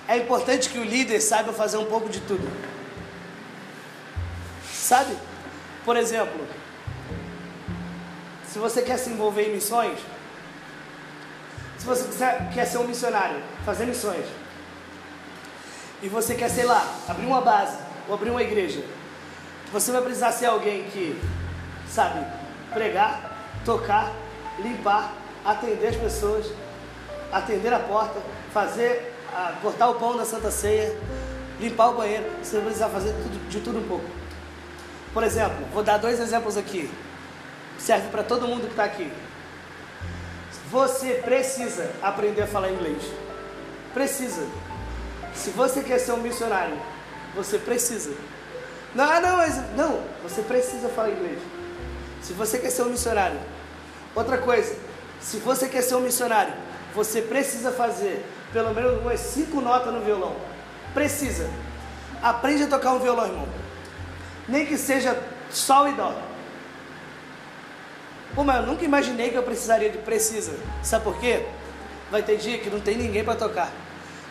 É 0.09 0.17
importante 0.17 0.69
que 0.69 0.79
o 0.79 0.85
líder 0.85 1.21
saiba 1.21 1.53
fazer 1.53 1.79
um 1.79 1.87
pouco 1.87 2.09
de 2.09 2.21
tudo. 2.21 2.49
Sabe? 4.73 5.17
Por 5.85 5.97
exemplo, 5.97 6.47
se 8.47 8.59
você 8.59 8.83
quer 8.83 8.99
se 8.99 9.11
envolver 9.11 9.49
em 9.49 9.55
missões, 9.55 9.99
se 11.77 11.85
você 11.85 12.05
quer 12.55 12.67
ser 12.67 12.79
um 12.79 12.87
missionário, 12.87 13.43
fazer 13.65 13.87
missões, 13.87 14.25
e 16.03 16.09
você 16.09 16.35
quer, 16.35 16.51
sei 16.51 16.65
lá, 16.65 16.95
abrir 17.09 17.27
uma 17.27 17.41
base 17.41 17.79
ou 18.09 18.15
abrir 18.15 18.31
uma 18.31 18.43
igreja, 18.43 18.85
você 19.73 19.91
vai 19.91 20.03
precisar 20.03 20.33
ser 20.33 20.47
alguém 20.47 20.85
que 20.85 21.21
sabe 21.89 22.25
pregar, 22.73 23.37
tocar, 23.65 24.13
limpar, 24.59 25.13
atender 25.45 25.89
as 25.89 25.97
pessoas, 25.97 26.47
atender 27.33 27.73
a 27.73 27.81
porta, 27.81 28.21
fazer, 28.53 29.16
a, 29.37 29.53
cortar 29.61 29.91
o 29.91 29.97
pão 29.97 30.17
da 30.17 30.25
Santa 30.25 30.51
Ceia, 30.51 30.97
limpar 31.61 31.91
o 31.91 31.97
banheiro. 31.97 32.25
Você 32.43 32.57
vai 32.57 32.65
precisar 32.65 32.89
fazer 32.89 33.13
tudo, 33.13 33.49
de 33.49 33.61
tudo 33.61 33.79
um 33.79 33.87
pouco. 33.87 34.07
Por 35.13 35.23
exemplo, 35.23 35.57
vou 35.73 35.83
dar 35.83 35.99
dois 35.99 36.19
exemplos 36.19 36.57
aqui. 36.57 36.91
Serve 37.79 38.09
para 38.09 38.23
todo 38.23 38.49
mundo 38.49 38.63
que 38.63 38.71
está 38.71 38.85
aqui. 38.85 39.13
Você 40.71 41.15
precisa 41.25 41.91
aprender 42.03 42.43
a 42.43 42.47
falar 42.47 42.71
inglês. 42.71 43.03
Precisa. 43.93 44.47
Se 45.35 45.51
você 45.51 45.83
quer 45.83 45.99
ser 45.99 46.13
um 46.13 46.19
missionário, 46.19 46.77
você 47.35 47.59
precisa. 47.59 48.15
Não, 48.95 49.21
não, 49.21 49.37
mas 49.37 49.57
não, 49.77 50.01
você 50.23 50.41
precisa 50.41 50.89
falar 50.89 51.11
inglês. 51.11 51.39
Se 52.23 52.33
você 52.33 52.59
quer 52.59 52.71
ser 52.71 52.83
um 52.83 52.91
missionário. 52.91 53.39
Outra 54.15 54.39
coisa, 54.39 54.75
se 55.21 55.37
você 55.37 55.69
quer 55.69 55.83
ser 55.83 55.95
um 55.95 56.01
missionário, 56.01 56.55
você 56.95 57.21
precisa 57.21 57.71
fazer 57.71 58.25
pelo 58.57 58.73
menos 58.73 59.03
umas 59.03 59.21
cinco 59.21 59.61
notas 59.61 59.93
no 59.93 60.01
violão. 60.01 60.35
Precisa. 60.95 61.47
Aprende 62.23 62.63
a 62.63 62.67
tocar 62.67 62.95
um 62.95 62.99
violão, 62.99 63.27
irmão. 63.27 63.47
Nem 64.49 64.65
que 64.65 64.79
seja 64.79 65.23
sol 65.51 65.87
e 65.87 65.93
dó. 65.93 66.19
Pô, 68.35 68.43
mas 68.43 68.57
eu 68.57 68.67
nunca 68.67 68.83
imaginei 68.83 69.29
que 69.29 69.37
eu 69.37 69.43
precisaria 69.43 69.91
de 69.91 69.99
precisa. 69.99 70.55
Sabe 70.83 71.05
por 71.05 71.21
quê? 71.21 71.45
Vai 72.11 72.23
ter 72.23 72.39
dia 72.39 72.57
que 72.57 72.71
não 72.71 72.81
tem 72.81 72.97
ninguém 72.97 73.23
para 73.23 73.35
tocar. 73.35 73.71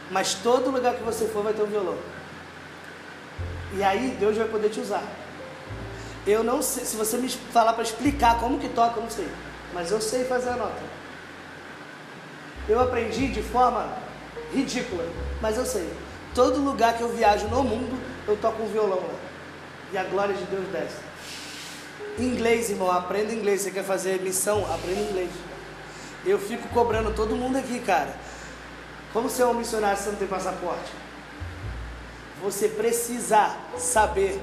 Mas 0.09 0.33
todo 0.33 0.71
lugar 0.71 0.95
que 0.95 1.03
você 1.03 1.27
for 1.27 1.43
vai 1.43 1.53
ter 1.53 1.61
um 1.61 1.67
violão. 1.67 1.97
E 3.75 3.83
aí 3.83 4.17
Deus 4.19 4.35
vai 4.35 4.47
poder 4.47 4.69
te 4.69 4.79
usar. 4.79 5.03
Eu 6.25 6.43
não 6.43 6.63
sei, 6.63 6.83
se 6.83 6.97
você 6.97 7.19
me 7.19 7.29
falar 7.29 7.73
para 7.73 7.83
explicar 7.83 8.39
como 8.39 8.57
que 8.57 8.69
toca, 8.69 8.97
eu 8.97 9.03
não 9.03 9.09
sei. 9.11 9.29
Mas 9.71 9.91
eu 9.91 10.01
sei 10.01 10.25
fazer 10.25 10.49
a 10.49 10.55
nota. 10.55 10.81
Eu 12.67 12.79
aprendi 12.79 13.27
de 13.27 13.43
forma 13.43 14.03
ridícula, 14.55 15.05
mas 15.41 15.57
eu 15.57 15.65
sei. 15.65 15.87
Todo 16.33 16.59
lugar 16.59 16.97
que 16.97 17.01
eu 17.01 17.09
viajo 17.09 17.47
no 17.47 17.63
mundo, 17.63 17.97
eu 18.27 18.35
toco 18.37 18.63
um 18.63 18.67
violão 18.67 18.97
lá. 18.97 19.19
E 19.93 19.97
a 19.97 20.03
glória 20.03 20.33
de 20.33 20.43
Deus 20.45 20.67
desce. 20.69 20.97
Inglês, 22.17 22.69
irmão, 22.69 22.91
aprenda 22.91 23.33
inglês. 23.33 23.61
Você 23.61 23.71
quer 23.71 23.83
fazer 23.83 24.21
missão? 24.21 24.65
Aprenda 24.73 25.01
inglês. 25.01 25.29
Eu 26.25 26.39
fico 26.39 26.67
cobrando 26.69 27.13
todo 27.13 27.35
mundo 27.35 27.57
aqui, 27.57 27.79
cara. 27.79 28.15
Como 29.13 29.29
você 29.29 29.43
é 29.43 29.45
um 29.45 29.53
missionário 29.53 30.01
se 30.01 30.09
não 30.09 30.15
tem 30.15 30.27
passaporte? 30.27 30.91
Você 32.41 32.67
precisa 32.67 33.55
saber 33.77 34.39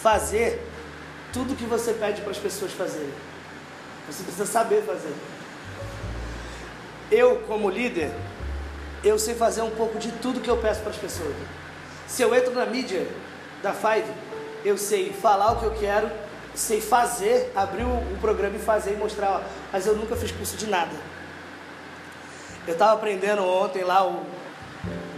fazer 0.00 0.62
tudo 1.32 1.56
que 1.56 1.64
você 1.64 1.92
pede 1.92 2.20
para 2.20 2.30
as 2.30 2.38
pessoas 2.38 2.72
fazerem. 2.72 3.12
Você 4.06 4.22
precisa 4.22 4.46
saber 4.46 4.82
fazer. 4.82 5.14
Eu, 7.10 7.40
como 7.46 7.70
líder, 7.70 8.12
eu 9.04 9.18
sei 9.18 9.34
fazer 9.34 9.62
um 9.62 9.70
pouco 9.70 9.98
de 9.98 10.10
tudo 10.12 10.40
que 10.40 10.48
eu 10.48 10.56
peço 10.56 10.80
para 10.80 10.90
as 10.90 10.96
pessoas. 10.96 11.34
Se 12.08 12.22
eu 12.22 12.34
entro 12.34 12.52
na 12.54 12.64
mídia 12.64 13.06
da 13.62 13.72
Five, 13.72 14.10
eu 14.64 14.78
sei 14.78 15.12
falar 15.12 15.52
o 15.52 15.60
que 15.60 15.66
eu 15.66 15.74
quero, 15.74 16.10
sei 16.54 16.80
fazer, 16.80 17.52
abrir 17.54 17.84
o, 17.84 17.88
o 17.88 18.18
programa 18.20 18.56
e 18.56 18.58
fazer 18.58 18.92
e 18.92 18.96
mostrar, 18.96 19.30
ó, 19.30 19.40
mas 19.70 19.86
eu 19.86 19.94
nunca 19.94 20.16
fiz 20.16 20.32
curso 20.32 20.56
de 20.56 20.66
nada. 20.66 20.92
Eu 22.66 22.72
estava 22.72 22.94
aprendendo 22.94 23.44
ontem 23.44 23.84
lá, 23.84 24.06
o, 24.06 24.22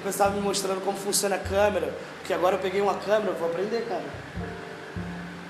o 0.05 0.09
estava 0.09 0.35
me 0.35 0.41
mostrando 0.41 0.85
como 0.85 0.99
funciona 0.99 1.37
a 1.37 1.39
câmera, 1.39 1.93
porque 2.19 2.35
agora 2.35 2.57
eu 2.57 2.61
peguei 2.61 2.81
uma 2.81 2.95
câmera, 2.95 3.33
vou 3.33 3.49
aprender, 3.49 3.87
cara. 3.89 4.05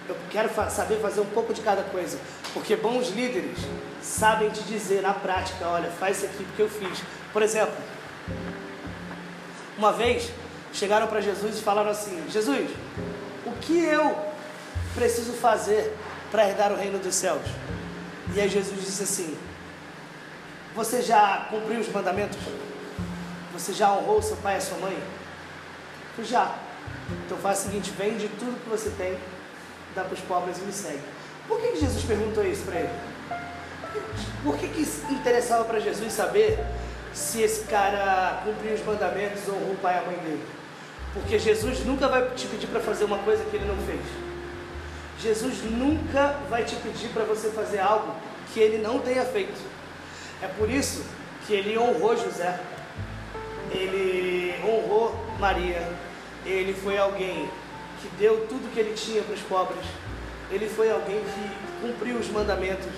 Eu 0.09 0.16
quero 0.30 0.49
fa 0.51 0.68
saber 0.68 1.01
fazer 1.01 1.20
um 1.20 1.26
pouco 1.26 1.55
de 1.55 1.62
cada 1.62 1.82
coisa, 1.84 2.18
porque 2.53 2.76
bons 2.76 3.09
líderes 3.09 3.59
sabem 4.03 4.51
te 4.51 4.62
dizer 4.62 5.03
na 5.03 5.14
prática, 5.14 5.66
olha, 5.66 5.91
faz 5.91 6.18
isso 6.18 6.26
aqui 6.26 6.45
porque 6.45 6.62
eu 6.62 6.68
fiz. 6.68 7.03
Por 7.32 7.43
exemplo, 7.43 7.74
uma 9.79 9.93
vez 9.93 10.31
chegaram 10.72 11.07
para 11.07 11.20
Jesus 11.20 11.59
e 11.59 11.62
falaram 11.62 11.91
assim: 11.91 12.24
Jesus, 12.31 12.70
o 13.45 13.53
que 13.53 13.79
eu 13.85 14.16
preciso 14.95 15.33
fazer 15.33 15.95
para 16.31 16.49
herdar 16.49 16.72
o 16.72 16.77
reino 16.77 16.99
dos 16.99 17.14
céus? 17.14 17.43
E 18.35 18.41
aí 18.41 18.49
Jesus 18.49 18.81
disse 18.81 19.03
assim: 19.03 19.37
Você 20.74 21.03
já 21.03 21.47
cumpriu 21.51 21.81
os 21.81 21.89
mandamentos? 21.89 22.39
Você 23.53 23.72
já 23.72 23.93
honrou 23.93 24.20
seu 24.20 24.37
pai 24.37 24.59
e 24.59 24.61
sua 24.61 24.79
mãe? 24.79 24.99
Eu 26.18 26.24
já. 26.24 26.55
Então 27.24 27.39
faz 27.39 27.61
o 27.61 27.62
seguinte: 27.62 27.93
vende 27.97 28.29
tudo 28.39 28.62
que 28.62 28.68
você 28.68 28.91
tem 28.91 29.18
dá 29.97 30.05
para 30.05 30.14
os 30.14 30.20
pobres 30.20 30.59
e 30.59 30.61
me 30.61 30.72
segue. 30.72 31.01
Por 31.49 31.59
que, 31.59 31.68
que 31.68 31.81
Jesus 31.81 32.05
perguntou 32.05 32.45
isso 32.45 32.62
para 32.64 32.81
ele? 32.81 32.91
Por 34.45 34.57
que, 34.59 34.68
que 34.68 34.83
interessava 35.11 35.64
para 35.64 35.81
Jesus 35.81 36.12
saber 36.12 36.59
se 37.17 37.41
esse 37.41 37.64
cara 37.64 38.43
cumpriu 38.45 38.75
os 38.75 38.85
mandamentos 38.85 39.49
ou 39.49 39.55
o 39.55 39.79
pai 39.81 39.95
e 39.95 39.99
a 39.99 40.03
mãe 40.03 40.17
dele? 40.19 40.45
Porque 41.14 41.39
Jesus 41.39 41.83
nunca 41.87 42.09
vai 42.09 42.29
te 42.37 42.47
pedir 42.47 42.67
para 42.67 42.79
fazer 42.79 43.05
uma 43.05 43.17
coisa 43.19 43.43
que 43.45 43.57
ele 43.57 43.64
não 43.64 43.77
fez. 43.87 44.01
Jesus 45.19 45.62
nunca 45.64 46.37
vai 46.51 46.62
te 46.62 46.77
pedir 46.77 47.09
para 47.09 47.25
você 47.25 47.49
fazer 47.49 47.79
algo 47.79 48.14
que 48.53 48.61
ele 48.61 48.83
não 48.83 48.99
tenha 48.99 49.25
feito. 49.25 49.59
É 50.43 50.47
por 50.47 50.69
isso 50.69 51.07
que 51.47 51.55
ele 51.55 51.79
honrou 51.79 52.14
José, 52.19 52.61
ele 53.71 54.55
honrou 54.62 55.17
Maria, 55.39 55.89
ele 56.45 56.75
foi 56.75 56.99
alguém 56.99 57.49
que 58.03 58.09
deu 58.19 58.47
tudo 58.47 58.71
que 58.75 58.79
ele 58.79 58.93
tinha 58.93 59.23
para 59.23 59.35
os 59.35 59.41
pobres. 59.41 59.87
Ele 60.51 60.69
foi 60.69 60.91
alguém 60.91 61.19
que 61.19 61.87
cumpriu 61.87 62.19
os 62.19 62.29
mandamentos. 62.29 62.93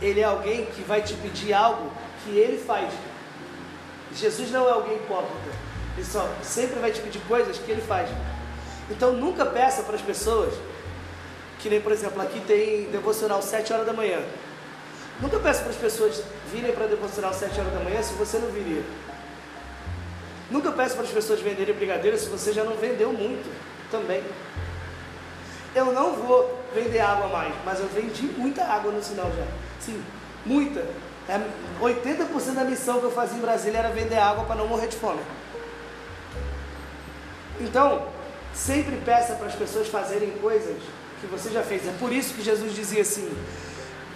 Ele 0.00 0.20
é 0.20 0.24
alguém 0.24 0.64
que 0.64 0.82
vai 0.82 1.02
te 1.02 1.12
pedir 1.12 1.52
algo 1.52 1.92
que 2.24 2.30
ele 2.30 2.56
faz. 2.56 2.90
Jesus 4.16 4.50
não 4.50 4.68
é 4.68 4.72
alguém 4.72 4.96
hipócrita. 4.96 5.50
Ele 5.96 6.06
só 6.06 6.28
sempre 6.42 6.78
vai 6.80 6.90
te 6.90 7.00
pedir 7.00 7.20
coisas 7.20 7.58
que 7.58 7.70
ele 7.70 7.82
faz. 7.82 8.08
Então 8.90 9.12
nunca 9.12 9.46
peça 9.46 9.82
para 9.82 9.96
as 9.96 10.02
pessoas, 10.02 10.54
que 11.58 11.68
nem 11.68 11.80
por 11.80 11.92
exemplo, 11.92 12.20
aqui 12.20 12.40
tem 12.40 12.90
devocional 12.90 13.40
7 13.40 13.72
horas 13.72 13.86
da 13.86 13.92
manhã. 13.92 14.20
Nunca 15.20 15.38
peça 15.38 15.62
para 15.62 15.70
as 15.70 15.76
pessoas 15.76 16.22
virem 16.52 16.72
para 16.72 16.86
devocional 16.86 17.32
7 17.32 17.60
horas 17.60 17.72
da 17.72 17.80
manhã 17.80 18.02
se 18.02 18.14
você 18.14 18.38
não 18.38 18.48
viria. 18.48 18.82
Nunca 20.50 20.70
peça 20.72 20.94
para 20.94 21.04
as 21.04 21.10
pessoas 21.10 21.40
venderem 21.40 21.74
brigadeiro 21.74 22.18
se 22.18 22.28
você 22.28 22.52
já 22.52 22.64
não 22.64 22.76
vendeu 22.76 23.12
muito 23.12 23.50
também. 23.90 24.22
Eu 25.74 25.86
não 25.86 26.14
vou 26.14 26.60
vender 26.74 27.00
água 27.00 27.28
mais, 27.28 27.54
mas 27.64 27.80
eu 27.80 27.88
vendi 27.88 28.22
muita 28.36 28.62
água 28.64 28.92
no 28.92 29.02
sinal 29.02 29.30
já. 29.36 29.44
Sim, 29.80 30.02
muita. 30.44 30.84
É, 31.28 31.40
80% 31.80 32.54
da 32.54 32.64
missão 32.64 33.00
que 33.00 33.04
eu 33.04 33.12
fazia 33.12 33.38
em 33.38 33.40
Brasília 33.40 33.78
era 33.78 33.88
vender 33.88 34.18
água 34.18 34.44
para 34.44 34.56
não 34.56 34.68
morrer 34.68 34.88
de 34.88 34.96
fome. 34.96 35.20
Então, 37.60 38.06
sempre 38.52 38.96
peça 39.04 39.34
para 39.34 39.46
as 39.46 39.54
pessoas 39.54 39.88
fazerem 39.88 40.32
coisas 40.32 40.76
que 41.20 41.26
você 41.26 41.50
já 41.50 41.62
fez. 41.62 41.86
É 41.86 41.92
por 41.98 42.12
isso 42.12 42.34
que 42.34 42.42
Jesus 42.42 42.74
dizia 42.74 43.02
assim: 43.02 43.30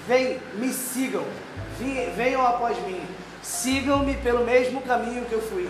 Vem, 0.07 0.39
me 0.55 0.73
sigam, 0.73 1.25
venham 2.17 2.47
após 2.47 2.77
mim, 2.87 3.01
sigam-me 3.43 4.15
pelo 4.17 4.45
mesmo 4.45 4.83
caminho 4.83 5.25
que 5.25 5.33
eu 5.33 5.43
fui. 5.43 5.69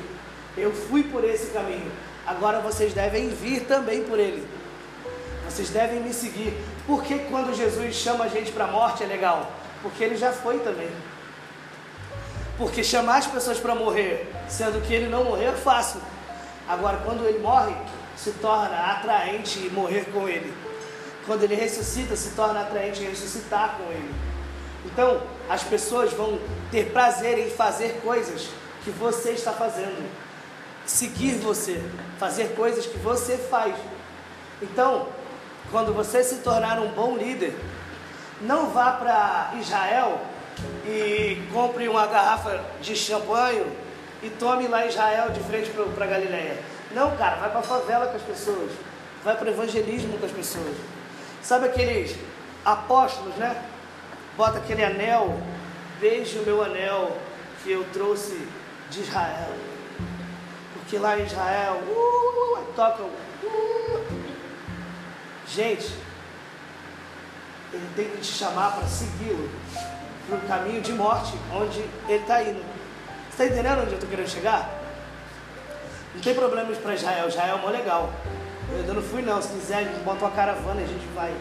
Eu 0.57 0.73
fui 0.73 1.05
por 1.05 1.25
esse 1.25 1.53
caminho. 1.53 1.91
Agora 2.27 2.61
vocês 2.61 2.93
devem 2.93 3.29
vir 3.29 3.65
também 3.65 4.03
por 4.03 4.19
ele. 4.19 4.47
Vocês 5.49 5.71
devem 5.71 6.01
me 6.01 6.13
seguir. 6.13 6.53
Por 6.87 7.03
que 7.03 7.19
quando 7.31 7.55
Jesus 7.55 7.95
chama 7.95 8.25
a 8.25 8.29
gente 8.29 8.53
para 8.53 8.65
a 8.65 8.71
morte 8.71 9.03
é 9.03 9.07
legal? 9.07 9.51
Porque 9.83 10.03
ele 10.03 10.17
já 10.17 10.33
foi 10.33 10.59
também. 10.59 10.91
Porque 12.59 12.83
chamar 12.83 13.19
as 13.19 13.27
pessoas 13.29 13.59
para 13.59 13.75
morrer, 13.75 14.29
sendo 14.49 14.85
que 14.85 14.93
ele 14.93 15.09
não 15.09 15.25
morreu, 15.25 15.53
é 15.53 15.57
fácil. 15.57 16.01
Agora, 16.69 16.99
quando 17.05 17.25
ele 17.25 17.39
morre, 17.39 17.75
se 18.17 18.33
torna 18.33 18.77
atraente 18.77 19.71
morrer 19.71 20.07
com 20.13 20.29
ele. 20.29 20.53
Quando 21.25 21.45
ele 21.45 21.55
ressuscita, 21.55 22.17
se 22.17 22.31
torna 22.31 22.63
atraente 22.63 23.03
ressuscitar 23.05 23.77
com 23.77 23.85
ele. 23.93 24.13
Então, 24.85 25.23
as 25.49 25.63
pessoas 25.63 26.13
vão 26.13 26.39
ter 26.71 26.91
prazer 26.91 27.39
em 27.39 27.51
fazer 27.51 28.01
coisas 28.03 28.49
que 28.83 28.91
você 28.91 29.31
está 29.31 29.53
fazendo, 29.53 30.11
seguir 30.85 31.35
você, 31.35 31.81
fazer 32.19 32.55
coisas 32.57 32.87
que 32.87 32.99
você 32.99 33.37
faz. 33.37 33.77
Então, 34.61 35.07
quando 35.71 35.95
você 35.95 36.25
se 36.25 36.37
tornar 36.37 36.81
um 36.81 36.89
bom 36.89 37.17
líder, 37.17 37.57
não 38.41 38.71
vá 38.71 38.93
para 38.93 39.53
Israel 39.61 40.21
e 40.87 41.43
compre 41.53 41.89
uma 41.89 42.07
garrafa 42.07 42.65
de 42.81 42.97
champanhe 42.97 43.65
e 44.23 44.31
tome 44.31 44.67
lá 44.67 44.85
em 44.85 44.89
Israel 44.89 45.31
de 45.31 45.41
frente 45.41 45.71
para 45.71 46.07
Galileia. 46.07 46.59
Não, 46.93 47.17
cara, 47.17 47.37
vai 47.37 47.51
para 47.51 47.61
a 47.61 47.63
favela 47.63 48.07
com 48.07 48.17
as 48.17 48.23
pessoas, 48.23 48.73
vai 49.23 49.37
para 49.37 49.47
o 49.47 49.51
evangelismo 49.51 50.19
com 50.19 50.27
as 50.27 50.33
pessoas. 50.33 50.77
Sabe 51.43 51.67
aqueles 51.67 52.17
apóstolos, 52.65 53.35
né? 53.37 53.63
Bota 54.37 54.59
aquele 54.59 54.85
anel, 54.85 55.39
veja 56.01 56.41
o 56.41 56.45
meu 56.45 56.63
anel 56.63 57.17
que 57.63 57.71
eu 57.71 57.85
trouxe 57.93 58.41
de 58.91 59.01
Israel. 59.01 59.53
Porque 60.75 60.99
lá 60.99 61.19
em 61.19 61.25
Israel, 61.25 61.83
uh, 61.87 62.65
tocam. 62.75 63.07
Uh. 63.43 64.01
Gente, 65.47 65.93
ele 67.73 67.89
tem 67.95 68.09
que 68.11 68.19
te 68.19 68.27
chamar 68.27 68.77
para 68.77 68.87
segui-lo 68.87 69.49
para 70.29 70.37
um 70.37 70.47
caminho 70.47 70.83
de 70.83 70.93
morte, 70.93 71.33
onde 71.53 71.81
ele 72.07 72.21
está 72.21 72.43
indo. 72.43 72.63
Você 73.31 73.45
está 73.45 73.47
entendendo 73.47 73.81
onde 73.81 73.91
eu 73.91 73.95
estou 73.95 74.11
querendo 74.11 74.29
chegar? 74.29 74.69
Não 76.15 76.21
tem 76.21 76.35
problemas 76.35 76.77
para 76.79 76.95
Israel, 76.95 77.29
Israel 77.29 77.59
é 77.59 77.61
mó 77.61 77.71
legal. 77.71 78.13
Eu 78.71 78.79
ainda 78.79 78.93
não 78.93 79.03
fui 79.03 79.23
não, 79.23 79.41
se 79.41 79.49
quiser, 79.49 79.91
monta 80.05 80.25
uma 80.27 80.31
caravana 80.31 80.81
e 80.83 80.85
a 80.85 80.87
gente 80.87 81.07
vai 81.15 81.35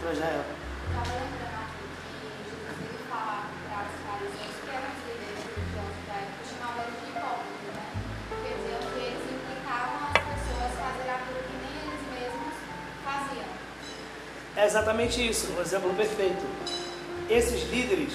para 0.00 0.12
Israel. 0.12 0.44
É 14.56 14.66
exatamente 14.66 15.28
isso, 15.28 15.52
um 15.58 15.60
exemplo 15.60 15.92
perfeito. 15.94 16.83
Esses 17.28 17.68
líderes, 17.70 18.12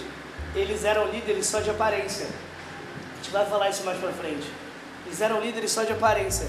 eles 0.55 0.84
eram 0.84 1.07
líderes 1.10 1.47
só 1.47 1.60
de 1.60 1.70
aparência. 1.70 2.26
A 2.26 3.16
gente 3.18 3.32
vai 3.32 3.45
falar 3.45 3.70
isso 3.70 3.84
mais 3.84 3.99
para 3.99 4.12
frente. 4.12 4.47
Eles 5.05 5.22
eram 5.22 5.41
líderes 5.41 5.72
só 5.72 5.84
de 5.84 5.93
aparência. 5.93 6.47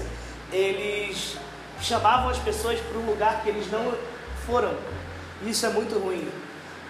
Eles 0.51 1.37
chamavam 1.81 2.29
as 2.29 2.37
pessoas 2.37 2.79
para 2.79 2.97
um 2.97 3.05
lugar 3.05 3.41
que 3.41 3.49
eles 3.49 3.69
não 3.71 3.93
foram. 4.45 4.75
Isso 5.45 5.65
é 5.65 5.69
muito 5.69 5.97
ruim. 5.97 6.29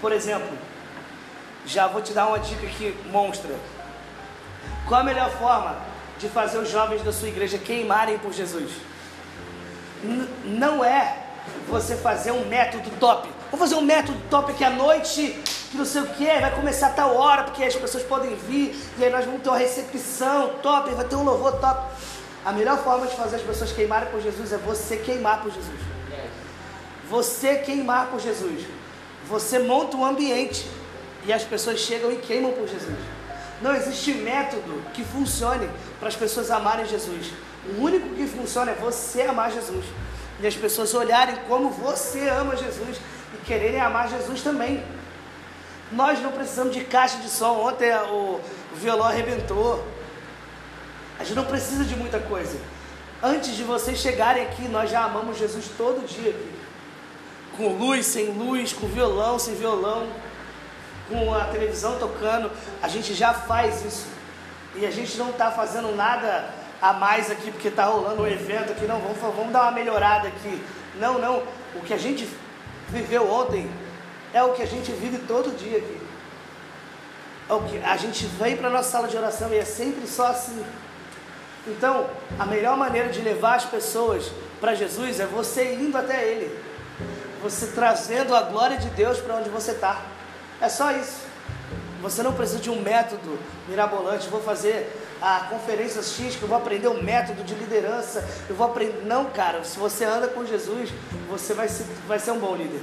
Por 0.01 0.11
exemplo, 0.11 0.57
já 1.65 1.87
vou 1.87 2.01
te 2.01 2.11
dar 2.11 2.27
uma 2.27 2.39
dica 2.39 2.65
aqui 2.67 2.95
monstra. 3.11 3.55
Qual 4.87 4.99
a 4.99 5.03
melhor 5.03 5.29
forma 5.31 5.77
de 6.19 6.27
fazer 6.27 6.57
os 6.57 6.69
jovens 6.69 7.01
da 7.01 7.13
sua 7.13 7.29
igreja 7.29 7.57
queimarem 7.57 8.17
por 8.19 8.33
Jesus? 8.33 8.71
N 10.03 10.27
não 10.43 10.83
é 10.83 11.17
você 11.69 11.95
fazer 11.95 12.31
um 12.31 12.45
método 12.45 12.89
top. 12.99 13.29
Vamos 13.51 13.59
fazer 13.59 13.75
um 13.75 13.85
método 13.85 14.19
top 14.29 14.51
aqui 14.51 14.63
à 14.63 14.69
noite, 14.69 15.41
que 15.71 15.77
não 15.77 15.85
sei 15.85 16.01
o 16.01 16.07
que, 16.07 16.25
vai 16.25 16.53
começar 16.53 16.87
a 16.87 16.89
tal 16.89 17.15
hora, 17.15 17.43
porque 17.43 17.63
as 17.63 17.75
pessoas 17.75 18.03
podem 18.03 18.35
vir, 18.35 18.75
e 18.97 19.05
aí 19.05 19.09
nós 19.09 19.23
vamos 19.23 19.41
ter 19.41 19.49
uma 19.49 19.57
recepção 19.57 20.55
top, 20.61 20.93
vai 20.93 21.05
ter 21.05 21.15
um 21.15 21.23
louvor 21.23 21.53
top. 21.59 21.93
A 22.43 22.51
melhor 22.51 22.77
forma 22.83 23.07
de 23.07 23.15
fazer 23.15 23.37
as 23.37 23.41
pessoas 23.41 23.71
queimarem 23.71 24.09
por 24.11 24.21
Jesus 24.21 24.51
é 24.51 24.57
você 24.57 24.97
queimar 24.97 25.41
por 25.41 25.51
Jesus. 25.51 25.79
Você 27.09 27.55
queimar 27.55 28.07
por 28.07 28.19
Jesus. 28.19 28.65
Você 29.29 29.59
monta 29.59 29.95
um 29.95 30.05
ambiente 30.05 30.69
e 31.25 31.31
as 31.31 31.43
pessoas 31.43 31.79
chegam 31.79 32.11
e 32.11 32.17
queimam 32.17 32.51
por 32.51 32.67
Jesus. 32.67 32.97
Não 33.61 33.73
existe 33.73 34.13
método 34.13 34.83
que 34.93 35.05
funcione 35.05 35.69
para 35.99 36.09
as 36.09 36.15
pessoas 36.15 36.51
amarem 36.51 36.85
Jesus. 36.85 37.31
O 37.77 37.81
único 37.81 38.09
que 38.09 38.27
funciona 38.27 38.71
é 38.71 38.75
você 38.75 39.21
amar 39.21 39.51
Jesus 39.51 39.85
e 40.41 40.47
as 40.47 40.55
pessoas 40.55 40.93
olharem 40.93 41.35
como 41.47 41.69
você 41.69 42.27
ama 42.27 42.57
Jesus 42.57 42.97
e 43.35 43.45
quererem 43.45 43.79
amar 43.79 44.09
Jesus 44.09 44.41
também. 44.41 44.83
Nós 45.91 46.21
não 46.21 46.31
precisamos 46.31 46.73
de 46.73 46.83
caixa 46.83 47.17
de 47.17 47.29
som. 47.29 47.59
Ontem 47.59 47.93
o 47.93 48.39
violão 48.75 49.07
arrebentou. 49.07 49.85
A 51.19 51.23
gente 51.23 51.35
não 51.35 51.45
precisa 51.45 51.83
de 51.83 51.95
muita 51.95 52.19
coisa. 52.19 52.57
Antes 53.21 53.55
de 53.55 53.63
vocês 53.63 53.99
chegarem 53.99 54.43
aqui, 54.43 54.67
nós 54.67 54.89
já 54.89 55.03
amamos 55.03 55.37
Jesus 55.37 55.69
todo 55.77 56.05
dia. 56.07 56.35
Com 57.57 57.67
luz, 57.77 58.05
sem 58.05 58.27
luz, 58.27 58.73
com 58.73 58.87
violão, 58.87 59.37
sem 59.37 59.53
violão, 59.53 60.07
com 61.09 61.33
a 61.33 61.45
televisão 61.45 61.99
tocando. 61.99 62.49
A 62.81 62.87
gente 62.87 63.13
já 63.13 63.33
faz 63.33 63.85
isso. 63.85 64.07
E 64.75 64.85
a 64.85 64.91
gente 64.91 65.17
não 65.17 65.31
está 65.31 65.51
fazendo 65.51 65.95
nada 65.95 66.45
a 66.81 66.93
mais 66.93 67.29
aqui 67.29 67.51
porque 67.51 67.67
está 67.67 67.85
rolando 67.85 68.23
um 68.23 68.27
evento 68.27 68.71
aqui, 68.71 68.85
não, 68.85 68.99
vamos, 68.99 69.19
vamos 69.19 69.51
dar 69.51 69.63
uma 69.63 69.71
melhorada 69.71 70.29
aqui. 70.29 70.63
Não, 70.99 71.19
não, 71.19 71.43
o 71.75 71.81
que 71.85 71.93
a 71.93 71.97
gente 71.97 72.27
viveu 72.89 73.29
ontem 73.31 73.69
é 74.33 74.43
o 74.43 74.53
que 74.53 74.61
a 74.61 74.67
gente 74.67 74.91
vive 74.91 75.19
todo 75.19 75.55
dia 75.57 75.77
aqui. 75.77 75.99
É 77.49 77.53
o 77.53 77.63
que 77.63 77.77
a 77.79 77.97
gente 77.97 78.25
vem 78.25 78.55
para 78.55 78.67
a 78.67 78.71
nossa 78.71 78.89
sala 78.89 79.07
de 79.07 79.17
oração 79.17 79.53
e 79.53 79.57
é 79.57 79.65
sempre 79.65 80.07
só 80.07 80.27
assim. 80.27 80.63
Então, 81.67 82.09
a 82.39 82.45
melhor 82.45 82.77
maneira 82.77 83.09
de 83.09 83.21
levar 83.21 83.55
as 83.55 83.65
pessoas 83.65 84.31
para 84.59 84.73
Jesus 84.73 85.19
é 85.19 85.25
você 85.25 85.75
indo 85.75 85.97
até 85.97 86.23
Ele, 86.23 86.57
você 87.41 87.67
trazendo 87.67 88.35
a 88.35 88.41
glória 88.41 88.77
de 88.77 88.89
Deus 88.89 89.19
para 89.19 89.35
onde 89.35 89.49
você 89.49 89.71
está. 89.71 90.01
É 90.59 90.69
só 90.69 90.91
isso. 90.91 91.29
Você 92.01 92.23
não 92.23 92.33
precisa 92.33 92.59
de 92.59 92.69
um 92.69 92.81
método 92.81 93.37
mirabolante. 93.67 94.27
Vou 94.27 94.41
fazer 94.41 94.91
a 95.21 95.41
conferência 95.49 96.01
X, 96.01 96.35
que 96.35 96.41
eu 96.41 96.47
vou 96.47 96.57
aprender 96.57 96.87
o 96.87 97.01
método 97.01 97.43
de 97.43 97.53
liderança, 97.53 98.27
eu 98.49 98.55
vou 98.55 98.65
aprender. 98.65 99.03
Não, 99.05 99.25
cara, 99.25 99.63
se 99.63 99.77
você 99.77 100.03
anda 100.03 100.27
com 100.27 100.43
Jesus, 100.43 100.89
você 101.29 101.53
vai 101.53 101.67
ser, 101.67 101.85
vai 102.07 102.17
ser 102.17 102.31
um 102.31 102.39
bom 102.39 102.55
líder. 102.55 102.81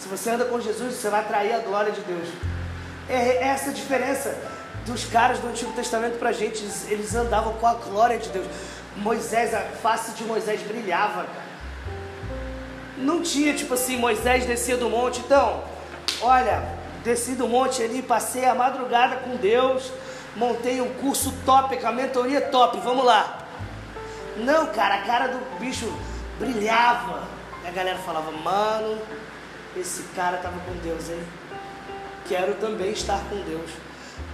Se 0.00 0.08
você 0.08 0.30
anda 0.30 0.44
com 0.46 0.60
Jesus, 0.60 0.94
você 0.94 1.08
vai 1.08 1.20
atrair 1.20 1.52
a 1.52 1.58
glória 1.58 1.92
de 1.92 2.00
Deus. 2.00 2.28
É 3.08 3.44
essa 3.48 3.70
a 3.70 3.72
diferença 3.72 4.36
dos 4.86 5.04
caras 5.04 5.38
do 5.38 5.48
Antigo 5.48 5.72
Testamento 5.72 6.18
para 6.18 6.30
a 6.30 6.32
gente. 6.32 6.64
Eles, 6.88 7.14
andavam 7.14 7.52
com 7.54 7.66
a 7.66 7.74
glória 7.74 8.18
de 8.18 8.28
Deus. 8.30 8.46
Moisés, 8.96 9.54
a 9.54 9.60
face 9.60 10.12
de 10.12 10.24
Moisés 10.24 10.62
brilhava. 10.62 11.26
Não 12.96 13.22
tinha 13.22 13.54
tipo 13.54 13.74
assim, 13.74 13.96
Moisés 13.96 14.46
descia 14.46 14.76
do 14.76 14.90
monte. 14.90 15.20
Então, 15.20 15.62
olha, 16.20 16.62
desci 17.04 17.32
do 17.32 17.46
monte 17.46 17.82
ali, 17.82 18.02
passei 18.02 18.44
a 18.44 18.54
madrugada 18.54 19.16
com 19.16 19.36
Deus 19.36 19.92
montei 20.36 20.80
um 20.80 20.92
curso 20.94 21.32
top, 21.44 21.76
com 21.76 21.86
a 21.86 21.92
mentoria 21.92 22.40
top, 22.40 22.78
vamos 22.80 23.04
lá. 23.04 23.46
Não, 24.36 24.66
cara, 24.66 24.96
a 24.96 25.02
cara 25.02 25.28
do 25.28 25.58
bicho 25.58 25.92
brilhava. 26.38 27.24
E 27.64 27.68
a 27.68 27.70
galera 27.70 27.98
falava, 27.98 28.30
mano, 28.30 28.98
esse 29.76 30.02
cara 30.14 30.38
tava 30.38 30.58
com 30.60 30.72
Deus, 30.82 31.10
hein? 31.10 31.22
Quero 32.28 32.54
também 32.54 32.92
estar 32.92 33.20
com 33.28 33.36
Deus. 33.42 33.70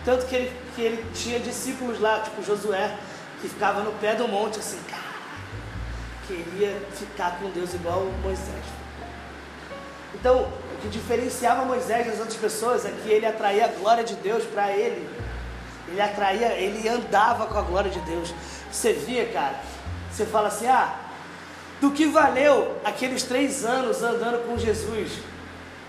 Tanto 0.04 0.26
que 0.26 0.36
ele, 0.36 0.52
que 0.74 0.82
ele 0.82 1.04
tinha 1.14 1.40
discípulos 1.40 2.00
lá, 2.00 2.20
tipo 2.20 2.42
Josué, 2.42 2.96
que 3.40 3.48
ficava 3.48 3.82
no 3.82 3.92
pé 3.94 4.14
do 4.14 4.28
monte 4.28 4.58
assim, 4.58 4.78
cara, 4.88 5.02
queria 6.26 6.80
ficar 6.92 7.38
com 7.38 7.50
Deus 7.50 7.74
igual 7.74 8.04
Moisés. 8.22 8.64
Então, 10.14 10.42
o 10.42 10.78
que 10.80 10.88
diferenciava 10.88 11.64
Moisés 11.64 12.06
das 12.06 12.18
outras 12.18 12.36
pessoas 12.36 12.84
é 12.84 12.90
que 12.90 13.10
ele 13.10 13.26
atraía 13.26 13.66
a 13.66 13.68
glória 13.68 14.04
de 14.04 14.14
Deus 14.16 14.44
para 14.44 14.72
ele. 14.72 15.08
Ele 15.88 16.00
atraía, 16.00 16.52
ele 16.54 16.88
andava 16.88 17.46
com 17.46 17.58
a 17.58 17.62
glória 17.62 17.90
de 17.90 18.00
Deus. 18.00 18.34
Você 18.70 18.92
via, 18.92 19.26
cara, 19.32 19.60
você 20.10 20.24
fala 20.24 20.48
assim: 20.48 20.66
ah, 20.66 20.94
do 21.80 21.90
que 21.90 22.06
valeu 22.06 22.76
aqueles 22.84 23.22
três 23.22 23.64
anos 23.64 24.02
andando 24.02 24.46
com 24.46 24.58
Jesus? 24.58 25.12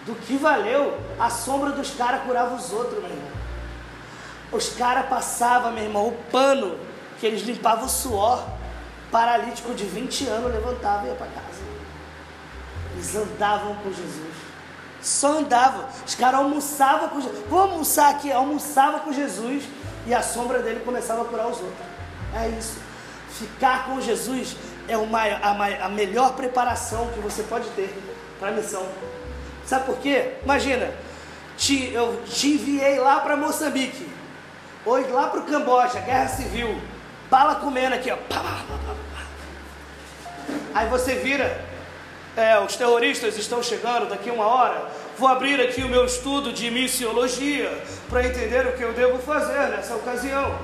Do 0.05 0.15
que 0.15 0.38
valeu 0.38 0.97
a 1.19 1.29
sombra 1.29 1.71
dos 1.71 1.91
caras 1.91 2.23
curava 2.23 2.55
os 2.55 2.71
outros, 2.71 2.99
meu 3.01 3.09
irmão? 3.09 3.38
Os 4.51 4.69
caras 4.69 5.07
passavam, 5.07 5.71
meu 5.73 5.83
irmão, 5.83 6.07
o 6.07 6.13
pano 6.31 6.77
que 7.19 7.25
eles 7.25 7.41
limpavam 7.41 7.85
o 7.85 7.89
suor. 7.89 8.43
Paralítico 9.11 9.73
de 9.73 9.85
20 9.85 10.27
anos 10.27 10.51
levantava 10.51 11.05
e 11.05 11.09
ia 11.09 11.15
para 11.15 11.27
casa. 11.27 11.61
Eles 12.93 13.15
andavam 13.15 13.75
com 13.75 13.89
Jesus. 13.89 14.35
Só 15.01 15.39
andavam. 15.39 15.85
Os 16.05 16.15
caras 16.15 16.41
almoçavam 16.41 17.09
com 17.09 17.21
Jesus. 17.21 17.43
Vamos 17.49 17.71
almoçar 17.71 18.09
aqui. 18.09 18.31
Almoçava 18.31 18.99
com 18.99 19.13
Jesus 19.13 19.63
e 20.05 20.13
a 20.13 20.21
sombra 20.21 20.59
dele 20.59 20.81
começava 20.81 21.21
a 21.21 21.25
curar 21.25 21.47
os 21.47 21.57
outros. 21.57 21.85
É 22.33 22.49
isso. 22.49 22.79
Ficar 23.29 23.85
com 23.85 24.01
Jesus 24.01 24.55
é 24.88 24.97
uma, 24.97 25.21
a, 25.21 25.85
a 25.85 25.89
melhor 25.89 26.33
preparação 26.33 27.09
que 27.13 27.19
você 27.19 27.43
pode 27.43 27.69
ter 27.71 27.93
para 28.39 28.49
a 28.49 28.51
missão. 28.51 28.88
Sabe 29.65 29.85
por 29.85 29.97
quê? 29.97 30.33
Imagina, 30.43 30.93
te, 31.57 31.91
eu 31.93 32.21
te 32.25 32.51
enviei 32.51 32.99
lá 32.99 33.19
para 33.19 33.35
Moçambique. 33.35 34.07
Hoje 34.85 35.09
lá 35.09 35.27
pro 35.27 35.41
Camboja, 35.41 35.99
guerra 35.99 36.29
civil, 36.29 36.79
bala 37.29 37.55
comendo 37.55 37.95
aqui, 37.95 38.09
ó. 38.09 38.17
Aí 40.73 40.88
você 40.88 41.15
vira, 41.15 41.59
é, 42.38 42.57
os 42.59 42.75
terroristas 42.75 43.38
estão 43.38 43.61
chegando 43.61 44.07
daqui 44.07 44.29
uma 44.29 44.45
hora. 44.45 44.89
Vou 45.17 45.27
abrir 45.27 45.59
aqui 45.59 45.83
o 45.83 45.89
meu 45.89 46.05
estudo 46.05 46.53
de 46.53 46.69
missiologia 46.69 47.69
para 48.07 48.25
entender 48.25 48.65
o 48.67 48.73
que 48.73 48.83
eu 48.83 48.93
devo 48.93 49.17
fazer 49.19 49.67
nessa 49.69 49.95
ocasião. 49.95 50.57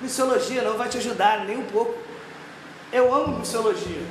Missiologia 0.00 0.62
não 0.62 0.76
vai 0.76 0.88
te 0.88 0.98
ajudar 0.98 1.44
nem 1.46 1.56
um 1.56 1.64
pouco. 1.64 2.09
Eu 2.92 3.14
amo 3.14 3.38
missiologia. 3.38 4.02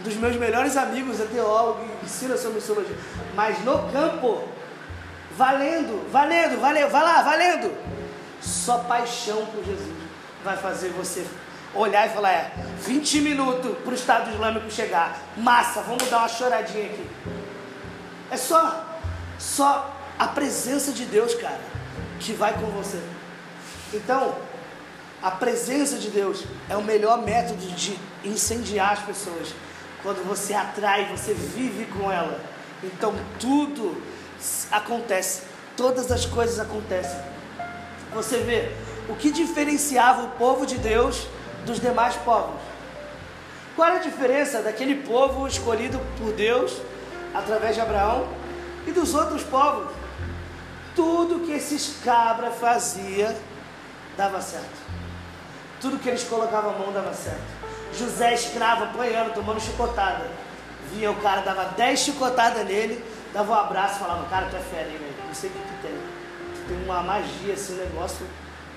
Um 0.00 0.02
dos 0.02 0.14
meus 0.14 0.36
melhores 0.36 0.76
amigos 0.76 1.20
é 1.20 1.26
teólogo 1.26 1.84
e 1.84 2.04
ensina 2.04 2.36
sobre 2.36 2.56
missiologia. 2.56 2.96
Mas 3.34 3.62
no 3.64 3.90
campo, 3.90 4.44
valendo, 5.36 6.10
valendo, 6.10 6.60
valendo, 6.60 6.90
vai 6.90 7.02
lá, 7.02 7.22
valendo. 7.22 7.76
Só 8.40 8.78
paixão 8.78 9.44
por 9.46 9.64
Jesus 9.64 9.96
vai 10.44 10.56
fazer 10.56 10.90
você 10.90 11.26
olhar 11.74 12.06
e 12.06 12.10
falar: 12.10 12.32
é, 12.32 12.52
20 12.80 13.20
minutos 13.20 13.76
para 13.78 13.90
o 13.90 13.94
Estado 13.94 14.30
Islâmico 14.30 14.70
chegar. 14.70 15.20
Massa, 15.36 15.82
vamos 15.82 16.08
dar 16.08 16.18
uma 16.18 16.28
choradinha 16.28 16.86
aqui. 16.86 17.06
É 18.30 18.36
só, 18.36 18.84
só 19.38 19.94
a 20.18 20.28
presença 20.28 20.92
de 20.92 21.04
Deus, 21.04 21.34
cara, 21.34 21.60
que 22.20 22.32
vai 22.32 22.52
com 22.54 22.66
você. 22.66 23.00
Então, 23.92 24.36
a 25.22 25.30
presença 25.32 25.96
de 25.96 26.10
Deus 26.10 26.44
é 26.68 26.76
o 26.76 26.82
melhor 26.82 27.22
método 27.22 27.66
de 27.72 27.98
incendiar 28.24 28.92
as 28.92 29.00
pessoas. 29.00 29.54
Quando 30.02 30.24
você 30.26 30.54
atrai, 30.54 31.06
você 31.06 31.34
vive 31.34 31.86
com 31.86 32.10
ela. 32.10 32.40
Então 32.82 33.14
tudo 33.40 34.00
acontece, 34.70 35.42
todas 35.76 36.12
as 36.12 36.24
coisas 36.24 36.60
acontecem. 36.60 37.18
Você 38.14 38.38
vê 38.38 38.72
o 39.08 39.16
que 39.16 39.32
diferenciava 39.32 40.22
o 40.22 40.30
povo 40.30 40.64
de 40.64 40.76
Deus 40.78 41.26
dos 41.66 41.80
demais 41.80 42.14
povos. 42.16 42.60
Qual 43.74 43.88
era 43.88 43.98
a 43.98 44.02
diferença 44.02 44.62
daquele 44.62 45.02
povo 45.02 45.46
escolhido 45.46 46.00
por 46.18 46.32
Deus 46.32 46.80
através 47.34 47.74
de 47.74 47.80
Abraão 47.80 48.28
e 48.86 48.92
dos 48.92 49.14
outros 49.14 49.42
povos? 49.42 49.92
Tudo 50.94 51.44
que 51.44 51.52
esses 51.52 51.96
cabras 52.04 52.56
fazia 52.56 53.36
dava 54.16 54.40
certo. 54.40 54.87
Tudo 55.80 55.98
que 55.98 56.08
eles 56.08 56.24
colocavam 56.24 56.74
a 56.74 56.78
mão 56.78 56.92
dava 56.92 57.12
certo. 57.14 57.40
José 57.96 58.34
escravo 58.34 58.84
apanhando, 58.84 59.34
tomando 59.34 59.60
chicotada. 59.60 60.26
Via 60.92 61.10
o 61.10 61.16
cara, 61.16 61.42
dava 61.42 61.64
10 61.76 62.00
chicotadas 62.00 62.64
nele, 62.66 63.04
dava 63.32 63.52
um 63.52 63.54
abraço 63.54 63.96
e 63.96 63.98
falava, 63.98 64.28
cara, 64.28 64.46
tu 64.46 64.56
é 64.56 64.60
fera, 64.60 64.88
hein? 64.88 64.98
Não 65.26 65.34
sei 65.34 65.50
o 65.50 65.52
que 65.52 65.58
tu 65.58 65.82
tem. 65.82 65.92
Tu 65.92 66.68
tem 66.68 66.84
uma 66.84 67.02
magia, 67.02 67.54
assim, 67.54 67.74
um 67.74 67.76
negócio. 67.76 68.26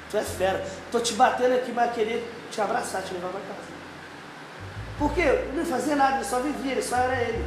Tu 0.09 0.17
é 0.17 0.23
fera. 0.23 0.65
Tô 0.91 0.99
te 0.99 1.13
batendo 1.13 1.55
aqui, 1.55 1.71
mas 1.71 1.93
queria 1.93 2.23
te 2.51 2.61
abraçar, 2.61 3.01
te 3.01 3.13
levar 3.13 3.29
pra 3.29 3.39
casa. 3.39 3.71
Por 4.99 5.13
quê? 5.13 5.21
Ele 5.21 5.57
não 5.57 5.65
fazia 5.65 5.95
nada, 5.95 6.17
ele 6.17 6.25
só 6.25 6.39
vivia, 6.39 6.73
ele 6.73 6.81
só 6.81 6.97
era 6.97 7.15
ele. 7.21 7.43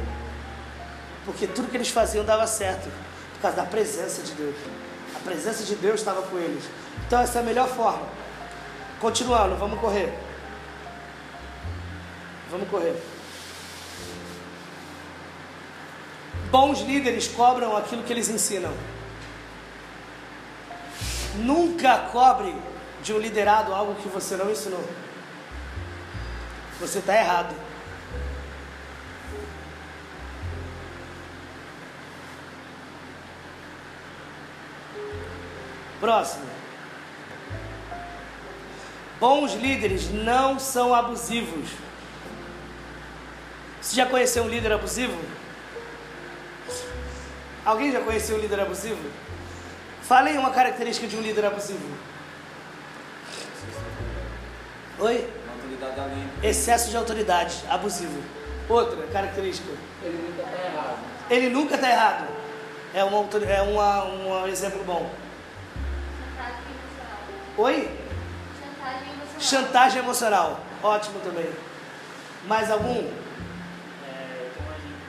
Porque 1.25 1.47
tudo 1.47 1.69
que 1.69 1.77
eles 1.77 1.89
faziam 1.89 2.25
dava 2.25 2.45
certo. 2.47 2.89
Por 3.35 3.41
causa 3.41 3.57
da 3.57 3.63
presença 3.63 4.21
de 4.23 4.31
Deus. 4.33 4.55
A 5.15 5.19
presença 5.19 5.63
de 5.63 5.75
Deus 5.75 5.99
estava 5.99 6.21
com 6.23 6.37
eles. 6.37 6.63
Então 7.07 7.21
essa 7.21 7.39
é 7.39 7.41
a 7.41 7.45
melhor 7.45 7.67
forma. 7.67 8.03
Continuando, 9.05 9.55
vamos 9.57 9.79
correr. 9.79 10.11
Vamos 12.49 12.67
correr. 12.69 12.99
Bons 16.49 16.79
líderes 16.79 17.27
cobram 17.27 17.77
aquilo 17.77 18.01
que 18.01 18.11
eles 18.11 18.29
ensinam. 18.29 18.73
Nunca 21.35 21.99
cobre 22.11 22.55
de 23.03 23.13
um 23.13 23.19
liderado 23.19 23.75
algo 23.75 23.93
que 23.93 24.09
você 24.09 24.35
não 24.35 24.49
ensinou. 24.49 24.83
Você 26.79 26.97
está 26.97 27.15
errado. 27.15 27.53
Próximo. 35.99 36.64
Bons 39.19 39.53
líderes 39.53 40.09
não 40.11 40.59
são 40.59 40.93
abusivos. 40.93 41.69
Você 43.81 43.95
já 43.95 44.05
conheceu 44.05 44.43
um 44.43 44.49
líder 44.49 44.73
abusivo? 44.73 45.17
Alguém 47.63 47.91
já 47.91 48.01
conheceu 48.01 48.37
um 48.37 48.39
líder 48.39 48.59
abusivo? 48.59 48.99
Fale 50.03 50.37
uma 50.37 50.51
característica 50.51 51.07
de 51.07 51.15
um 51.15 51.21
líder 51.21 51.45
abusivo. 51.45 51.87
Oi? 54.99 55.29
Excesso 56.43 56.89
de 56.89 56.97
autoridade, 56.97 57.55
abusivo. 57.69 58.21
Outra 58.69 59.05
característica. 59.07 59.69
Ele 60.03 60.17
nunca 60.17 60.41
está 60.43 60.65
errado. 60.65 60.97
Ele 61.29 61.49
nunca 61.49 61.75
está 61.75 61.89
errado. 61.89 62.27
É, 62.93 63.03
uma, 63.03 63.17
autor- 63.17 63.43
é 63.43 63.61
uma, 63.61 64.05
um 64.05 64.47
exemplo 64.47 64.83
bom. 64.83 65.09
Oi? 67.57 67.89
Chantagem 69.39 69.99
emocional. 69.99 70.59
Ótimo 70.81 71.19
também. 71.19 71.49
Mais 72.47 72.69
algum? 72.71 72.93
É, 72.93 74.49
tem 74.53 74.63
uma 74.63 74.75
gente 74.75 75.05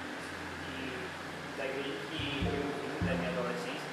que, 0.67 1.59
da 1.59 1.65
igreja 1.65 1.99
que 2.11 2.47
eu 2.47 3.07
da 3.07 3.15
minha 3.15 3.31
adolescência, 3.31 3.91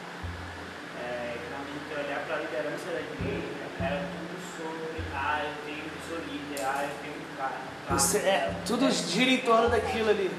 é, 1.02 1.36
gente 1.38 1.94
olhar 2.08 2.20
para 2.26 2.36
a 2.36 2.40
liderança 2.40 2.86
da 2.92 3.02
igreja, 3.02 3.48
era 3.80 4.00
tudo 4.00 4.36
sobre, 4.58 5.04
ah, 5.14 5.42
eu 5.44 5.54
tenho, 5.66 5.84
sou 6.08 6.18
líder, 6.20 6.64
ah, 6.66 6.84
eu 6.84 6.96
tenho 7.02 7.16
um 7.16 7.38
cargo. 7.38 7.56
um 7.90 7.94
Você- 7.94 8.18
é, 8.20 8.54
tudo 8.66 8.90
gira 8.92 9.32
em 9.32 9.38
torno 9.40 9.70
daquilo 9.70 10.10
ali. 10.10 10.32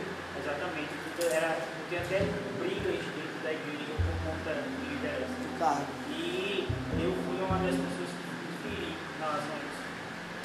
Exatamente, 0.42 0.88
tudo 1.16 1.30
era, 1.32 1.56
tem 1.90 1.98
até 1.98 2.18
brigas 2.58 3.04
dentro 3.04 3.38
da 3.44 3.52
igreja 3.52 3.92
por 3.96 4.32
conta 4.32 4.54
de 4.60 4.94
liderança. 4.94 5.34
do 5.44 5.58
carro. 5.58 5.86
E 6.10 6.66
eu 7.00 7.12
fui 7.24 7.36
uma 7.44 7.58
das 7.58 7.74
pessoas 7.76 8.10
que 8.10 8.26
me 8.26 8.74
feri 8.76 8.92
em 8.92 9.20
relação. 9.20 9.53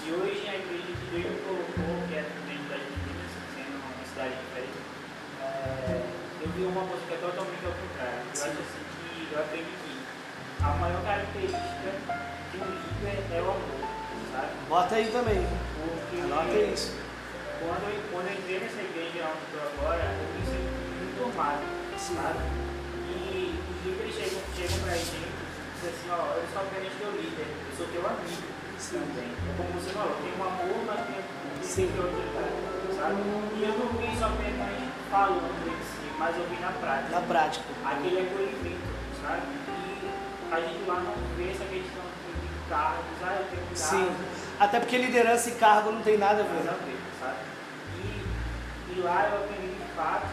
E 0.10 0.12
hoje 0.12 0.42
a 0.50 0.58
igreja 0.58 0.90
que 0.90 1.22
Deus 1.22 1.38
colocou, 1.46 2.02
que 2.10 2.18
é 2.18 2.26
dentro 2.26 2.66
da 2.66 2.82
igreja, 2.82 3.30
sendo 3.54 3.78
uma 3.78 4.02
cidade 4.10 4.34
diferente, 4.42 4.82
é, 5.38 6.02
eu 6.42 6.50
vi 6.50 6.64
uma 6.66 6.82
é 6.82 7.18
totalmente 7.22 7.62
ao 7.62 7.78
contrário. 7.78 8.26
Eu 8.26 8.42
acho 8.42 8.58
assim 8.58 8.84
que 8.90 9.30
eu 9.30 9.38
aprendi 9.38 9.70
que 9.70 9.94
a 10.66 10.70
maior 10.82 11.04
característica 11.06 11.94
de 11.94 12.58
um 12.58 12.74
líder 12.74 13.22
é 13.22 13.42
o 13.46 13.54
amor, 13.54 13.86
sabe? 14.34 14.50
Bota 14.68 14.96
aí 14.96 15.12
também. 15.14 15.46
Porque 15.46 16.26
Anota 16.26 16.58
isso. 16.58 16.98
quando 17.62 17.86
eu, 17.94 18.02
quando 18.10 18.28
eu 18.30 18.34
entrei 18.34 18.60
nessa 18.66 18.82
igreja 18.82 19.30
onde 19.30 19.46
estou 19.46 19.62
agora, 19.62 20.10
eu 20.10 20.26
me 20.26 20.42
sinto 20.42 20.74
muito 20.74 21.22
formado, 21.22 21.62
sabe? 22.02 22.50
E 23.14 23.62
os 23.62 23.78
líderes 23.86 24.16
chegam, 24.18 24.42
chegam 24.58 24.80
pra 24.82 24.98
gente 24.98 25.22
e 25.22 25.30
dizem 25.78 25.94
assim, 25.94 26.10
ó, 26.10 26.34
eu 26.34 26.50
sou 26.50 26.66
apenas 26.66 26.98
teu 26.98 27.14
líder, 27.14 27.46
eu 27.46 27.78
sou 27.78 27.86
teu 27.94 28.02
amigo 28.10 28.59
também. 28.88 29.28
É 29.28 29.52
como 29.58 29.70
você 29.76 29.92
falou, 29.92 30.16
tem 30.24 30.32
um 30.40 30.44
amor, 30.44 30.80
mas 30.88 31.06
tem 31.06 31.20
Sim. 31.62 31.92
autoridade, 31.92 32.56
sabe? 32.96 33.20
E 33.20 33.64
eu 33.64 33.76
não 33.78 33.88
vi 34.00 34.14
isso 34.14 34.24
apenas 34.24 34.70
falando 35.12 35.68
em 35.68 35.84
si, 35.84 36.08
mas 36.18 36.38
eu 36.38 36.46
vi 36.48 36.60
na 36.62 36.72
prática. 36.72 37.10
Na 37.12 37.22
prática. 37.28 37.66
Aquele 37.86 38.20
acolhimento, 38.22 38.90
sabe? 39.22 39.42
E 39.68 40.10
a 40.52 40.60
gente 40.62 40.88
lá 40.88 40.96
não 40.96 41.14
vê 41.36 41.52
essa 41.52 41.66
questão 41.66 42.04
de 42.08 42.70
cargos, 42.70 43.20
ah, 43.24 43.38
eu 43.40 43.46
tenho 43.52 43.66
cargos. 43.68 43.80
Sim. 43.80 44.16
Até 44.60 44.80
porque 44.80 44.98
liderança 44.98 45.50
e 45.50 45.56
cargo 45.56 45.92
não 45.92 46.02
tem 46.02 46.18
nada 46.18 46.42
a 46.42 46.46
ver. 46.46 46.64
Nada 46.64 46.72
a 46.72 46.86
ver, 46.86 47.00
sabe? 47.20 47.40
E, 48.00 48.96
e 48.96 49.02
lá 49.02 49.28
eu 49.30 49.44
aprendi 49.44 49.76
de 49.76 49.92
fato 49.96 50.28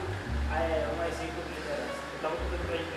é, 0.54 0.86
um 0.86 1.02
exemplo 1.02 1.42
de 1.42 1.54
liderança. 1.60 1.98
Eu 2.10 2.16
estava 2.16 2.36
contando 2.36 2.66
para 2.66 2.74
a 2.74 2.78
gente 2.78 2.96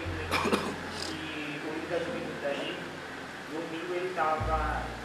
que 1.05 1.61
o 1.65 1.73
líder 1.73 1.89
da 1.89 1.99
juventude 1.99 2.41
da 2.41 2.49
gente, 2.53 2.81
domingo 3.51 3.93
ele 3.93 4.09
estava? 4.09 4.98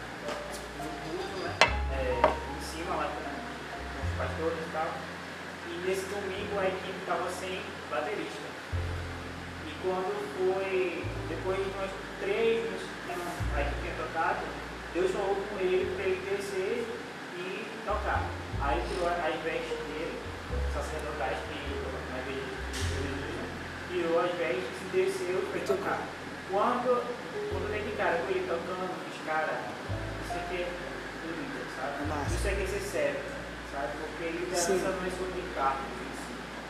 Em 2.05 2.61
cima 2.61 2.95
lá 2.95 3.09
com, 3.09 3.23
com 3.23 4.01
os 4.05 4.17
pastores 4.17 4.57
e 4.57 4.71
tal. 4.71 4.89
E 5.67 5.87
nesse 5.87 6.05
domingo 6.05 6.59
a 6.59 6.67
equipe 6.67 6.99
estava 6.99 7.29
sem 7.31 7.61
baterista. 7.89 8.45
E 9.65 9.71
quando 9.81 10.13
foi, 10.37 11.03
depois 11.27 11.57
de 11.57 11.69
umas 11.71 11.89
três 12.21 12.61
que 13.05 13.11
a 13.11 13.61
equipe 13.61 13.81
tinha 13.81 13.95
tocado, 13.97 14.45
Deus 14.93 15.11
falou 15.11 15.35
com 15.35 15.59
ele 15.59 15.91
para 15.95 16.05
ele 16.05 16.21
descer 16.29 16.85
e 17.37 17.65
tocar. 17.85 18.23
Aí 18.61 18.81
tirou 18.87 19.09
as 19.09 19.35
vestes 19.43 19.77
dele, 19.89 20.19
sacerdotais 20.73 21.37
que 21.49 21.59
na 22.11 22.19
igreja 22.19 22.47
né? 23.01 23.49
tirou 23.91 24.19
as 24.19 24.31
vestes 24.37 24.63
e 24.63 24.95
desceu 24.95 25.43
e 25.43 25.51
foi 25.51 25.61
tocar. 25.61 26.01
Quando, 26.49 27.03
quando 27.51 27.67
de 27.73 27.97
cara 27.97 28.19
com 28.19 28.29
ele 28.29 28.47
tocando, 28.47 28.93
os 28.93 29.25
caras, 29.25 29.57
aqui 30.31 30.61
é 30.61 30.65
do 30.65 30.85
líder, 30.85 30.94
sabe? 31.85 32.07
Massa. 32.07 32.35
Isso 32.35 32.47
é 32.47 32.67
ser 32.67 32.81
sério, 32.91 33.19
sabe? 33.71 33.87
Porque 33.99 34.29
liderança 34.29 34.67
Sim. 34.67 34.81
não 34.83 35.07
é 35.07 35.11
sobre 35.11 35.43
cargos 35.55 35.95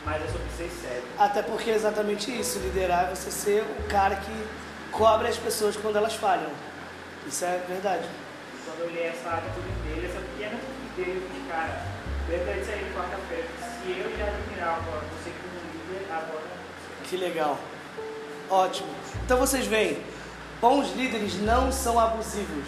mas 0.06 0.22
é 0.22 0.26
sobre 0.28 0.48
ser 0.56 0.70
sério. 0.80 1.02
Até 1.18 1.42
porque 1.42 1.68
é 1.68 1.74
exatamente 1.74 2.30
isso. 2.30 2.60
Liderar 2.60 3.06
é 3.06 3.14
você 3.14 3.28
ser 3.28 3.62
o 3.62 3.88
cara 3.88 4.14
que 4.14 4.46
cobre 4.92 5.26
as 5.26 5.36
pessoas 5.36 5.76
quando 5.76 5.96
elas 5.96 6.14
falham. 6.14 6.48
Isso 7.26 7.44
é 7.44 7.60
verdade. 7.68 8.06
Quando 8.64 8.80
eu 8.82 8.86
olhei 8.86 9.08
essa 9.08 9.30
atitude 9.30 9.68
dele, 9.82 10.06
essa 10.06 10.20
pequena 10.20 10.54
atitude 10.54 10.88
dele, 10.96 11.28
de 11.34 11.50
cara, 11.50 11.82
lembra 12.28 12.54
disso 12.54 12.70
aí 12.70 12.92
quarta-feira. 12.94 13.48
Se 13.58 13.90
eu 13.98 14.16
já 14.16 14.26
admirava 14.28 15.02
você 15.10 15.32
como 15.42 15.98
líder, 15.98 16.06
agora. 16.08 16.46
Que 17.02 17.16
legal. 17.16 17.58
Ótimo. 18.48 18.94
Então 19.24 19.38
vocês 19.38 19.66
veem, 19.66 20.00
bons 20.60 20.94
líderes 20.94 21.34
não 21.42 21.72
são 21.72 21.98
abusivos. 21.98 22.64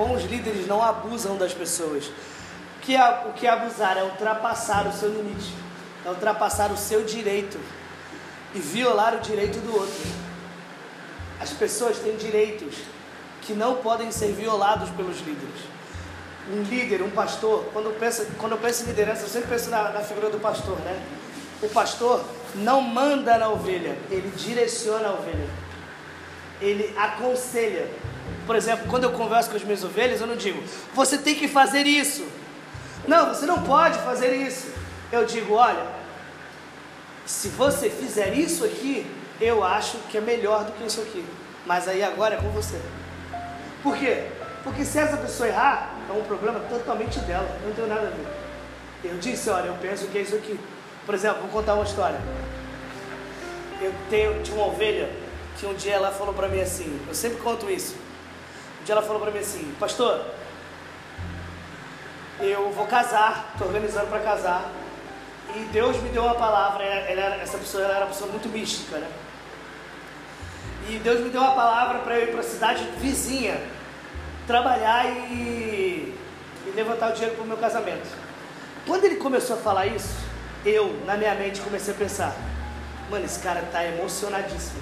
Bons 0.00 0.22
líderes 0.22 0.66
não 0.66 0.82
abusam 0.82 1.36
das 1.36 1.52
pessoas. 1.52 2.06
O 2.06 2.80
que 2.80 2.96
é, 2.96 3.26
o 3.28 3.34
que 3.34 3.46
é 3.46 3.50
abusar? 3.50 3.98
É 3.98 4.02
ultrapassar 4.02 4.86
o 4.86 4.92
seu 4.94 5.10
limite. 5.10 5.52
É 6.06 6.08
ultrapassar 6.08 6.72
o 6.72 6.76
seu 6.76 7.04
direito. 7.04 7.60
E 8.54 8.58
violar 8.58 9.14
o 9.14 9.20
direito 9.20 9.58
do 9.58 9.74
outro. 9.74 10.10
As 11.38 11.50
pessoas 11.50 11.98
têm 11.98 12.16
direitos 12.16 12.76
que 13.42 13.52
não 13.52 13.76
podem 13.76 14.10
ser 14.10 14.32
violados 14.32 14.88
pelos 14.88 15.18
líderes. 15.18 15.68
Um 16.50 16.62
líder, 16.62 17.02
um 17.02 17.10
pastor, 17.10 17.66
quando 17.70 17.90
eu 17.90 17.92
penso, 17.92 18.26
quando 18.38 18.52
eu 18.52 18.58
penso 18.58 18.84
em 18.84 18.86
liderança, 18.86 19.24
eu 19.24 19.28
sempre 19.28 19.50
penso 19.50 19.68
na, 19.68 19.90
na 19.90 20.00
figura 20.00 20.30
do 20.30 20.40
pastor, 20.40 20.78
né? 20.78 20.98
O 21.60 21.68
pastor 21.68 22.24
não 22.54 22.80
manda 22.80 23.36
na 23.36 23.50
ovelha, 23.50 23.98
ele 24.10 24.32
direciona 24.34 25.08
a 25.08 25.12
ovelha. 25.12 25.69
Ele 26.60 26.94
aconselha. 26.96 27.88
Por 28.46 28.56
exemplo, 28.56 28.86
quando 28.88 29.04
eu 29.04 29.12
converso 29.12 29.50
com 29.50 29.56
as 29.56 29.64
minhas 29.64 29.84
ovelhas, 29.84 30.20
eu 30.20 30.26
não 30.26 30.36
digo, 30.36 30.62
você 30.94 31.16
tem 31.16 31.34
que 31.34 31.48
fazer 31.48 31.86
isso. 31.86 32.26
Não, 33.06 33.28
você 33.28 33.46
não 33.46 33.62
pode 33.62 33.98
fazer 34.00 34.34
isso. 34.34 34.72
Eu 35.10 35.24
digo, 35.24 35.54
olha, 35.54 35.86
se 37.24 37.48
você 37.48 37.88
fizer 37.88 38.34
isso 38.34 38.64
aqui, 38.64 39.06
eu 39.40 39.64
acho 39.64 39.98
que 40.10 40.18
é 40.18 40.20
melhor 40.20 40.64
do 40.64 40.72
que 40.72 40.84
isso 40.84 41.00
aqui. 41.00 41.24
Mas 41.64 41.88
aí 41.88 42.02
agora 42.02 42.34
é 42.34 42.38
com 42.38 42.50
você. 42.50 42.80
Por 43.82 43.96
quê? 43.96 44.26
Porque 44.62 44.84
se 44.84 44.98
essa 44.98 45.16
pessoa 45.16 45.48
errar, 45.48 45.94
é 46.08 46.12
um 46.12 46.22
problema 46.24 46.60
totalmente 46.60 47.18
dela. 47.20 47.48
Eu 47.62 47.68
não 47.68 47.74
tenho 47.74 47.88
nada 47.88 48.08
a 48.08 48.10
ver. 48.10 48.26
Eu 49.02 49.16
disse, 49.18 49.48
olha, 49.48 49.66
eu 49.66 49.76
penso 49.80 50.06
que 50.08 50.18
é 50.18 50.22
isso 50.22 50.36
aqui. 50.36 50.58
Por 51.06 51.14
exemplo, 51.14 51.40
vou 51.42 51.50
contar 51.50 51.74
uma 51.74 51.84
história. 51.84 52.20
Eu 53.80 53.94
tenho, 54.10 54.42
tinha 54.42 54.56
uma 54.56 54.66
ovelha 54.66 55.08
que 55.58 55.66
um 55.66 55.74
dia 55.74 55.94
ela 55.94 56.10
falou 56.10 56.34
para 56.34 56.48
mim 56.48 56.60
assim, 56.60 57.00
eu 57.06 57.14
sempre 57.14 57.38
conto 57.38 57.70
isso. 57.70 57.94
Um 58.80 58.84
dia 58.84 58.94
ela 58.94 59.02
falou 59.02 59.20
para 59.20 59.30
mim 59.30 59.38
assim, 59.38 59.74
pastor, 59.78 60.24
eu 62.40 62.70
vou 62.70 62.86
casar, 62.86 63.50
estou 63.52 63.66
organizando 63.66 64.06
para 64.06 64.20
casar. 64.20 64.70
E 65.54 65.60
Deus 65.72 65.96
me 65.98 66.08
deu 66.10 66.22
uma 66.22 66.34
palavra, 66.34 66.84
ela, 66.84 67.24
ela, 67.24 67.36
essa 67.36 67.58
pessoa 67.58 67.84
ela 67.84 67.94
era 67.94 68.04
uma 68.04 68.12
pessoa 68.12 68.30
muito 68.30 68.48
mística, 68.48 68.98
né? 68.98 69.08
E 70.88 70.98
Deus 70.98 71.20
me 71.20 71.30
deu 71.30 71.40
uma 71.40 71.54
palavra 71.54 71.98
para 72.00 72.18
eu 72.18 72.28
ir 72.28 72.30
para 72.30 72.40
a 72.40 72.44
cidade 72.44 72.84
vizinha, 72.98 73.60
trabalhar 74.46 75.06
e, 75.06 76.16
e 76.66 76.72
levantar 76.74 77.10
o 77.10 77.12
dinheiro 77.12 77.34
para 77.36 77.44
o 77.44 77.46
meu 77.46 77.56
casamento. 77.56 78.08
Quando 78.86 79.04
ele 79.04 79.16
começou 79.16 79.56
a 79.56 79.58
falar 79.60 79.86
isso, 79.86 80.16
eu, 80.64 81.00
na 81.04 81.16
minha 81.16 81.34
mente, 81.34 81.60
comecei 81.60 81.94
a 81.94 81.96
pensar: 81.96 82.34
mano, 83.10 83.24
esse 83.24 83.40
cara 83.40 83.60
está 83.60 83.84
emocionadíssimo. 83.84 84.80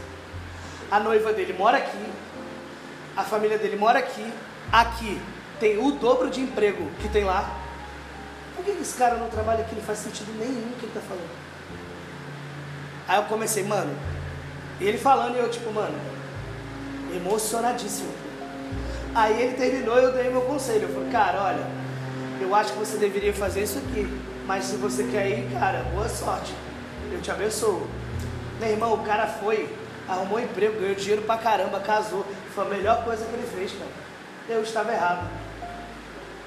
A 0.90 1.00
noiva 1.00 1.32
dele 1.32 1.52
mora 1.52 1.78
aqui, 1.78 2.12
a 3.16 3.22
família 3.22 3.58
dele 3.58 3.76
mora 3.76 3.98
aqui, 3.98 4.32
aqui 4.72 5.20
tem 5.60 5.78
o 5.78 5.92
dobro 5.92 6.30
de 6.30 6.40
emprego 6.40 6.88
que 7.00 7.08
tem 7.08 7.24
lá. 7.24 7.56
Por 8.56 8.64
que 8.64 8.70
esse 8.70 8.96
cara 8.96 9.16
não 9.16 9.28
trabalha 9.28 9.60
aqui? 9.60 9.74
Não 9.74 9.82
faz 9.82 9.98
sentido 9.98 10.32
nenhum 10.38 10.70
o 10.70 10.74
que 10.78 10.86
ele 10.86 10.92
está 10.94 11.00
falando. 11.00 11.30
Aí 13.06 13.18
eu 13.18 13.24
comecei, 13.24 13.64
mano, 13.64 13.94
ele 14.80 14.98
falando 14.98 15.36
e 15.36 15.38
eu, 15.38 15.50
tipo, 15.50 15.72
mano, 15.72 15.98
emocionadíssimo. 17.14 18.12
Aí 19.14 19.42
ele 19.42 19.56
terminou 19.56 19.98
e 19.98 20.04
eu 20.04 20.12
dei 20.12 20.30
meu 20.30 20.42
conselho. 20.42 20.82
Eu 20.82 20.94
falei, 20.94 21.10
cara, 21.10 21.42
olha, 21.42 21.66
eu 22.40 22.54
acho 22.54 22.72
que 22.72 22.78
você 22.78 22.96
deveria 22.98 23.32
fazer 23.32 23.62
isso 23.62 23.78
aqui. 23.78 24.06
Mas 24.46 24.64
se 24.64 24.76
você 24.76 25.04
quer 25.04 25.28
ir, 25.28 25.50
cara, 25.52 25.84
boa 25.92 26.08
sorte. 26.08 26.54
Eu 27.12 27.20
te 27.20 27.30
abençoo. 27.30 27.86
Meu 28.60 28.70
irmão, 28.70 28.94
o 28.94 29.04
cara 29.04 29.26
foi, 29.26 29.74
arrumou 30.08 30.40
emprego, 30.40 30.80
ganhou 30.80 30.94
dinheiro 30.94 31.22
pra 31.22 31.36
caramba, 31.36 31.80
casou. 31.80 32.24
Foi 32.54 32.64
a 32.64 32.68
melhor 32.68 33.04
coisa 33.04 33.24
que 33.24 33.34
ele 33.34 33.46
fez, 33.46 33.72
cara. 33.72 33.90
Eu 34.48 34.62
estava 34.62 34.92
errado. 34.92 35.28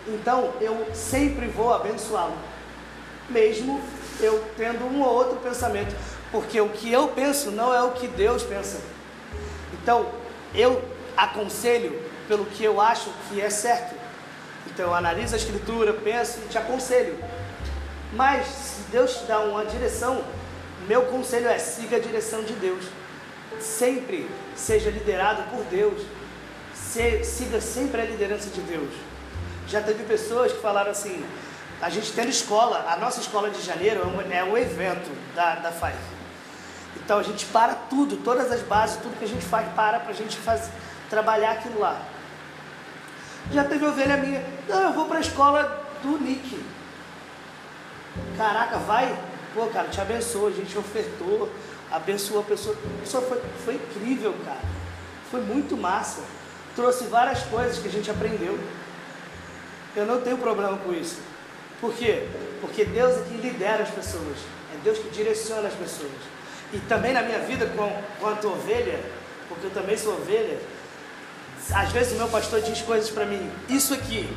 Então 0.08 0.54
eu 0.60 0.88
sempre 0.94 1.48
vou 1.48 1.74
abençoá-lo. 1.74 2.36
Mesmo 3.30 3.82
eu 4.20 4.44
tendo 4.58 4.86
um 4.86 5.02
ou 5.02 5.14
outro 5.14 5.38
pensamento. 5.38 5.96
Porque 6.32 6.60
o 6.62 6.70
que 6.70 6.92
eu 6.92 7.10
penso 7.10 7.52
não 7.52 7.74
é 7.74 7.84
o 7.84 7.92
que 7.92 8.08
Deus 8.08 8.44
pensa. 8.44 8.80
Então, 9.74 10.08
eu 10.56 10.82
aconselho 11.18 12.02
pelo 12.28 12.46
que 12.46 12.64
eu 12.64 12.80
acho 12.80 13.10
que 13.28 13.42
é 13.42 13.50
certo. 13.50 13.94
Então, 14.68 14.88
eu 14.88 14.96
analiso 14.96 15.34
a 15.34 15.38
escritura, 15.38 15.94
penso 15.94 16.40
e 16.40 16.48
te 16.48 16.58
aconselho. 16.58 17.18
Mas, 18.14 18.48
se 18.48 18.82
Deus 18.92 19.18
te 19.18 19.26
dá 19.26 19.40
uma 19.40 19.66
direção, 19.66 20.24
meu 20.88 21.04
conselho 21.04 21.48
é 21.48 21.58
siga 21.58 21.98
a 21.98 22.00
direção 22.00 22.44
de 22.44 22.54
Deus. 22.54 22.86
Sempre 23.62 24.30
seja 24.56 24.90
liderado 24.90 25.44
por 25.44 25.64
Deus. 25.66 26.02
Se, 26.74 27.24
siga 27.24 27.62
sempre 27.62 28.02
a 28.02 28.06
liderança 28.06 28.50
de 28.50 28.62
Deus. 28.62 28.90
Já 29.68 29.82
teve 29.82 30.04
pessoas 30.04 30.52
que 30.52 30.62
falaram 30.62 30.92
assim: 30.92 31.24
a 31.82 31.90
gente 31.90 32.12
tendo 32.12 32.30
escola, 32.30 32.86
a 32.90 32.98
nossa 32.98 33.20
escola 33.20 33.50
de 33.50 33.62
janeiro 33.62 34.02
é 34.02 34.06
um, 34.06 34.32
é 34.32 34.44
um 34.44 34.58
evento 34.58 35.10
da, 35.36 35.56
da 35.56 35.72
FAI. 35.72 35.96
Então 36.98 37.18
a 37.18 37.24
gente 37.24 37.46
para 37.48 37.74
tudo, 37.74 38.18
todas 38.18 38.52
as 38.52 38.62
bases, 38.62 38.98
tudo 38.98 39.18
que 39.18 39.26
a 39.26 39.28
gente 39.28 39.46
faz, 39.46 39.68
para 39.74 40.00
para 40.00 40.12
a 40.12 40.16
gente 40.16 40.38
fazer, 40.38 40.72
trabalhar 41.10 41.52
aquilo 41.52 41.80
lá. 41.80 42.02
Já 43.52 43.64
teve 43.64 43.86
ovelha 43.86 44.18
minha, 44.18 44.44
não, 44.68 44.84
eu 44.84 44.94
vou 44.94 45.06
para 45.06 45.18
a 45.18 45.22
escola 45.22 45.86
do 46.04 46.20
Nick. 46.20 46.64
Caraca, 48.38 48.78
vai? 48.78 49.18
Pô, 49.54 49.66
cara, 49.68 49.88
te 49.88 50.00
abençoa, 50.00 50.50
a 50.50 50.54
gente 50.54 50.78
ofertou, 50.78 51.50
abençoou 51.92 52.42
a 52.42 52.44
pessoa. 52.44 52.76
A 52.76 53.02
pessoa 53.02 53.24
foi, 53.24 53.42
foi 53.66 53.76
incrível, 53.76 54.34
cara. 54.46 54.62
Foi 55.30 55.42
muito 55.42 55.76
massa. 55.78 56.22
Trouxe 56.76 57.06
várias 57.06 57.44
coisas 57.44 57.80
que 57.80 57.88
a 57.88 57.92
gente 57.92 58.10
aprendeu. 58.10 58.58
Eu 59.96 60.06
não 60.06 60.22
tenho 60.22 60.38
problema 60.38 60.78
com 60.78 60.94
isso. 60.94 61.20
Por 61.80 61.94
quê? 61.94 62.28
Porque 62.62 62.86
Deus 62.86 63.18
é 63.18 63.24
quem 63.28 63.38
lidera 63.38 63.84
as 63.84 63.90
pessoas. 63.90 64.38
É 64.74 64.78
Deus 64.84 64.98
que 65.00 65.10
direciona 65.10 65.68
as 65.68 65.74
pessoas. 65.74 66.12
E 66.74 66.80
também 66.80 67.12
na 67.12 67.22
minha 67.22 67.40
vida, 67.40 67.66
com, 67.76 67.92
quanto 68.20 68.48
ovelha, 68.48 69.00
porque 69.50 69.68
eu 69.68 69.72
também 69.72 69.98
sou 69.98 70.14
ovelha, 70.14 70.58
às 71.74 71.92
vezes 71.92 72.14
o 72.14 72.16
meu 72.16 72.30
pastor 72.30 72.62
diz 72.62 72.82
coisas 72.82 73.10
para 73.10 73.26
mim, 73.26 73.52
isso 73.68 73.94
aqui. 73.94 74.30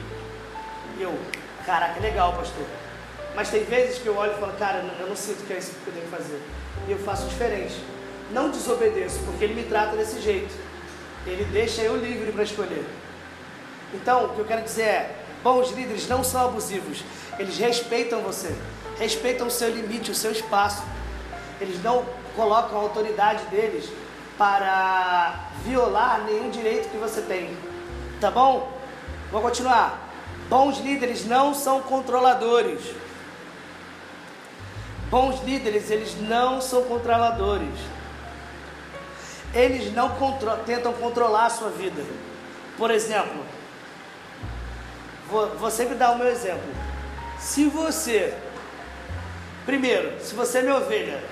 Eu, 0.98 1.16
caraca, 1.64 2.00
legal, 2.00 2.32
pastor. 2.32 2.64
Mas 3.34 3.50
tem 3.50 3.64
vezes 3.64 3.98
que 3.98 4.06
eu 4.06 4.16
olho 4.16 4.32
e 4.32 4.40
falo, 4.40 4.52
cara, 4.52 4.84
eu 5.00 5.08
não 5.08 5.16
sinto 5.16 5.44
que 5.46 5.52
é 5.52 5.58
isso 5.58 5.72
que 5.84 5.88
eu 5.88 5.94
que 5.94 6.08
fazer. 6.08 6.40
E 6.86 6.92
eu 6.92 6.98
faço 6.98 7.26
diferente. 7.26 7.74
Não 8.30 8.50
desobedeço, 8.50 9.18
porque 9.24 9.44
ele 9.44 9.54
me 9.54 9.64
trata 9.64 9.96
desse 9.96 10.20
jeito. 10.20 10.54
Ele 11.26 11.44
deixa 11.52 11.82
eu 11.82 11.96
livre 11.96 12.30
para 12.32 12.44
escolher. 12.44 12.84
Então, 13.92 14.26
o 14.26 14.28
que 14.30 14.38
eu 14.38 14.44
quero 14.44 14.62
dizer 14.62 14.82
é, 14.82 15.16
bons 15.42 15.70
líderes 15.72 16.08
não 16.08 16.22
são 16.22 16.46
abusivos. 16.46 17.02
Eles 17.38 17.58
respeitam 17.58 18.20
você. 18.20 18.54
Respeitam 18.98 19.48
o 19.48 19.50
seu 19.50 19.70
limite, 19.70 20.10
o 20.10 20.14
seu 20.14 20.30
espaço. 20.30 20.82
Eles 21.60 21.82
não 21.82 22.04
colocam 22.36 22.78
a 22.78 22.82
autoridade 22.82 23.44
deles 23.46 23.88
para 24.38 25.48
violar 25.64 26.24
nenhum 26.24 26.50
direito 26.50 26.88
que 26.88 26.96
você 26.96 27.20
tem. 27.22 27.56
Tá 28.20 28.30
bom? 28.30 28.72
Vou 29.30 29.40
continuar. 29.40 30.12
Bons 30.48 30.78
líderes 30.78 31.24
não 31.24 31.54
são 31.54 31.80
controladores. 31.80 32.80
Bons 35.10 35.42
líderes, 35.44 35.90
eles 35.90 36.16
não 36.20 36.60
são 36.60 36.84
controladores. 36.84 37.74
Eles 39.54 39.92
não 39.92 40.10
contro 40.16 40.50
tentam 40.66 40.92
controlar 40.92 41.46
a 41.46 41.50
sua 41.50 41.70
vida. 41.70 42.02
Por 42.76 42.90
exemplo, 42.90 43.40
vou, 45.28 45.48
vou 45.56 45.70
sempre 45.70 45.94
dar 45.94 46.10
o 46.10 46.18
meu 46.18 46.26
exemplo. 46.26 46.68
Se 47.38 47.66
você, 47.66 48.34
primeiro, 49.64 50.20
se 50.20 50.34
você 50.34 50.58
é 50.58 50.62
minha 50.62 50.76
ovelha, 50.76 51.22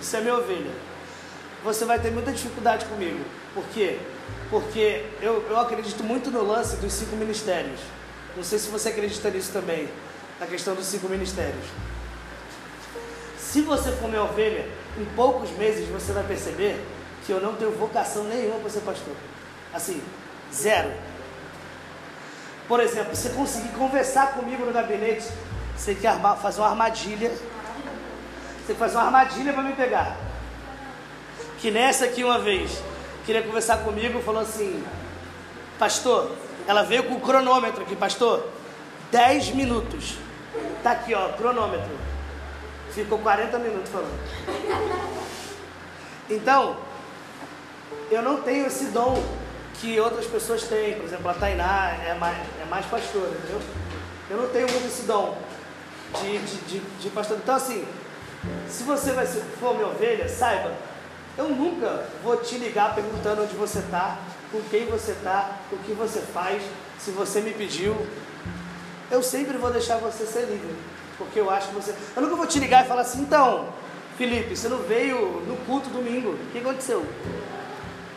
você 0.00 0.18
é 0.18 0.20
minha 0.20 0.34
ovelha, 0.34 0.70
você 1.64 1.84
vai 1.84 1.98
ter 1.98 2.10
muita 2.10 2.32
dificuldade 2.32 2.84
comigo. 2.86 3.24
Por 3.54 3.64
quê? 3.72 3.98
Porque 4.50 5.06
eu, 5.20 5.46
eu 5.48 5.58
acredito 5.58 6.02
muito 6.02 6.30
no 6.30 6.42
lance 6.42 6.76
dos 6.76 6.92
cinco 6.92 7.16
ministérios. 7.16 7.80
Não 8.36 8.42
sei 8.42 8.58
se 8.58 8.68
você 8.68 8.90
acredita 8.90 9.30
nisso 9.30 9.52
também, 9.52 9.88
na 10.40 10.46
questão 10.46 10.74
dos 10.74 10.86
cinco 10.86 11.08
ministérios. 11.08 11.64
Se 13.52 13.60
você 13.60 13.92
for 13.92 14.08
minha 14.08 14.22
ovelha, 14.22 14.66
em 14.96 15.04
poucos 15.14 15.50
meses 15.58 15.86
você 15.90 16.10
vai 16.10 16.24
perceber 16.24 16.82
que 17.26 17.30
eu 17.30 17.38
não 17.38 17.54
tenho 17.54 17.70
vocação 17.72 18.24
nenhuma 18.24 18.58
para 18.60 18.70
ser 18.70 18.80
pastor. 18.80 19.14
Assim, 19.74 20.02
zero. 20.50 20.90
Por 22.66 22.80
exemplo, 22.80 23.14
você 23.14 23.28
conseguir 23.28 23.68
conversar 23.74 24.32
comigo 24.32 24.64
no 24.64 24.72
gabinete, 24.72 25.28
você 25.76 25.94
tem 25.94 26.10
que 26.10 26.40
fazer 26.40 26.62
uma 26.62 26.70
armadilha. 26.70 27.28
Você 27.28 28.68
tem 28.68 28.74
que 28.74 28.80
fazer 28.80 28.96
uma 28.96 29.04
armadilha 29.04 29.52
para 29.52 29.62
me 29.62 29.74
pegar. 29.74 30.16
Que 31.60 31.70
nessa 31.70 32.06
aqui 32.06 32.24
uma 32.24 32.38
vez, 32.38 32.82
queria 33.26 33.42
conversar 33.42 33.84
comigo, 33.84 34.22
falou 34.22 34.40
assim, 34.40 34.82
Pastor, 35.78 36.34
ela 36.66 36.84
veio 36.84 37.02
com 37.02 37.16
o 37.16 37.20
cronômetro 37.20 37.82
aqui, 37.82 37.94
pastor. 37.94 38.48
10 39.10 39.50
minutos. 39.50 40.16
Tá 40.82 40.92
aqui, 40.92 41.12
ó, 41.12 41.28
cronômetro. 41.32 42.11
Ficou 42.94 43.18
40 43.18 43.58
minutos 43.58 43.90
falando. 43.90 44.18
Então, 46.28 46.76
eu 48.10 48.22
não 48.22 48.42
tenho 48.42 48.66
esse 48.66 48.86
dom 48.86 49.22
que 49.80 49.98
outras 49.98 50.26
pessoas 50.26 50.62
têm. 50.64 50.94
Por 50.94 51.04
exemplo, 51.04 51.28
a 51.28 51.34
Tainá 51.34 51.96
é 52.06 52.14
mais, 52.14 52.36
é 52.60 52.64
mais 52.68 52.86
pastora, 52.86 53.30
entendeu? 53.30 53.60
Eu 54.30 54.36
não 54.36 54.48
tenho 54.48 54.70
muito 54.70 54.86
esse 54.86 55.02
dom 55.02 55.36
de, 56.20 56.38
de, 56.38 56.56
de, 56.66 56.80
de 57.00 57.10
pastor. 57.10 57.38
Então, 57.38 57.54
assim, 57.54 57.84
se 58.68 58.82
você 58.82 59.12
vai 59.12 59.26
ser, 59.26 59.42
for 59.58 59.74
minha 59.74 59.88
ovelha, 59.88 60.28
saiba, 60.28 60.72
eu 61.36 61.48
nunca 61.48 62.04
vou 62.22 62.36
te 62.36 62.58
ligar 62.58 62.94
perguntando 62.94 63.42
onde 63.42 63.54
você 63.54 63.78
está, 63.78 64.18
com 64.50 64.60
quem 64.70 64.86
você 64.86 65.12
está, 65.12 65.56
o 65.70 65.78
que 65.78 65.92
você 65.92 66.20
faz, 66.20 66.62
se 66.98 67.10
você 67.10 67.40
me 67.40 67.52
pediu. 67.52 67.96
Eu 69.10 69.22
sempre 69.22 69.56
vou 69.56 69.70
deixar 69.70 69.96
você 69.98 70.26
ser 70.26 70.46
livre, 70.46 70.74
porque 71.18 71.40
eu 71.40 71.50
acho 71.50 71.68
que 71.68 71.74
você. 71.74 71.94
Eu 72.16 72.22
nunca 72.22 72.36
vou 72.36 72.46
te 72.46 72.58
ligar 72.58 72.84
e 72.84 72.88
falar 72.88 73.02
assim, 73.02 73.22
então, 73.22 73.68
Felipe, 74.16 74.56
você 74.56 74.68
não 74.68 74.78
veio 74.78 75.42
no 75.46 75.56
culto 75.66 75.88
domingo, 75.90 76.30
o 76.30 76.50
que 76.52 76.58
aconteceu? 76.58 77.06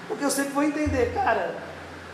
Porque 0.08 0.24
eu 0.24 0.32
sempre 0.32 0.54
vou 0.54 0.64
entender, 0.64 1.14
cara, 1.14 1.56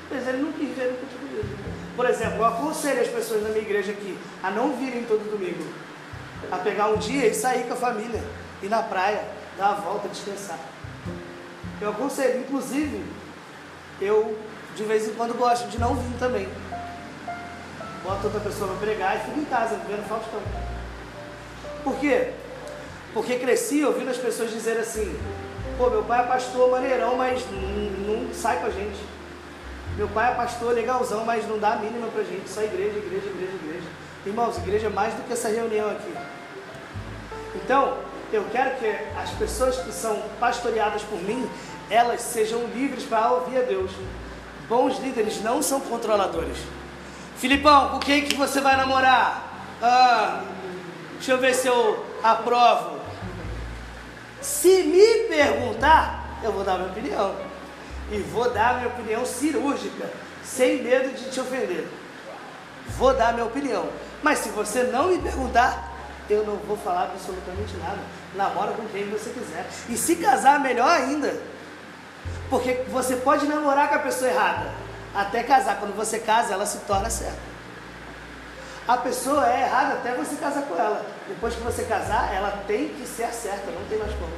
mas 0.09 0.27
ele 0.27 0.41
não 0.41 0.51
quis 0.53 0.75
ver 0.75 0.91
no 0.91 0.97
culto 0.97 1.15
domingo. 1.17 1.71
Por 1.95 2.05
exemplo, 2.05 2.37
eu 2.37 2.45
aconselho 2.45 3.01
as 3.01 3.07
pessoas 3.07 3.43
da 3.43 3.49
minha 3.49 3.61
igreja 3.61 3.91
aqui 3.91 4.17
a 4.41 4.49
não 4.49 4.75
virem 4.75 5.03
todo 5.03 5.29
domingo, 5.29 5.63
a 6.51 6.57
pegar 6.57 6.87
um 6.89 6.97
dia 6.97 7.27
e 7.27 7.33
sair 7.33 7.65
com 7.65 7.73
a 7.73 7.77
família, 7.77 8.23
ir 8.63 8.69
na 8.69 8.81
praia, 8.81 9.23
dar 9.57 9.71
uma 9.71 9.81
volta, 9.81 10.07
descansar. 10.07 10.59
Eu 11.81 11.89
aconselho, 11.89 12.39
inclusive, 12.39 13.03
eu 13.99 14.37
de 14.75 14.83
vez 14.83 15.07
em 15.07 15.13
quando 15.13 15.37
gosto 15.37 15.67
de 15.67 15.79
não 15.79 15.95
vir 15.95 16.17
também. 16.17 16.47
Bota 18.03 18.27
outra 18.27 18.39
pessoa 18.39 18.69
para 18.69 18.77
pregar 18.77 19.17
e 19.17 19.19
fico 19.19 19.39
em 19.39 19.45
casa, 19.45 19.79
vendo 19.87 20.07
Faustão. 20.07 20.41
Por 21.83 21.95
quê? 21.97 22.31
Porque 23.13 23.35
cresci 23.37 23.83
ouvindo 23.83 24.09
as 24.09 24.17
pessoas 24.17 24.51
dizerem 24.51 24.81
assim, 24.81 25.19
pô, 25.77 25.89
meu 25.89 26.03
pai 26.03 26.21
é 26.21 26.27
pastor 26.27 26.69
maneirão, 26.71 27.15
mas 27.15 27.43
não, 27.51 28.33
sai 28.33 28.59
com 28.59 28.67
a 28.67 28.69
gente. 28.69 28.99
Meu 29.97 30.07
pai 30.07 30.31
é 30.31 30.35
pastor 30.35 30.73
legalzão, 30.73 31.25
mas 31.25 31.47
não 31.47 31.59
dá 31.59 31.73
a 31.73 31.75
mínima 31.77 32.07
pra 32.07 32.23
gente, 32.23 32.49
só 32.49 32.61
igreja, 32.61 32.97
igreja, 32.97 33.27
igreja, 33.27 33.53
igreja. 33.63 33.87
Irmãos, 34.25 34.57
igreja 34.57 34.87
é 34.87 34.89
mais 34.89 35.13
do 35.13 35.23
que 35.23 35.33
essa 35.33 35.49
reunião 35.49 35.89
aqui. 35.89 36.13
Então, 37.55 37.97
eu 38.31 38.45
quero 38.51 38.77
que 38.77 38.87
as 39.21 39.29
pessoas 39.31 39.77
que 39.77 39.91
são 39.91 40.21
pastoreadas 40.39 41.03
por 41.03 41.21
mim, 41.21 41.49
elas 41.89 42.21
sejam 42.21 42.63
livres 42.67 43.03
para 43.03 43.31
ouvir 43.31 43.57
a 43.57 43.61
Deus. 43.61 43.91
Bons 44.69 44.97
líderes 44.99 45.41
não 45.41 45.61
são 45.61 45.81
controladores. 45.81 46.57
Filipão, 47.35 47.89
com 47.89 47.99
quem 47.99 48.23
que 48.23 48.35
você 48.35 48.61
vai 48.61 48.77
namorar? 48.77 49.51
Ah, 49.81 50.43
deixa 51.21 51.33
eu 51.33 51.37
ver 51.37 51.53
se 51.53 51.67
eu 51.67 52.03
aprovo. 52.23 52.99
Se 54.41 54.81
me 54.81 55.27
perguntar, 55.27 56.39
eu 56.41 56.51
vou 56.51 56.63
dar 56.63 56.79
minha 56.79 56.89
opinião. 56.89 57.35
E 58.11 58.17
vou 58.17 58.49
dar 58.49 58.77
minha 58.77 58.87
opinião 58.87 59.23
cirúrgica, 59.23 60.09
sem 60.43 60.81
medo 60.81 61.15
de 61.15 61.29
te 61.29 61.39
ofender. 61.39 61.87
Vou 62.97 63.13
dar 63.13 63.33
minha 63.33 63.45
opinião. 63.45 63.87
Mas 64.23 64.39
se 64.39 64.49
você 64.49 64.83
não 64.85 65.09
me 65.09 65.19
perguntar, 65.19 65.91
eu 66.27 66.43
não 66.43 66.55
vou 66.55 66.75
falar 66.75 67.03
absolutamente 67.03 67.77
nada. 67.77 67.99
Namora 68.35 68.71
com 68.71 68.87
quem 68.87 69.07
você 69.07 69.29
quiser. 69.29 69.67
E 69.89 69.95
se 69.95 70.15
casar, 70.15 70.59
melhor 70.59 70.89
ainda. 70.89 71.39
Porque 72.49 72.83
você 72.89 73.17
pode 73.17 73.45
namorar 73.45 73.89
com 73.89 73.95
a 73.95 73.99
pessoa 73.99 74.31
errada. 74.31 74.71
Até 75.13 75.43
casar. 75.43 75.77
Quando 75.79 75.95
você 75.95 76.17
casa, 76.17 76.53
ela 76.53 76.65
se 76.65 76.79
torna 76.79 77.11
certa. 77.11 77.50
A 78.87 78.97
pessoa 78.97 79.47
é 79.47 79.61
errada 79.61 79.93
até 79.93 80.13
você 80.15 80.35
casar 80.35 80.63
com 80.63 80.75
ela. 80.75 81.05
Depois 81.27 81.55
que 81.55 81.61
você 81.61 81.83
casar, 81.83 82.33
ela 82.33 82.63
tem 82.67 82.89
que 82.89 83.05
ser 83.05 83.31
certa, 83.31 83.71
não 83.71 83.85
tem 83.87 83.97
mais 83.97 84.13
como. 84.13 84.33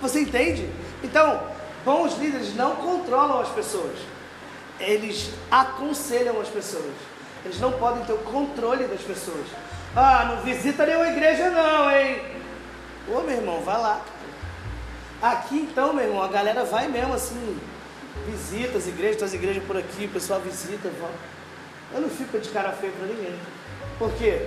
Você 0.00 0.20
entende? 0.20 0.70
Então, 1.02 1.42
bons 1.84 2.16
líderes 2.18 2.54
não 2.54 2.76
controlam 2.76 3.40
as 3.40 3.48
pessoas. 3.50 3.98
Eles 4.80 5.30
aconselham 5.50 6.40
as 6.40 6.48
pessoas. 6.48 6.92
Eles 7.44 7.60
não 7.60 7.72
podem 7.72 8.04
ter 8.04 8.12
o 8.12 8.18
controle 8.18 8.84
das 8.84 9.00
pessoas. 9.00 9.46
Ah, 9.94 10.24
não 10.24 10.42
visita 10.42 10.84
nenhuma 10.84 11.08
igreja 11.08 11.50
não, 11.50 11.90
hein? 11.90 12.20
Ô 13.08 13.20
meu 13.20 13.36
irmão, 13.36 13.60
vai 13.62 13.80
lá. 13.80 14.00
Aqui 15.22 15.56
então, 15.56 15.94
meu 15.94 16.04
irmão, 16.04 16.22
a 16.22 16.28
galera 16.28 16.64
vai 16.64 16.88
mesmo 16.88 17.14
assim, 17.14 17.58
visita 18.26 18.76
as 18.76 18.86
igrejas, 18.86 19.22
as 19.22 19.32
igrejas 19.32 19.62
por 19.64 19.76
aqui, 19.76 20.04
o 20.04 20.08
pessoal 20.10 20.40
visita, 20.40 20.90
vai. 21.00 21.10
Eu 21.92 22.00
não 22.00 22.08
fico 22.08 22.38
de 22.38 22.48
cara 22.50 22.72
feia 22.72 22.92
para 22.92 23.06
ninguém. 23.06 23.38
Por 23.98 24.12
quê? 24.14 24.46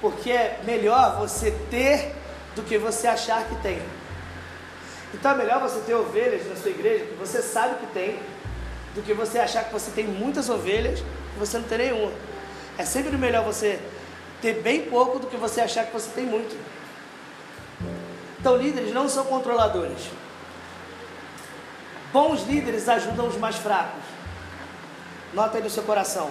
Porque 0.00 0.30
é 0.30 0.60
melhor 0.64 1.18
você 1.18 1.50
ter 1.70 2.14
do 2.54 2.62
que 2.62 2.78
você 2.78 3.06
achar 3.06 3.44
que 3.44 3.54
tem. 3.56 3.80
Então 5.12 5.32
é 5.32 5.34
melhor 5.34 5.60
você 5.60 5.80
ter 5.80 5.94
ovelhas 5.94 6.46
na 6.48 6.56
sua 6.56 6.70
igreja 6.70 7.04
que 7.04 7.14
você 7.14 7.42
sabe 7.42 7.76
que 7.80 7.86
tem, 7.92 8.18
do 8.94 9.02
que 9.02 9.12
você 9.12 9.38
achar 9.38 9.64
que 9.64 9.72
você 9.72 9.90
tem 9.90 10.06
muitas 10.06 10.48
ovelhas 10.48 11.00
e 11.00 11.38
você 11.38 11.58
não 11.58 11.68
tem 11.68 11.78
nenhuma. 11.78 12.12
É 12.78 12.84
sempre 12.84 13.16
melhor 13.16 13.44
você 13.44 13.78
ter 14.40 14.54
bem 14.54 14.82
pouco 14.82 15.18
do 15.18 15.26
que 15.26 15.36
você 15.36 15.60
achar 15.60 15.86
que 15.86 15.92
você 15.92 16.10
tem 16.10 16.24
muito. 16.24 16.56
Então, 18.38 18.56
líderes 18.56 18.92
não 18.94 19.08
são 19.08 19.24
controladores. 19.26 20.08
Bons 22.12 22.42
líderes 22.44 22.88
ajudam 22.88 23.28
os 23.28 23.36
mais 23.36 23.56
fracos. 23.56 24.02
Nota 25.34 25.58
aí 25.58 25.62
no 25.62 25.70
seu 25.70 25.82
coração. 25.82 26.30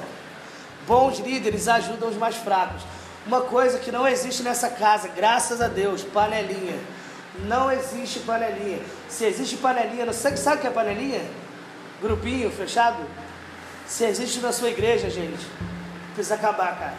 Bons 0.90 1.20
líderes 1.20 1.68
ajudam 1.68 2.10
os 2.10 2.18
mais 2.18 2.36
fracos. 2.36 2.82
Uma 3.28 3.42
coisa 3.42 3.78
que 3.78 3.92
não 3.92 4.08
existe 4.08 4.42
nessa 4.42 4.72
casa, 4.72 5.08
graças 5.10 5.62
a 5.62 5.68
Deus, 5.68 6.02
panelinha. 6.02 6.80
Não 7.46 7.72
existe 7.72 8.22
panelinha. 8.22 8.80
Se 9.08 9.24
existe 9.24 9.56
panelinha, 9.58 10.08
você 10.08 10.36
sabe 10.36 10.58
o 10.58 10.62
que 10.62 10.66
é 10.66 10.72
panelinha? 10.72 11.22
Grupinho 12.02 12.50
fechado? 12.50 12.98
Se 13.86 14.04
existe 14.04 14.40
na 14.40 14.52
sua 14.52 14.72
igreja, 14.72 15.12
gente, 15.12 15.46
precisa 16.16 16.34
acabar, 16.34 16.76
cara. 16.80 16.96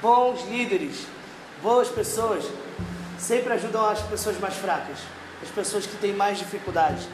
Bons 0.00 0.42
líderes, 0.48 1.06
boas 1.62 1.88
pessoas, 1.88 2.42
sempre 3.18 3.52
ajudam 3.52 3.86
as 3.86 4.00
pessoas 4.00 4.40
mais 4.40 4.54
fracas, 4.54 4.96
as 5.42 5.50
pessoas 5.50 5.84
que 5.84 5.96
têm 5.98 6.14
mais 6.14 6.38
dificuldades. 6.38 7.06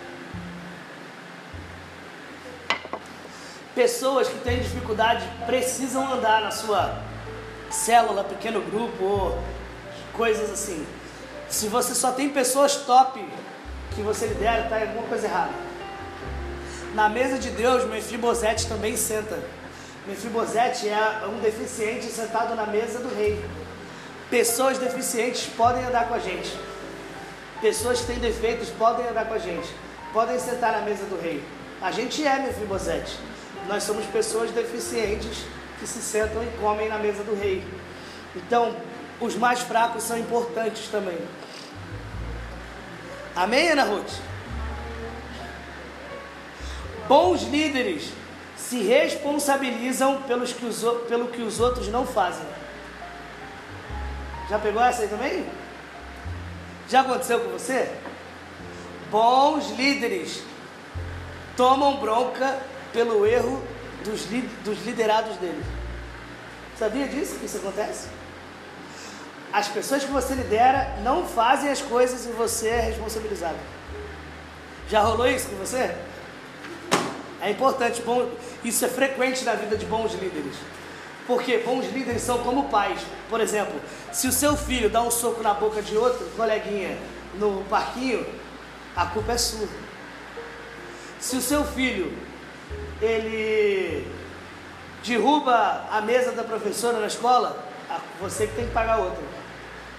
Pessoas 3.75 4.29
que 4.29 4.39
têm 4.41 4.61
dificuldade 4.61 5.27
precisam 5.47 6.13
andar 6.13 6.43
na 6.43 6.51
sua 6.51 6.95
célula, 7.71 8.23
pequeno 8.23 8.61
grupo 8.61 9.03
ou 9.03 9.43
coisas 10.13 10.51
assim. 10.51 10.87
Se 11.49 11.69
você 11.69 11.95
só 11.95 12.13
tem 12.13 12.29
pessoas 12.29 12.77
top 12.77 13.27
que 13.95 14.03
você 14.03 14.27
lidera, 14.27 14.65
está 14.65 14.79
alguma 14.79 15.07
coisa 15.07 15.27
errada. 15.27 15.53
Na 16.95 17.09
mesa 17.09 17.39
de 17.39 17.49
Deus, 17.51 17.85
Mefibosete 17.87 18.67
também 18.67 18.95
senta. 18.95 19.39
Mefibosete 20.07 20.89
é 20.91 21.27
um 21.27 21.39
deficiente 21.41 22.07
sentado 22.07 22.55
na 22.55 22.67
mesa 22.67 22.99
do 22.99 23.15
rei. 23.15 23.43
Pessoas 24.29 24.77
deficientes 24.77 25.47
podem 25.57 25.83
andar 25.85 26.09
com 26.09 26.15
a 26.15 26.19
gente. 26.19 26.55
Pessoas 27.63 28.01
que 28.01 28.07
têm 28.07 28.19
defeitos 28.19 28.69
podem 28.69 29.07
andar 29.09 29.27
com 29.27 29.35
a 29.35 29.39
gente. 29.39 29.69
Podem 30.13 30.39
sentar 30.39 30.73
na 30.73 30.81
mesa 30.81 31.05
do 31.05 31.19
rei. 31.19 31.43
A 31.81 31.91
gente 31.91 32.27
é 32.27 32.39
Mefibosete. 32.39 33.32
Nós 33.69 33.83
somos 33.83 34.05
pessoas 34.07 34.51
deficientes 34.51 35.45
que 35.79 35.87
se 35.87 36.01
sentam 36.01 36.43
e 36.43 36.47
comem 36.61 36.89
na 36.89 36.99
mesa 36.99 37.23
do 37.23 37.35
rei. 37.35 37.65
Então, 38.35 38.75
os 39.21 39.37
mais 39.37 39.61
fracos 39.61 40.03
são 40.03 40.19
importantes 40.19 40.89
também. 40.89 41.19
Amém, 43.35 43.71
Ana 43.71 43.85
Ruth? 43.85 44.13
Bons 47.09 47.43
líderes 47.43 48.11
se 48.57 48.83
responsabilizam 48.83 50.23
pelos 50.23 50.53
que 50.53 50.65
os, 50.65 50.83
pelo 51.09 51.29
que 51.29 51.43
os 51.43 51.61
outros 51.61 51.89
não 51.89 52.07
fazem. 52.07 52.47
Já 54.49 54.59
pegou 54.59 54.83
essa 54.83 55.03
aí 55.03 55.09
também? 55.09 55.47
Já 56.89 57.01
aconteceu 57.01 57.41
com 57.41 57.51
você? 57.51 57.91
Bons 59.11 59.71
líderes 59.71 60.43
tomam 61.57 61.97
bronca 61.97 62.61
pelo 62.93 63.27
erro 63.27 63.63
dos, 64.05 64.27
dos 64.65 64.85
liderados 64.85 65.37
deles. 65.37 65.65
Sabia 66.79 67.07
disso 67.07 67.39
que 67.39 67.47
isso 67.47 67.59
acontece? 67.59 68.09
As 69.53 69.69
pessoas 69.69 70.05
que 70.05 70.11
você 70.11 70.35
lidera 70.35 70.97
não 71.03 71.27
fazem 71.27 71.71
as 71.71 71.83
coisas 71.83 72.25
e 72.27 72.31
você 72.31 72.69
é 72.69 72.81
responsabilizado. 72.81 73.59
Já 74.89 75.01
rolou 75.01 75.27
isso 75.27 75.49
com 75.49 75.57
você? 75.57 75.95
É 77.41 77.51
importante, 77.51 78.01
bom, 78.03 78.31
isso 78.65 78.85
é 78.85 78.89
frequente 78.89 79.45
na 79.45 79.55
vida 79.55 79.77
de 79.77 79.85
bons 79.85 80.13
líderes. 80.15 80.55
Porque 81.27 81.59
bons 81.59 81.87
líderes 81.93 82.23
são 82.23 82.39
como 82.39 82.69
pais. 82.69 83.01
Por 83.29 83.41
exemplo, 83.41 83.81
se 84.13 84.27
o 84.27 84.33
seu 84.33 84.57
filho 84.57 84.89
dá 84.89 85.03
um 85.03 85.11
soco 85.11 85.43
na 85.43 85.55
boca 85.55 85.83
de 85.83 85.97
outro 85.97 86.25
coleguinha 86.37 86.97
no 87.35 87.63
parquinho, 87.65 88.27
a 88.97 89.07
culpa 89.07 89.33
é 89.33 89.39
sua. 89.39 89.69
Se 91.21 91.37
o 91.37 91.41
seu 91.41 91.65
filho 91.65 92.17
ele 93.03 94.07
derruba 95.05 95.85
a 95.91 96.01
mesa 96.01 96.33
da 96.33 96.45
professora 96.45 97.01
na 97.01 97.07
escola, 97.09 97.59
a- 97.91 98.01
você 98.21 98.47
que 98.47 98.55
tem 98.55 98.67
que 98.67 98.73
pagar 98.73 98.99
outra. 98.99 99.23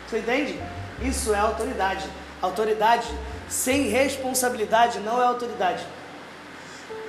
Você 0.07 0.19
entende? 0.19 0.59
Isso 1.01 1.33
é 1.33 1.39
autoridade. 1.39 2.05
Autoridade 2.41 3.07
sem 3.49 3.89
responsabilidade 3.89 4.99
não 4.99 5.21
é 5.21 5.25
autoridade. 5.25 5.85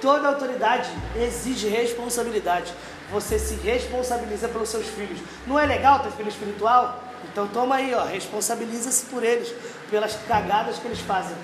Toda 0.01 0.28
autoridade 0.28 0.90
exige 1.16 1.68
responsabilidade. 1.68 2.72
Você 3.11 3.38
se 3.38 3.55
responsabiliza 3.55 4.49
pelos 4.49 4.68
seus 4.68 4.86
filhos. 4.86 5.18
Não 5.47 5.59
é 5.59 5.64
legal 5.66 6.01
ter 6.01 6.11
filho 6.12 6.28
espiritual? 6.28 7.03
Então 7.30 7.47
toma 7.49 7.76
aí, 7.76 7.95
ó, 7.95 8.05
responsabiliza-se 8.05 9.07
por 9.07 9.22
eles, 9.22 9.53
pelas 9.90 10.16
cagadas 10.28 10.78
que 10.78 10.86
eles 10.86 11.01
fazem. 11.01 11.36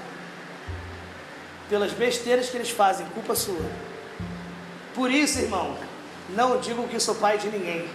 Pelas 1.69 1.93
besteiras 1.93 2.51
que 2.51 2.57
eles 2.57 2.71
fazem, 2.71 3.07
culpa 3.15 3.35
sua. 3.35 3.65
Por 4.95 5.11
isso, 5.11 5.39
irmão, 5.39 5.77
não 6.31 6.59
digo 6.59 6.87
que 6.89 6.99
sou 6.99 7.15
pai 7.15 7.39
de 7.39 7.49
ninguém. 7.49 7.89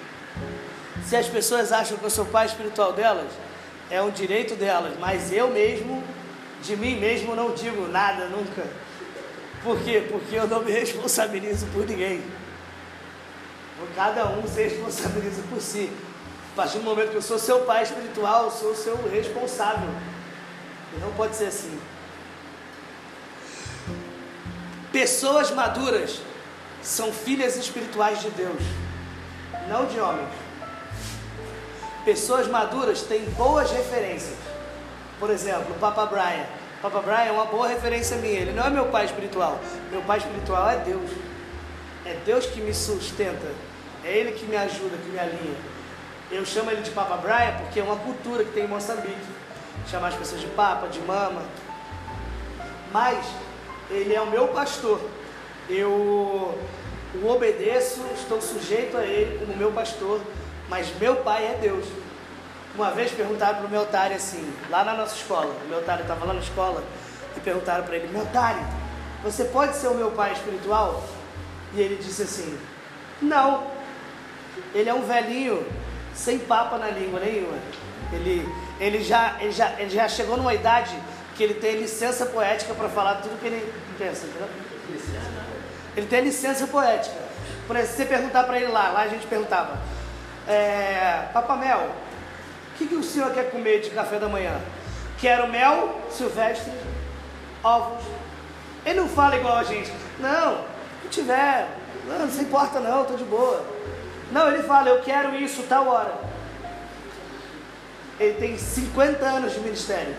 Se 1.06 1.16
as 1.16 1.28
pessoas 1.28 1.72
acham 1.72 1.98
que 1.98 2.04
eu 2.04 2.10
sou 2.10 2.26
pai 2.26 2.46
espiritual 2.46 2.94
delas, 2.94 3.32
é 3.90 4.02
um 4.02 4.10
direito 4.10 4.56
delas, 4.56 4.94
mas 5.00 5.32
eu 5.32 5.50
mesmo, 5.50 6.04
de 6.64 6.76
mim 6.76 7.00
mesmo, 7.00 7.36
não 7.36 7.52
digo 7.52 7.88
nada 7.88 8.26
nunca. 8.28 8.66
Por 9.64 9.80
quê? 9.82 10.08
Porque 10.10 10.36
eu 10.36 10.48
não 10.48 10.64
me 10.64 10.72
responsabilizo 10.72 11.66
por 11.68 11.86
ninguém. 11.86 12.24
Cada 13.96 14.28
um 14.28 14.48
se 14.48 14.64
responsabiliza 14.64 15.42
por 15.50 15.62
si. 15.62 15.92
A 16.54 16.56
partir 16.56 16.78
do 16.78 16.84
momento 16.84 17.12
que 17.12 17.18
eu 17.18 17.22
sou 17.22 17.38
seu 17.38 17.60
pai 17.62 17.84
espiritual, 17.84 18.46
eu 18.46 18.52
sou 18.52 18.76
seu 18.76 18.96
responsável. 19.10 19.90
E 20.96 21.00
não 21.00 21.12
pode 21.12 21.36
ser 21.36 21.48
assim. 21.48 21.78
Pessoas 24.92 25.52
maduras 25.52 26.22
são 26.86 27.12
filhas 27.12 27.56
espirituais 27.56 28.22
de 28.22 28.30
Deus, 28.30 28.62
não 29.68 29.88
de 29.88 30.00
homens. 30.00 30.30
Pessoas 32.06 32.48
maduras 32.48 33.02
têm 33.02 33.26
boas 33.32 33.72
referências. 33.72 34.38
Por 35.20 35.32
exemplo, 35.32 35.76
o 35.76 35.80
Papa 35.80 36.06
Brian. 36.06 36.46
O 36.78 36.82
Papa 36.84 37.02
Brian 37.02 37.24
é 37.24 37.32
uma 37.32 37.46
boa 37.46 37.68
referência 37.68 38.18
minha. 38.18 38.42
Ele 38.42 38.54
não 38.54 38.64
é 38.64 38.70
meu 38.70 38.86
pai 38.86 39.06
espiritual. 39.06 39.60
Meu 39.90 40.04
pai 40.04 40.20
espiritual 40.20 40.70
é 40.70 40.78
Deus. 40.78 41.10
É 42.06 42.16
Deus 42.24 42.46
que 42.46 42.62
me 42.62 42.72
sustenta. 42.72 43.48
É 44.04 44.16
Ele 44.16 44.34
que 44.34 44.46
me 44.46 44.56
ajuda, 44.56 44.96
que 44.96 45.10
me 45.10 45.18
alinha. 45.18 45.58
Eu 46.30 46.46
chamo 46.46 46.70
ele 46.70 46.82
de 46.82 46.92
Papa 46.92 47.18
Brian 47.18 47.56
porque 47.58 47.80
é 47.80 47.84
uma 47.84 47.96
cultura 47.96 48.44
que 48.44 48.52
tem 48.52 48.66
em 48.66 48.68
Moçambique. 48.68 49.16
Chamar 49.90 50.10
as 50.10 50.16
pessoas 50.16 50.42
de 50.42 50.48
Papa, 50.48 50.88
de 50.88 51.00
Mama. 51.00 51.42
Mas 52.92 53.26
ele 53.90 54.14
é 54.14 54.22
o 54.22 54.28
meu 54.28 54.50
pastor. 54.50 55.02
Eu 55.70 56.56
o 57.22 57.28
obedeço, 57.30 58.02
estou 58.14 58.42
sujeito 58.42 58.98
a 58.98 59.04
ele 59.06 59.40
como 59.40 59.56
meu 59.58 59.72
pastor, 59.72 60.22
mas 60.68 60.94
meu 61.00 61.18
pai 61.18 61.46
é 61.46 61.58
Deus. 61.62 61.86
Uma 62.76 62.92
vez 62.92 63.12
perguntaram 63.12 63.60
para 63.60 63.68
o 63.68 63.70
meu 63.70 63.82
otário 63.82 64.16
assim, 64.16 64.54
lá 64.70 64.84
na 64.84 64.94
nossa 64.94 65.16
escola, 65.16 65.56
o 65.66 65.70
meu 65.70 65.80
otário 65.80 66.02
estava 66.02 66.26
lá 66.26 66.34
na 66.34 66.42
escola, 66.42 66.84
e 67.38 67.40
perguntaram 67.40 67.86
para 67.86 67.96
ele, 67.96 68.08
meu 68.10 68.24
otário, 68.24 68.62
você 69.24 69.46
pode 69.46 69.76
ser 69.78 69.88
o 69.88 69.94
meu 69.94 70.12
pai 70.12 70.34
espiritual? 70.34 71.04
E 71.74 71.82
ele 71.82 71.96
disse 71.96 72.24
assim, 72.24 72.58
não, 73.22 73.64
ele 74.74 74.90
é 74.90 74.94
um 74.94 75.04
velhinho, 75.04 75.66
sem 76.14 76.40
papa 76.40 76.78
na 76.78 76.90
língua 76.90 77.20
nenhuma. 77.20 77.58
Ele, 78.12 78.48
ele, 78.80 79.04
já, 79.04 79.38
ele, 79.40 79.52
já, 79.52 79.80
ele 79.80 79.90
já 79.90 80.08
chegou 80.08 80.38
numa 80.38 80.54
idade 80.54 80.96
que 81.36 81.44
ele 81.44 81.56
tem 81.56 81.78
licença 81.78 82.26
poética 82.26 82.74
para 82.74 82.90
falar 82.90 83.16
tudo 83.16 83.40
que 83.40 83.48
ele 83.48 83.74
pensa, 83.98 84.26
entendeu? 84.26 84.50
Ele 85.96 86.08
tem 86.08 86.22
licença 86.22 86.68
poética. 86.68 87.16
Por 87.68 87.76
exemplo, 87.76 87.92
se 87.92 87.98
você 87.98 88.06
perguntar 88.06 88.44
para 88.44 88.58
ele 88.58 88.72
lá, 88.72 88.90
lá 88.90 89.02
a 89.02 89.08
gente 89.08 89.26
perguntava, 89.28 89.78
é, 90.48 91.28
Papamel, 91.34 91.90
o 92.74 92.78
que, 92.78 92.88
que 92.88 92.96
o 92.96 93.04
senhor 93.04 93.32
quer 93.34 93.50
comer 93.50 93.82
de 93.82 93.90
café 93.90 94.20
da 94.20 94.28
manhã? 94.28 94.60
Quero 95.18 95.48
mel 95.48 96.02
silvestre, 96.12 96.72
ovos. 97.64 98.04
Ele 98.86 99.00
não 99.00 99.08
fala 99.08 99.38
igual 99.38 99.58
a 99.58 99.64
gente. 99.64 99.92
Não, 100.20 100.66
se 101.02 101.10
tiver, 101.10 101.68
não, 102.06 102.20
não 102.20 102.30
se 102.30 102.42
importa 102.42 102.80
não, 102.80 103.02
estou 103.02 103.18
de 103.18 103.24
boa. 103.24 103.66
Não, 104.32 104.48
ele 104.52 104.64
fala, 104.64 104.90
eu 104.90 105.02
quero 105.02 105.36
isso 105.36 105.64
tal 105.64 105.88
hora. 105.88 106.14
Ele 108.20 108.34
tem 108.36 108.58
50 108.58 109.26
anos 109.26 109.54
de 109.54 109.60
ministério. 109.60 110.16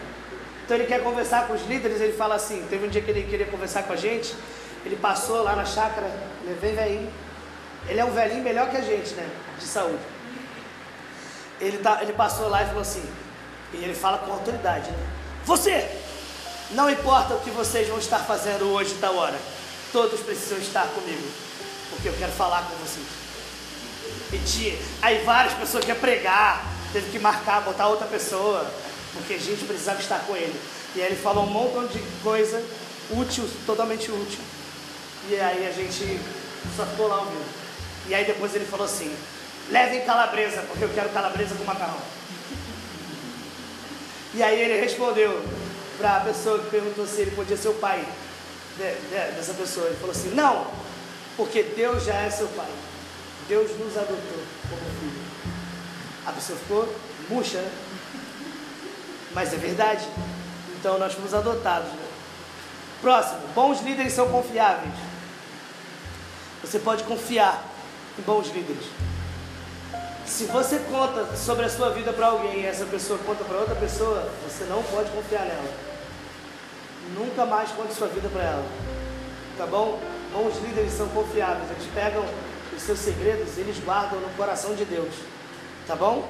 Então 0.64 0.76
ele 0.76 0.86
quer 0.86 1.02
conversar 1.02 1.46
com 1.46 1.54
os 1.54 1.64
líderes, 1.66 2.00
ele 2.00 2.12
fala 2.12 2.34
assim, 2.34 2.66
teve 2.68 2.86
um 2.86 2.88
dia 2.88 3.00
que 3.00 3.10
ele 3.10 3.22
queria 3.22 3.46
conversar 3.46 3.84
com 3.84 3.92
a 3.92 3.96
gente, 3.96 4.34
ele 4.86 4.94
passou 4.94 5.42
lá 5.42 5.56
na 5.56 5.64
chácara, 5.64 6.08
ele 6.44 6.54
vem 6.60 6.74
velhinho. 6.76 7.12
Ele 7.88 7.98
é 7.98 8.04
um 8.04 8.12
velhinho 8.12 8.42
melhor 8.42 8.70
que 8.70 8.76
a 8.76 8.80
gente, 8.80 9.14
né? 9.14 9.28
De 9.58 9.64
saúde. 9.64 9.98
Ele, 11.60 11.78
tá, 11.78 11.98
ele 12.02 12.12
passou 12.12 12.48
lá 12.48 12.62
e 12.62 12.66
falou 12.66 12.82
assim, 12.82 13.04
e 13.72 13.78
ele 13.78 13.94
fala 13.94 14.18
com 14.18 14.30
autoridade, 14.30 14.88
né? 14.90 15.06
Você! 15.44 15.88
Não 16.70 16.88
importa 16.88 17.34
o 17.34 17.40
que 17.40 17.50
vocês 17.50 17.88
vão 17.88 17.98
estar 17.98 18.20
fazendo 18.20 18.72
hoje, 18.72 18.94
tal 19.00 19.16
hora. 19.16 19.36
Todos 19.92 20.20
precisam 20.20 20.58
estar 20.58 20.86
comigo. 20.88 21.28
Porque 21.90 22.08
eu 22.08 22.14
quero 22.14 22.32
falar 22.32 22.62
com 22.62 22.76
vocês. 22.76 23.06
E 24.32 24.38
tinha, 24.38 24.78
aí 25.02 25.24
várias 25.24 25.54
pessoas 25.54 25.84
queriam 25.84 26.00
pregar, 26.00 26.64
teve 26.92 27.10
que 27.10 27.18
marcar, 27.18 27.62
botar 27.62 27.88
outra 27.88 28.06
pessoa, 28.06 28.64
porque 29.12 29.34
a 29.34 29.38
gente 29.38 29.64
precisava 29.64 30.00
estar 30.00 30.20
com 30.20 30.36
ele. 30.36 30.54
E 30.94 31.00
aí 31.00 31.06
ele 31.06 31.16
falou 31.16 31.44
um 31.44 31.50
montão 31.50 31.86
de 31.86 31.98
coisa 32.22 32.62
útil, 33.10 33.48
totalmente 33.66 34.10
útil. 34.12 34.38
E 35.28 35.40
aí 35.40 35.66
a 35.66 35.72
gente 35.72 36.20
só 36.76 36.84
ficou 36.86 37.08
lá 37.08 37.20
ouvindo. 37.20 37.44
E 38.08 38.14
aí 38.14 38.24
depois 38.24 38.54
ele 38.54 38.64
falou 38.64 38.86
assim, 38.86 39.14
levem 39.70 40.04
calabresa, 40.04 40.62
porque 40.68 40.84
eu 40.84 40.88
quero 40.90 41.08
calabresa 41.10 41.54
com 41.56 41.64
macarrão. 41.64 41.98
E 44.34 44.42
aí 44.42 44.60
ele 44.60 44.80
respondeu 44.80 45.42
para 45.98 46.18
a 46.18 46.20
pessoa 46.20 46.58
que 46.58 46.70
perguntou 46.70 47.06
se 47.06 47.22
ele 47.22 47.30
podia 47.32 47.56
ser 47.56 47.68
o 47.68 47.74
pai 47.74 48.06
de- 48.76 48.94
de- 49.08 49.32
dessa 49.36 49.54
pessoa. 49.54 49.86
Ele 49.86 49.96
falou 49.96 50.10
assim, 50.12 50.30
não, 50.34 50.66
porque 51.36 51.62
Deus 51.62 52.04
já 52.04 52.14
é 52.14 52.30
seu 52.30 52.46
pai. 52.48 52.68
Deus 53.48 53.70
nos 53.78 53.96
adotou 53.96 54.42
como 54.68 54.80
filho. 55.00 55.22
A 56.26 56.32
pessoa 56.32 56.58
ficou 56.58 56.94
murcha, 57.30 57.58
né? 57.58 57.70
Mas 59.32 59.52
é 59.52 59.56
verdade. 59.56 60.06
Então 60.78 60.98
nós 60.98 61.14
fomos 61.14 61.32
adotados. 61.32 61.88
Né? 61.88 62.06
Próximo, 63.00 63.40
bons 63.54 63.80
líderes 63.82 64.12
são 64.12 64.28
confiáveis. 64.28 64.94
Você 66.66 66.80
pode 66.80 67.04
confiar 67.04 67.64
em 68.18 68.22
bons 68.22 68.48
líderes. 68.48 68.86
Se 70.26 70.46
você 70.46 70.80
conta 70.80 71.36
sobre 71.36 71.64
a 71.64 71.68
sua 71.68 71.90
vida 71.90 72.12
para 72.12 72.26
alguém 72.26 72.62
e 72.62 72.66
essa 72.66 72.84
pessoa 72.84 73.20
conta 73.20 73.44
para 73.44 73.58
outra 73.58 73.76
pessoa, 73.76 74.28
você 74.42 74.64
não 74.64 74.82
pode 74.82 75.08
confiar 75.10 75.44
nela. 75.44 75.72
Nunca 77.14 77.46
mais 77.46 77.70
conte 77.70 77.94
sua 77.94 78.08
vida 78.08 78.28
para 78.28 78.42
ela. 78.42 78.66
Tá 79.56 79.64
bom? 79.64 80.00
Bons 80.32 80.60
líderes 80.60 80.92
são 80.92 81.06
confiáveis. 81.10 81.70
Eles 81.70 81.88
pegam 81.94 82.24
os 82.76 82.82
seus 82.82 82.98
segredos 82.98 83.56
e 83.56 83.60
eles 83.60 83.78
guardam 83.78 84.18
no 84.18 84.28
coração 84.30 84.74
de 84.74 84.84
Deus. 84.84 85.14
Tá 85.86 85.94
bom? 85.94 86.28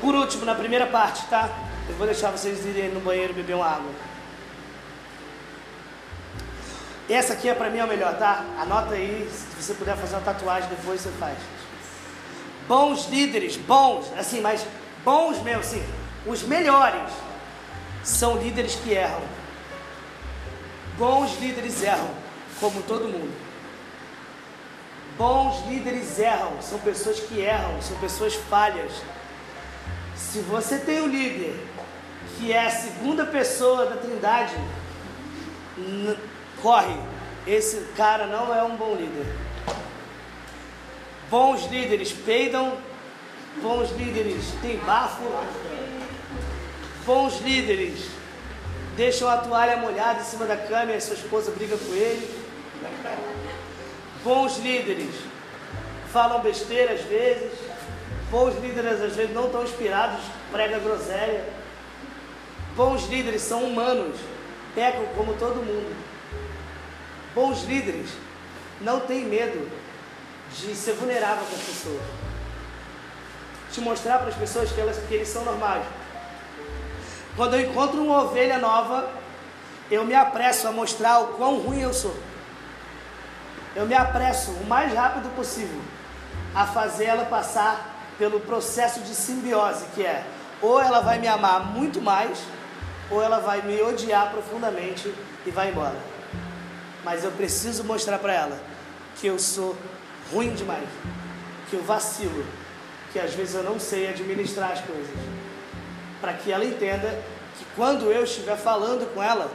Por 0.00 0.14
último, 0.14 0.46
na 0.46 0.54
primeira 0.54 0.86
parte, 0.86 1.26
tá? 1.26 1.50
Eu 1.86 1.96
vou 1.96 2.06
deixar 2.06 2.30
vocês 2.30 2.64
irem 2.64 2.92
no 2.92 3.00
banheiro 3.00 3.34
beber 3.34 3.56
uma 3.56 3.66
água. 3.66 4.05
Essa 7.08 7.34
aqui 7.34 7.48
é 7.48 7.54
pra 7.54 7.70
mim 7.70 7.78
a 7.78 7.86
melhor, 7.86 8.18
tá? 8.18 8.44
Anota 8.58 8.94
aí, 8.94 9.30
se 9.30 9.62
você 9.62 9.74
puder 9.74 9.96
fazer 9.96 10.16
uma 10.16 10.22
tatuagem 10.22 10.68
depois 10.68 11.00
você 11.00 11.10
faz. 11.20 11.38
Bons 12.66 13.06
líderes, 13.08 13.56
bons, 13.56 14.12
assim, 14.18 14.40
mas 14.40 14.66
bons 15.04 15.40
mesmo, 15.42 15.60
assim, 15.60 15.84
os 16.26 16.42
melhores 16.42 17.12
são 18.02 18.36
líderes 18.36 18.74
que 18.74 18.92
erram. 18.92 19.22
Bons 20.98 21.38
líderes 21.38 21.80
erram, 21.82 22.10
como 22.58 22.82
todo 22.82 23.04
mundo. 23.04 23.32
Bons 25.16 25.64
líderes 25.68 26.18
erram, 26.18 26.60
são 26.60 26.78
pessoas 26.80 27.20
que 27.20 27.38
erram, 27.38 27.80
são 27.80 27.96
pessoas 27.98 28.34
falhas. 28.34 28.90
Se 30.16 30.40
você 30.40 30.78
tem 30.78 31.02
um 31.02 31.06
líder 31.06 31.54
que 32.36 32.52
é 32.52 32.66
a 32.66 32.70
segunda 32.70 33.24
pessoa 33.24 33.86
da 33.86 33.96
Trindade, 33.96 34.54
corre, 36.66 36.96
esse 37.46 37.76
cara 37.96 38.26
não 38.26 38.52
é 38.52 38.60
um 38.64 38.74
bom 38.74 38.96
líder. 38.96 39.24
Bons 41.30 41.64
líderes 41.70 42.10
peidam, 42.10 42.76
bons 43.62 43.92
líderes 43.92 44.46
têm 44.60 44.76
bafo, 44.78 45.22
bons 47.04 47.40
líderes 47.40 48.08
deixam 48.96 49.28
a 49.28 49.36
toalha 49.36 49.76
molhada 49.76 50.22
em 50.22 50.24
cima 50.24 50.44
da 50.44 50.56
cama 50.56 50.90
e 50.90 50.96
a 50.96 51.00
sua 51.00 51.14
esposa 51.14 51.52
briga 51.52 51.76
com 51.76 51.94
ele. 51.94 52.44
Bons 54.24 54.58
líderes 54.58 55.14
falam 56.12 56.40
besteira 56.40 56.94
às 56.94 57.02
vezes. 57.02 57.52
Bons 58.28 58.60
líderes 58.60 59.00
às 59.02 59.14
vezes 59.14 59.32
não 59.32 59.46
estão 59.46 59.62
inspirados, 59.62 60.20
prega 60.50 60.80
groselha. 60.80 61.44
Bons 62.74 63.06
líderes 63.06 63.42
são 63.42 63.62
humanos, 63.62 64.16
pecam 64.74 65.06
como 65.14 65.32
todo 65.34 65.64
mundo. 65.64 66.15
Bons 67.36 67.64
líderes 67.64 68.08
não 68.80 69.00
têm 69.00 69.26
medo 69.26 69.70
de 70.50 70.74
ser 70.74 70.94
vulnerável 70.94 71.44
com 71.44 71.54
as 71.54 71.62
pessoas. 71.62 72.00
De 73.70 73.80
mostrar 73.82 74.20
para 74.20 74.28
as 74.28 74.34
pessoas 74.34 74.72
que, 74.72 74.80
elas, 74.80 74.96
que 75.06 75.12
eles 75.12 75.28
são 75.28 75.44
normais. 75.44 75.84
Quando 77.36 77.52
eu 77.52 77.70
encontro 77.70 78.02
uma 78.02 78.22
ovelha 78.22 78.56
nova, 78.56 79.10
eu 79.90 80.02
me 80.02 80.14
apresso 80.14 80.66
a 80.66 80.72
mostrar 80.72 81.18
o 81.18 81.26
quão 81.34 81.58
ruim 81.58 81.82
eu 81.82 81.92
sou. 81.92 82.16
Eu 83.74 83.84
me 83.84 83.94
apresso 83.94 84.52
o 84.52 84.66
mais 84.66 84.94
rápido 84.94 85.28
possível 85.36 85.82
a 86.54 86.66
fazer 86.66 87.04
ela 87.04 87.26
passar 87.26 87.94
pelo 88.16 88.40
processo 88.40 89.00
de 89.00 89.14
simbiose, 89.14 89.84
que 89.94 90.02
é 90.02 90.24
ou 90.62 90.80
ela 90.80 91.00
vai 91.00 91.18
me 91.18 91.28
amar 91.28 91.66
muito 91.66 92.00
mais, 92.00 92.38
ou 93.10 93.22
ela 93.22 93.40
vai 93.40 93.60
me 93.60 93.78
odiar 93.82 94.30
profundamente 94.30 95.14
e 95.44 95.50
vai 95.50 95.68
embora. 95.68 96.15
Mas 97.06 97.22
eu 97.22 97.30
preciso 97.30 97.84
mostrar 97.84 98.18
para 98.18 98.34
ela 98.34 98.60
que 99.14 99.28
eu 99.28 99.38
sou 99.38 99.76
ruim 100.32 100.52
demais, 100.52 100.88
que 101.70 101.76
eu 101.76 101.82
vacilo, 101.84 102.44
que 103.12 103.20
às 103.20 103.32
vezes 103.32 103.54
eu 103.54 103.62
não 103.62 103.78
sei 103.78 104.08
administrar 104.08 104.72
as 104.72 104.80
coisas. 104.80 105.14
Para 106.20 106.32
que 106.32 106.50
ela 106.50 106.64
entenda 106.64 107.16
que 107.56 107.64
quando 107.76 108.10
eu 108.10 108.24
estiver 108.24 108.56
falando 108.56 109.06
com 109.14 109.22
ela, 109.22 109.48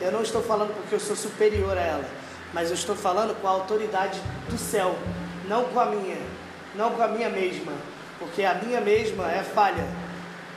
eu 0.00 0.10
não 0.10 0.22
estou 0.22 0.42
falando 0.42 0.74
porque 0.74 0.96
eu 0.96 0.98
sou 0.98 1.14
superior 1.14 1.78
a 1.78 1.80
ela, 1.80 2.04
mas 2.52 2.70
eu 2.70 2.74
estou 2.74 2.96
falando 2.96 3.40
com 3.40 3.46
a 3.46 3.52
autoridade 3.52 4.20
do 4.50 4.58
céu, 4.58 4.98
não 5.46 5.66
com 5.66 5.78
a 5.78 5.86
minha, 5.86 6.18
não 6.74 6.90
com 6.90 7.02
a 7.04 7.06
minha 7.06 7.30
mesma, 7.30 7.74
porque 8.18 8.42
a 8.42 8.54
minha 8.54 8.80
mesma 8.80 9.30
é 9.30 9.44
falha, 9.44 9.86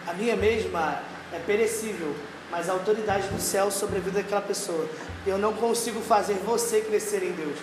a 0.08 0.14
minha 0.14 0.36
mesma 0.36 1.04
é 1.32 1.38
perecível, 1.38 2.16
mas 2.52 2.70
a 2.70 2.74
autoridade 2.74 3.28
do 3.30 3.42
céu 3.42 3.72
sobre 3.72 3.98
a 3.98 4.02
vida 4.02 4.22
daquela 4.22 4.42
pessoa. 4.42 4.86
Eu 5.26 5.38
não 5.38 5.54
consigo 5.54 6.02
fazer 6.02 6.34
você 6.46 6.82
crescer 6.82 7.24
em 7.24 7.32
Deus. 7.32 7.58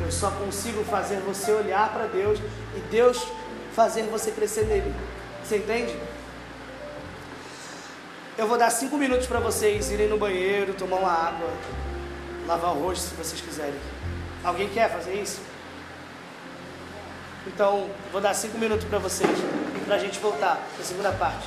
Eu 0.00 0.10
só 0.10 0.30
consigo 0.32 0.82
fazer 0.84 1.20
você 1.20 1.52
olhar 1.52 1.92
para 1.92 2.06
Deus 2.06 2.40
e 2.76 2.80
Deus 2.90 3.24
fazer 3.74 4.02
você 4.04 4.32
crescer 4.32 4.66
nele. 4.66 4.92
Você 5.44 5.58
entende? 5.58 5.96
Eu 8.36 8.48
vou 8.48 8.58
dar 8.58 8.70
cinco 8.70 8.96
minutos 8.96 9.26
para 9.26 9.38
vocês 9.38 9.90
irem 9.90 10.08
no 10.08 10.18
banheiro, 10.18 10.74
tomar 10.74 10.96
uma 10.96 11.12
água, 11.12 11.48
lavar 12.46 12.74
o 12.74 12.80
rosto 12.80 13.10
se 13.10 13.14
vocês 13.14 13.40
quiserem. 13.40 13.78
Alguém 14.42 14.68
quer 14.68 14.90
fazer 14.90 15.14
isso? 15.14 15.40
Então, 17.46 17.90
vou 18.10 18.20
dar 18.20 18.34
cinco 18.34 18.58
minutos 18.58 18.86
para 18.86 18.98
vocês, 18.98 19.30
para 19.84 19.96
a 19.96 19.98
gente 19.98 20.18
voltar 20.18 20.56
para 20.74 20.82
a 20.82 20.84
segunda 20.84 21.12
parte. 21.12 21.46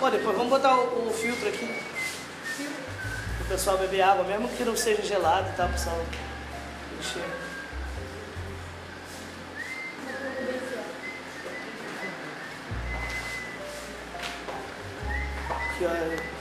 Ó, 0.00 0.10
depois 0.10 0.36
vamos 0.36 0.50
botar 0.50 0.76
o, 0.76 1.08
o 1.08 1.12
filtro 1.12 1.48
aqui. 1.48 1.82
O 3.40 3.44
pessoal 3.48 3.78
beber 3.78 4.02
água, 4.02 4.24
mesmo 4.24 4.48
que 4.48 4.64
não 4.64 4.76
seja 4.76 5.02
gelado, 5.02 5.50
tá, 5.56 5.66
pessoal? 5.66 6.00
Encher. 7.00 7.22
Aqui, 15.50 15.84
ó. 15.84 16.37